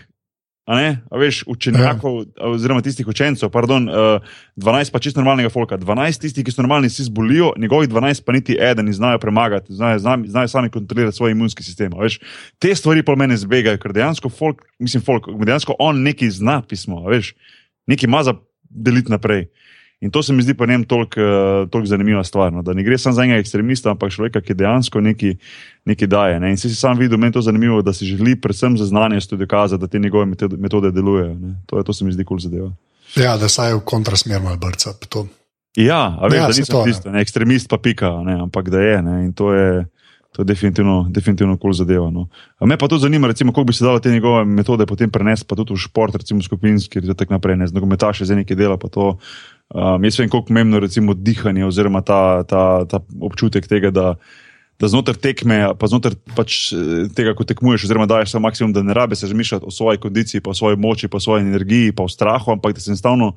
a 0.64 0.76
ne, 0.76 0.90
a 1.10 1.18
veš, 1.20 1.42
učenjakov, 1.46 2.14
ja. 2.22 2.48
oziroma 2.48 2.80
tistih 2.82 3.08
učencev, 3.08 3.50
pardon, 3.52 3.88
uh, 3.88 4.22
12 4.56 4.92
pa 4.92 4.98
čisto 4.98 5.20
normalnega 5.20 5.50
folka, 5.52 5.76
12 5.76 6.20
tistih, 6.20 6.44
ki 6.44 6.54
so 6.54 6.62
normalni, 6.62 6.88
si 6.90 7.04
zbolijo, 7.04 7.52
njegovih 7.60 7.88
12 7.92 8.24
pa 8.24 8.32
niti 8.32 8.56
eden 8.60 8.88
in 8.88 8.96
znajo 8.96 9.20
premagati, 9.20 9.74
znajo, 9.74 9.98
znajo, 9.98 10.24
znajo 10.26 10.48
sami 10.48 10.70
kontrolirati 10.70 11.16
svoj 11.16 11.36
imunski 11.36 11.62
sistem. 11.62 11.92
a 11.92 12.00
Veš, 12.00 12.18
te 12.58 12.74
stvari 12.74 13.04
pa 13.04 13.16
mene 13.16 13.36
zbegajo, 13.36 13.78
ker 13.78 13.92
dejansko 13.92 14.28
folk, 14.32 14.64
mislim, 14.78 15.04
folk, 15.04 15.28
dejansko 15.44 15.76
on 15.78 16.00
nekaj 16.02 16.30
zna 16.40 16.62
pismo, 16.62 17.04
veš, 17.08 17.34
nekaj 17.86 18.08
ima 18.08 18.22
za 18.22 18.34
deliti 18.70 19.12
naprej. 19.12 19.46
In 20.04 20.10
to 20.12 20.22
se 20.22 20.32
mi 20.32 20.42
zdi 20.44 20.54
pa 20.54 20.66
njem 20.66 20.84
toliko 20.84 21.20
uh, 21.20 21.68
toliko 21.70 21.88
zanimiva 21.88 22.24
stvar, 22.24 22.52
no, 22.52 22.62
da 22.62 22.74
ne 22.76 22.82
gre 22.84 22.98
samo 22.98 23.14
za 23.16 23.24
enega 23.24 23.40
ekstremista, 23.40 23.90
ampak 23.90 24.12
človeka, 24.12 24.42
ki 24.44 24.54
dejansko 24.54 25.00
nekaj, 25.00 25.32
nekaj 25.88 26.08
daje. 26.08 26.40
Ne. 26.40 26.50
In 26.52 26.60
si 26.60 26.68
si 26.68 26.76
sam 26.76 26.98
videl, 27.00 27.16
meni 27.18 27.32
to 27.32 27.40
zanimivo, 27.40 27.80
da 27.82 27.92
si 27.92 28.04
želi 28.04 28.36
predvsem 28.40 28.76
za 28.76 28.84
znanje 28.90 29.20
tudi 29.24 29.46
dokazati, 29.46 29.80
da 29.80 29.86
te 29.86 29.98
njegove 29.98 30.26
metode, 30.58 30.90
delujejo. 30.90 31.34
Ne. 31.34 31.54
To, 31.66 31.82
to 31.82 31.92
se 31.92 32.04
mi 32.04 32.12
zdi 32.12 32.24
kul 32.24 32.36
cool 32.36 32.44
zadeva. 32.44 32.70
ja, 33.16 33.36
da 33.40 33.48
saj 33.48 33.74
v 33.74 33.80
kontrasmer 33.84 34.42
malo 34.42 34.56
brca. 34.56 34.92
to. 35.08 35.26
Ja, 35.76 36.18
a 36.20 36.28
veš, 36.28 36.36
Ja, 36.36 36.42
ja, 36.42 36.48
da 36.48 36.48
nisem 36.48 36.66
to, 36.66 36.84
ne. 36.84 36.92
tisto, 36.92 37.10
ne, 37.10 37.20
ekstremist 37.20 37.68
pa 37.68 37.78
pika, 37.78 38.10
ne, 38.24 38.36
ampak 38.44 38.68
da 38.68 38.80
je. 38.80 39.02
Ne, 39.02 39.24
in 39.24 39.32
to 39.32 39.52
je. 39.52 39.86
To 40.34 40.42
je 40.42 40.46
definitivno, 40.50 41.06
definitivno 41.14 41.54
kul 41.54 41.70
cool 41.70 41.72
zadeva. 41.78 42.10
No. 42.10 42.26
A 42.58 42.66
Me 42.66 42.74
pa 42.76 42.88
to 42.88 42.98
zanima, 42.98 43.26
recimo, 43.30 43.52
kako 43.52 43.64
bi 43.64 43.72
se 43.72 43.84
dalo 43.84 44.00
te 44.02 44.10
njegove 44.10 44.44
metode 44.44 44.86
potem 44.86 45.10
prenesti, 45.10 45.46
pa 45.46 45.54
tudi 45.54 45.74
v 45.74 45.78
šport, 45.78 46.14
recimo 46.14 46.42
skupinski, 46.42 46.98
in 46.98 47.14
tako 47.14 47.36
naprej. 47.38 47.56
Ne, 47.56 47.66
z 47.66 47.72
nogometaši 47.72 48.26
za 48.26 48.34
nekaj 48.34 48.56
dela, 48.56 48.76
pa 48.76 48.88
to. 48.88 49.18
Um, 49.74 50.04
jaz 50.06 50.20
vem, 50.20 50.30
kako 50.30 50.46
pomembno 50.46 50.78
je 50.78 51.14
dihanje 51.14 51.66
oziroma 51.66 52.00
ta, 52.00 52.44
ta, 52.46 52.84
ta 52.86 53.00
občutek 53.20 53.66
tega, 53.66 53.90
da, 53.90 54.14
da 54.78 54.88
znotraj 54.88 55.18
tekme, 55.18 55.74
pa 55.74 55.88
znotraj 55.90 56.14
pač 56.36 56.70
eh, 56.70 57.08
tega, 57.10 57.34
ko 57.34 57.42
tekmuješ, 57.42 57.88
oziroma 57.88 58.06
daješ 58.06 58.36
svoj 58.36 58.44
maksimum, 58.46 58.72
da 58.72 58.84
ne 58.86 58.94
rabe 58.94 59.18
se 59.18 59.26
razmišljati 59.26 59.66
o 59.66 59.74
svoji 59.74 59.98
kondiciji, 59.98 60.40
pa 60.40 60.50
o 60.50 60.54
svoji 60.54 60.78
moči, 60.78 61.10
pa 61.10 61.18
o 61.18 61.20
svoji 61.20 61.42
energiji, 61.42 61.90
pa 61.92 62.06
o 62.06 62.08
strahu, 62.08 62.54
ampak 62.54 62.78
da 62.78 62.80
se 62.80 62.90
enostavno 62.94 63.32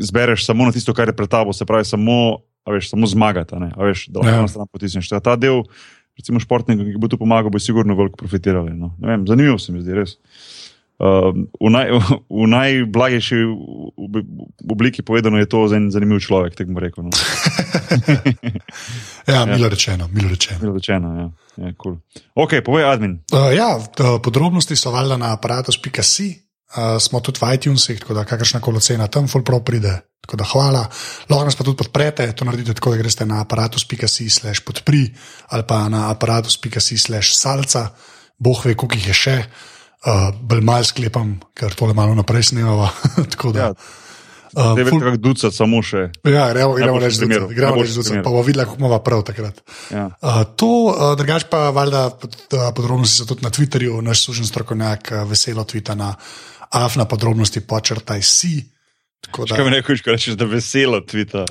zbereš 0.00 0.46
samo 0.46 0.64
na 0.64 0.72
tisto, 0.72 0.94
kar 0.94 1.08
je 1.08 1.16
pred 1.16 1.28
tabo, 1.28 1.52
se 1.52 1.68
pravi, 1.68 1.84
samo, 1.84 2.38
a 2.64 2.72
veš, 2.72 2.90
samo 2.90 3.06
zmagati, 3.06 3.56
veš, 3.76 4.08
da 4.08 4.24
lahko 4.24 4.40
Ja. 4.40 4.48
stran 4.48 4.66
potisneš. 4.72 5.08
Ta, 5.12 5.20
ta 5.20 5.36
del, 5.36 5.60
recimo, 6.16 6.40
športnika, 6.40 6.84
ki 6.88 6.96
bo 7.00 7.08
tu 7.08 7.18
pomagal, 7.20 7.52
bo 7.52 7.60
sigurno 7.60 7.96
veliko 7.98 8.16
profitirali. 8.16 8.72
No. 8.72 8.94
Vem, 9.02 9.26
zanimivo 9.28 9.58
se 9.58 9.72
mi 9.72 9.84
zdi, 9.84 9.92
res. 9.92 10.16
Uh, 10.94 11.34
v, 11.58 11.68
naj, 11.74 11.90
v 12.30 12.44
najblagejši 12.46 13.38
ob- 13.98 14.30
obliki 14.62 15.02
povedano 15.02 15.42
je 15.42 15.50
to 15.50 15.66
en 15.74 15.90
zanimiv 15.90 16.22
človek, 16.22 16.54
tako 16.54 16.78
rekel. 16.78 17.10
No. 17.10 17.12
Ja, 19.26 19.42
milo 19.48 19.68
rečeno, 19.68 20.06
milo 20.12 20.28
rečeno. 20.28 20.60
Bilo 20.60 20.74
rečeno, 20.78 21.08
ja. 21.16 21.26
ja 21.66 21.72
cool. 21.82 21.98
Ok, 22.38 22.60
povej, 22.62 22.84
admin. 22.86 23.24
Uh, 23.32 23.50
ja, 23.50 23.74
podrobnosti 24.22 24.76
so 24.76 24.92
valjda 24.94 25.16
na 25.16 25.32
aparatus.si, 25.34 26.28
uh, 26.76 27.00
smo 27.00 27.18
tudi 27.24 27.42
v 27.42 27.54
iTunesih, 27.58 27.98
tako 27.98 28.14
da 28.14 28.28
kakršna 28.28 28.60
koli 28.60 28.78
cena 28.84 29.10
tam 29.10 29.26
fulpro 29.26 29.64
pride. 29.66 29.98
Tako 30.22 30.36
da 30.40 30.44
hvala. 30.46 30.82
Lahko 31.28 31.44
nas 31.44 31.56
pa 31.56 31.64
tudi 31.64 31.80
podprete, 31.82 32.30
to 32.36 32.46
naredite 32.46 32.78
tako, 32.78 32.94
da 32.94 33.02
greste 33.02 33.26
na 33.26 33.42
aparatus.si 33.42 34.30
slash 34.30 34.62
podpri 34.64 35.10
ali 35.50 35.66
pa 35.66 35.88
na 35.88 36.06
aparatus.si 36.14 36.98
slash 36.98 37.34
salca, 37.34 37.90
boh 38.38 38.62
ve, 38.62 38.76
koliko 38.76 39.00
jih 39.00 39.10
je 39.10 39.22
še. 39.24 39.38
Uh, 39.42 39.73
Bolj 40.40 40.60
mal 40.60 40.84
sklepam, 40.84 41.40
ker 41.54 41.72
tole 41.72 41.94
malo 41.94 42.14
naprej 42.14 42.42
snemava. 42.44 42.90
da. 43.52 43.60
Ja, 43.60 43.74
Uh, 44.54 44.76
Devet, 44.76 44.92
ful- 44.92 45.00
kako 45.02 45.16
ducat, 45.18 45.50
samo 45.50 45.80
še. 45.82 46.12
Ja, 46.22 46.44
gremo, 46.46 46.76
Najboljši 46.78 47.06
reči, 47.08 47.18
da 47.18 47.26
gremo 47.26 47.48
najboljši 47.74 47.90
reči, 47.90 47.96
da 47.96 48.02
primer. 48.04 48.22
pa 48.22 48.30
bomo 48.30 48.42
videli, 48.42 48.64
kako 48.64 48.76
bomo 48.76 48.98
prav 49.00 49.22
takrat. 49.22 49.56
Ja. 49.90 50.04
Uh, 50.14 50.44
to, 50.54 50.68
uh, 50.86 51.16
drugač 51.18 51.48
pa 51.50 51.70
valjda 51.70 52.10
pod- 52.12 52.36
uh, 52.52 52.68
podrobnosti 52.70 53.16
so 53.16 53.26
tudi 53.26 53.42
na 53.42 53.50
Twitterju, 53.50 53.98
naš 54.00 54.22
služen 54.22 54.46
strokovnjak 54.46 55.10
uh, 55.10 55.24
veselo 55.24 55.64
tvita 55.64 55.94
na 55.94 56.12
afna 56.70 57.02
podrobnosti 57.04 57.60
počrtaj 57.62 58.22
si. 58.22 58.52
Tako 59.20 59.42
Kaj 59.44 59.58
da, 59.58 59.64
mi 59.64 59.70
rečeš, 59.72 60.02
ko 60.02 60.10
rečeš, 60.10 60.34
da 60.34 60.44
veselo 60.46 61.00
tvita? 61.02 61.42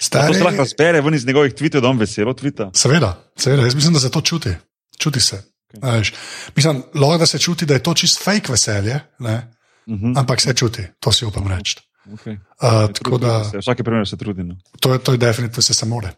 Stari- 0.00 0.26
To 0.26 0.34
se 0.34 0.42
lahko 0.42 0.58
razbere 0.58 1.00
ven 1.00 1.14
iz 1.14 1.26
njegovih 1.26 1.54
tvitev, 1.54 1.80
da 1.80 1.88
on 1.88 1.98
veselo 1.98 2.34
tvita. 2.34 2.70
seveda, 2.74 3.14
seveda, 3.36 3.62
jaz 3.62 3.74
mislim, 3.76 3.94
da 3.94 4.00
se 4.00 4.10
to 4.10 4.20
čuti. 4.20 4.50
Čuti 4.98 5.20
se. 5.20 5.42
Okay. 5.76 6.14
Mislim, 6.56 6.82
lahko 6.94 7.18
da 7.18 7.26
se 7.26 7.38
čuti, 7.38 7.66
da 7.66 7.74
je 7.74 7.82
to 7.82 7.94
čist 7.94 8.22
fake 8.24 8.52
veselje. 8.52 9.00
Ne? 9.18 9.42
Mhm. 9.88 10.12
ampak 10.16 10.40
se 10.40 10.54
čuti, 10.54 10.82
to 11.00 11.12
si 11.12 11.24
upam 11.24 11.48
reči. 11.48 11.76
Okay. 12.12 12.36
Uh, 12.60 12.92
tako 12.92 13.18
da 13.18 13.44
Se, 13.44 13.58
vsake 13.58 13.84
primer 13.84 14.08
se 14.08 14.16
trudi. 14.16 14.44
No. 14.44 14.56
to 14.80 14.92
je, 14.92 14.98
to 14.98 15.12
je 15.12 15.18
definitivno 15.18 15.62
se 15.62 15.74
samo 15.74 15.94
more. 15.94 16.12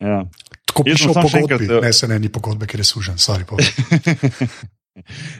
Ja. 0.00 0.24
Tako 0.64 0.84
piše 0.84 1.08
v 1.08 1.14
pogodbi, 1.14 1.38
enkrat, 1.38 1.60
eh, 1.60 1.80
ne 1.86 1.92
se 1.92 2.08
ne 2.08 2.18
ni 2.18 2.28
pogodbe, 2.28 2.66
ker 2.66 2.80
je 2.80 2.84
sužen. 2.84 3.14
Sorry. 3.16 3.44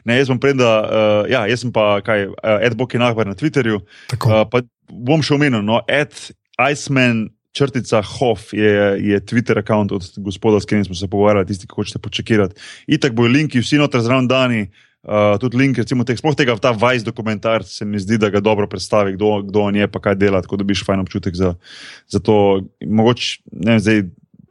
Ne, 0.05 0.17
jaz 0.19 0.27
bom 0.29 0.39
prenda, 0.43 0.67
uh, 0.83 1.31
ja, 1.31 1.45
jaz 1.47 1.61
sem 1.62 1.71
pa 1.73 2.01
kaj, 2.03 2.25
uh, 2.27 2.57
Ed 2.67 2.75
Bok 2.75 2.95
je 2.95 2.99
nahvar 2.99 3.27
na 3.27 3.37
Twitterju. 3.39 3.85
Tako. 4.11 4.33
Uh, 4.43 4.65
bom 4.91 5.23
še 5.23 5.37
omenil, 5.37 5.62
no, 5.62 5.79
Ed 5.87 6.11
Iceman. 6.59 7.29
Črtica 7.55 8.03
Hof 8.03 8.51
je, 8.53 8.99
je 8.99 9.21
Twitter 9.23 9.55
račun 9.55 9.89
od 9.95 10.09
gospoda, 10.17 10.61
s 10.61 10.67
katerim 10.67 10.85
smo 10.85 10.95
se 10.99 11.09
pogovarjali, 11.09 11.47
tisti, 11.47 11.69
ki 11.71 11.77
hočete 11.77 12.01
počekirati. 12.03 12.59
Itak 12.87 13.15
bojo 13.15 13.31
linki, 13.31 13.63
vsi 13.63 13.79
noter 13.79 14.03
zraven 14.03 14.27
dani, 14.29 14.65
uh, 15.07 15.37
tudi 15.39 15.61
link, 15.61 15.79
recimo, 15.79 16.05
teh, 16.05 16.19
sploh 16.19 16.35
tega, 16.35 16.57
ta 16.59 16.75
Vice 16.75 17.07
dokumentar, 17.07 17.63
se 17.65 17.87
mi 17.87 18.03
zdi, 18.03 18.19
da 18.19 18.33
ga 18.35 18.43
dobro 18.43 18.67
predstavi, 18.71 19.15
kdo, 19.15 19.39
kdo 19.47 19.69
on 19.69 19.79
je, 19.79 19.87
pa 19.87 20.03
kaj 20.03 20.19
dela, 20.19 20.43
tako 20.43 20.59
da 20.59 20.65
dobiš 20.65 20.83
fajn 20.89 21.07
občutek 21.07 21.39
za, 21.39 21.55
za 22.11 22.19
to. 22.19 22.65
Mogoče, 22.83 23.39
ne 23.53 23.77
vem, 23.77 23.87
zdaj, 23.87 24.03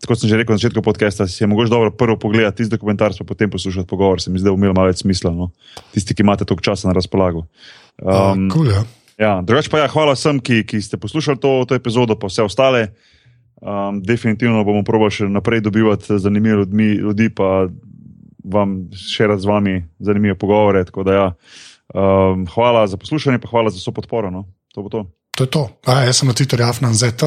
kot 0.08 0.24
sem 0.24 0.32
že 0.32 0.40
rekel 0.40 0.56
na 0.56 0.64
začetku 0.64 0.84
podcasta, 0.86 1.28
si 1.28 1.44
je 1.44 1.52
mogoče 1.52 1.76
dobro 1.76 1.92
prvo 1.92 2.16
pogledati 2.20 2.64
tisti 2.64 2.78
dokumentar, 2.78 3.12
pa 3.20 3.28
potem 3.28 3.52
poslušati 3.52 3.88
pogovor, 3.88 4.24
se 4.24 4.32
mi 4.32 4.40
zdi, 4.40 4.48
da 4.48 4.56
bo 4.56 4.64
imelo 4.64 4.80
malo 4.80 4.92
več 4.92 5.04
smisla, 5.04 5.36
no? 5.36 5.52
tisti, 5.92 6.16
ki 6.16 6.24
imate 6.24 6.48
toliko 6.48 6.72
časa 6.72 6.88
na 6.88 6.96
razpolago. 6.96 7.48
Um, 8.00 8.48
cool, 8.52 8.72
ja. 8.72 8.88
Ja, 9.18 9.42
drugač 9.46 9.70
pa 9.70 9.84
ja, 9.84 9.88
hvala 9.88 10.16
vsem, 10.18 10.40
ki, 10.42 10.64
ki 10.66 10.82
ste 10.82 10.98
poslušali 10.98 11.38
to, 11.38 11.66
to 11.70 11.78
epizodo, 11.78 12.18
pa 12.18 12.28
vse 12.28 12.46
ostale. 12.46 12.94
Um, 13.64 14.02
definitivno 14.04 14.64
bomo 14.68 14.84
probali 14.84 15.14
še 15.14 15.30
naprej 15.32 15.62
dobivati 15.64 16.18
zanimive 16.20 16.64
ljudmi, 16.64 16.88
ljudi, 17.00 17.30
pa 17.32 17.70
vam 18.44 18.92
še 18.92 19.30
rad 19.32 19.40
z 19.40 19.48
vami 19.48 19.76
zanimive 20.04 20.36
pogovore. 20.36 20.84
ja. 20.84 21.32
um, 21.94 22.44
hvala 22.52 22.88
za 22.88 22.98
poslušanje, 22.98 23.40
pa 23.40 23.48
hvala 23.48 23.72
za 23.72 23.80
vso 23.80 23.92
podporo. 23.96 24.32
No. 24.32 24.50
To 24.76 24.84
bo 24.84 24.90
to. 24.90 25.02
To 25.38 25.44
je 25.44 25.50
to. 25.50 25.64
A, 25.88 26.04
jaz 26.04 26.20
sem 26.20 26.28
na 26.28 26.34
Twitterju 26.34 26.66
Afnan 26.68 26.94
ZT, 26.94 27.24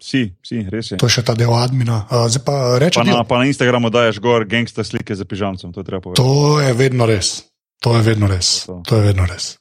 Si, 0.00 0.32
si, 0.40 0.64
res 0.64 0.88
je. 0.90 0.96
to 0.96 1.04
je 1.10 1.20
še 1.20 1.22
ta 1.28 1.36
del 1.36 1.52
admina. 1.52 2.08
Zdaj 2.08 2.40
pa 2.40 2.80
reče, 2.80 2.96
Pa 2.96 3.04
na, 3.04 3.20
pa 3.20 3.36
na 3.36 3.44
Instagramu 3.44 3.92
daješ 3.92 4.16
gor 4.24 4.48
gangsta 4.48 4.80
slike 4.80 5.12
za 5.12 5.28
pižamcem, 5.28 5.68
to 5.76 5.80
je 5.80 5.84
treba 5.84 6.00
povedati. 6.00 6.24
to 6.24 6.56
je 6.60 6.72
vedno 6.72 7.04
res. 7.04 7.49
To 7.80 7.96
je 7.96 8.02
vedno 8.04 8.28
res. 8.28 8.64
To. 8.68 8.82
To 8.86 8.96
je 8.96 9.02
vedno 9.08 9.24
res. 9.26 9.54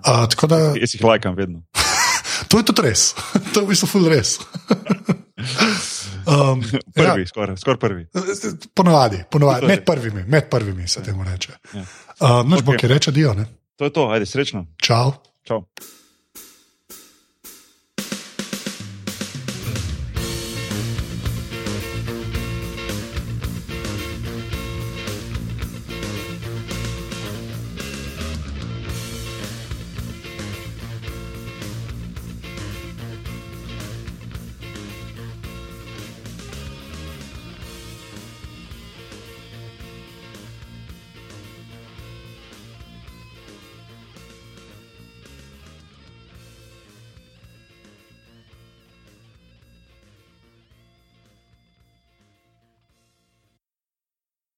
Uh, 0.00 0.26
tako 0.30 0.46
da, 0.50 0.56
Jaz 0.74 0.94
jih 0.94 1.04
lajkam 1.04 1.36
vedno. 1.38 1.62
to 2.50 2.58
je 2.58 2.64
tudi 2.66 2.82
res. 2.82 3.12
to 3.54 3.60
je 3.60 3.64
v 3.64 3.68
bistvu 3.70 3.86
ful 3.86 4.08
res. 4.10 4.38
um, 6.26 6.62
ja, 6.72 6.80
Prvi, 6.94 7.26
skoraj 7.30 7.56
skor 7.56 7.78
prvi. 7.78 8.06
ponovadi, 8.74 9.22
ponovadi, 9.30 9.66
med 9.66 9.84
prvimi, 9.86 10.24
med 10.26 10.50
prvimi 10.50 10.88
se 10.88 11.02
temu 11.02 11.24
reče. 11.24 11.52
Ja. 11.74 11.84
Uh, 12.20 12.42
noč 12.48 12.62
bo, 12.62 12.74
Ok. 12.74 12.82
ki 12.82 12.90
reče, 12.90 13.14
dio, 13.14 13.34
ne? 13.34 13.46
To 13.78 13.84
je 13.88 13.92
to, 13.92 14.10
ajde, 14.10 14.26
srečno. 14.26 14.66
Čau. 14.82 15.12
Čau. 15.46 15.64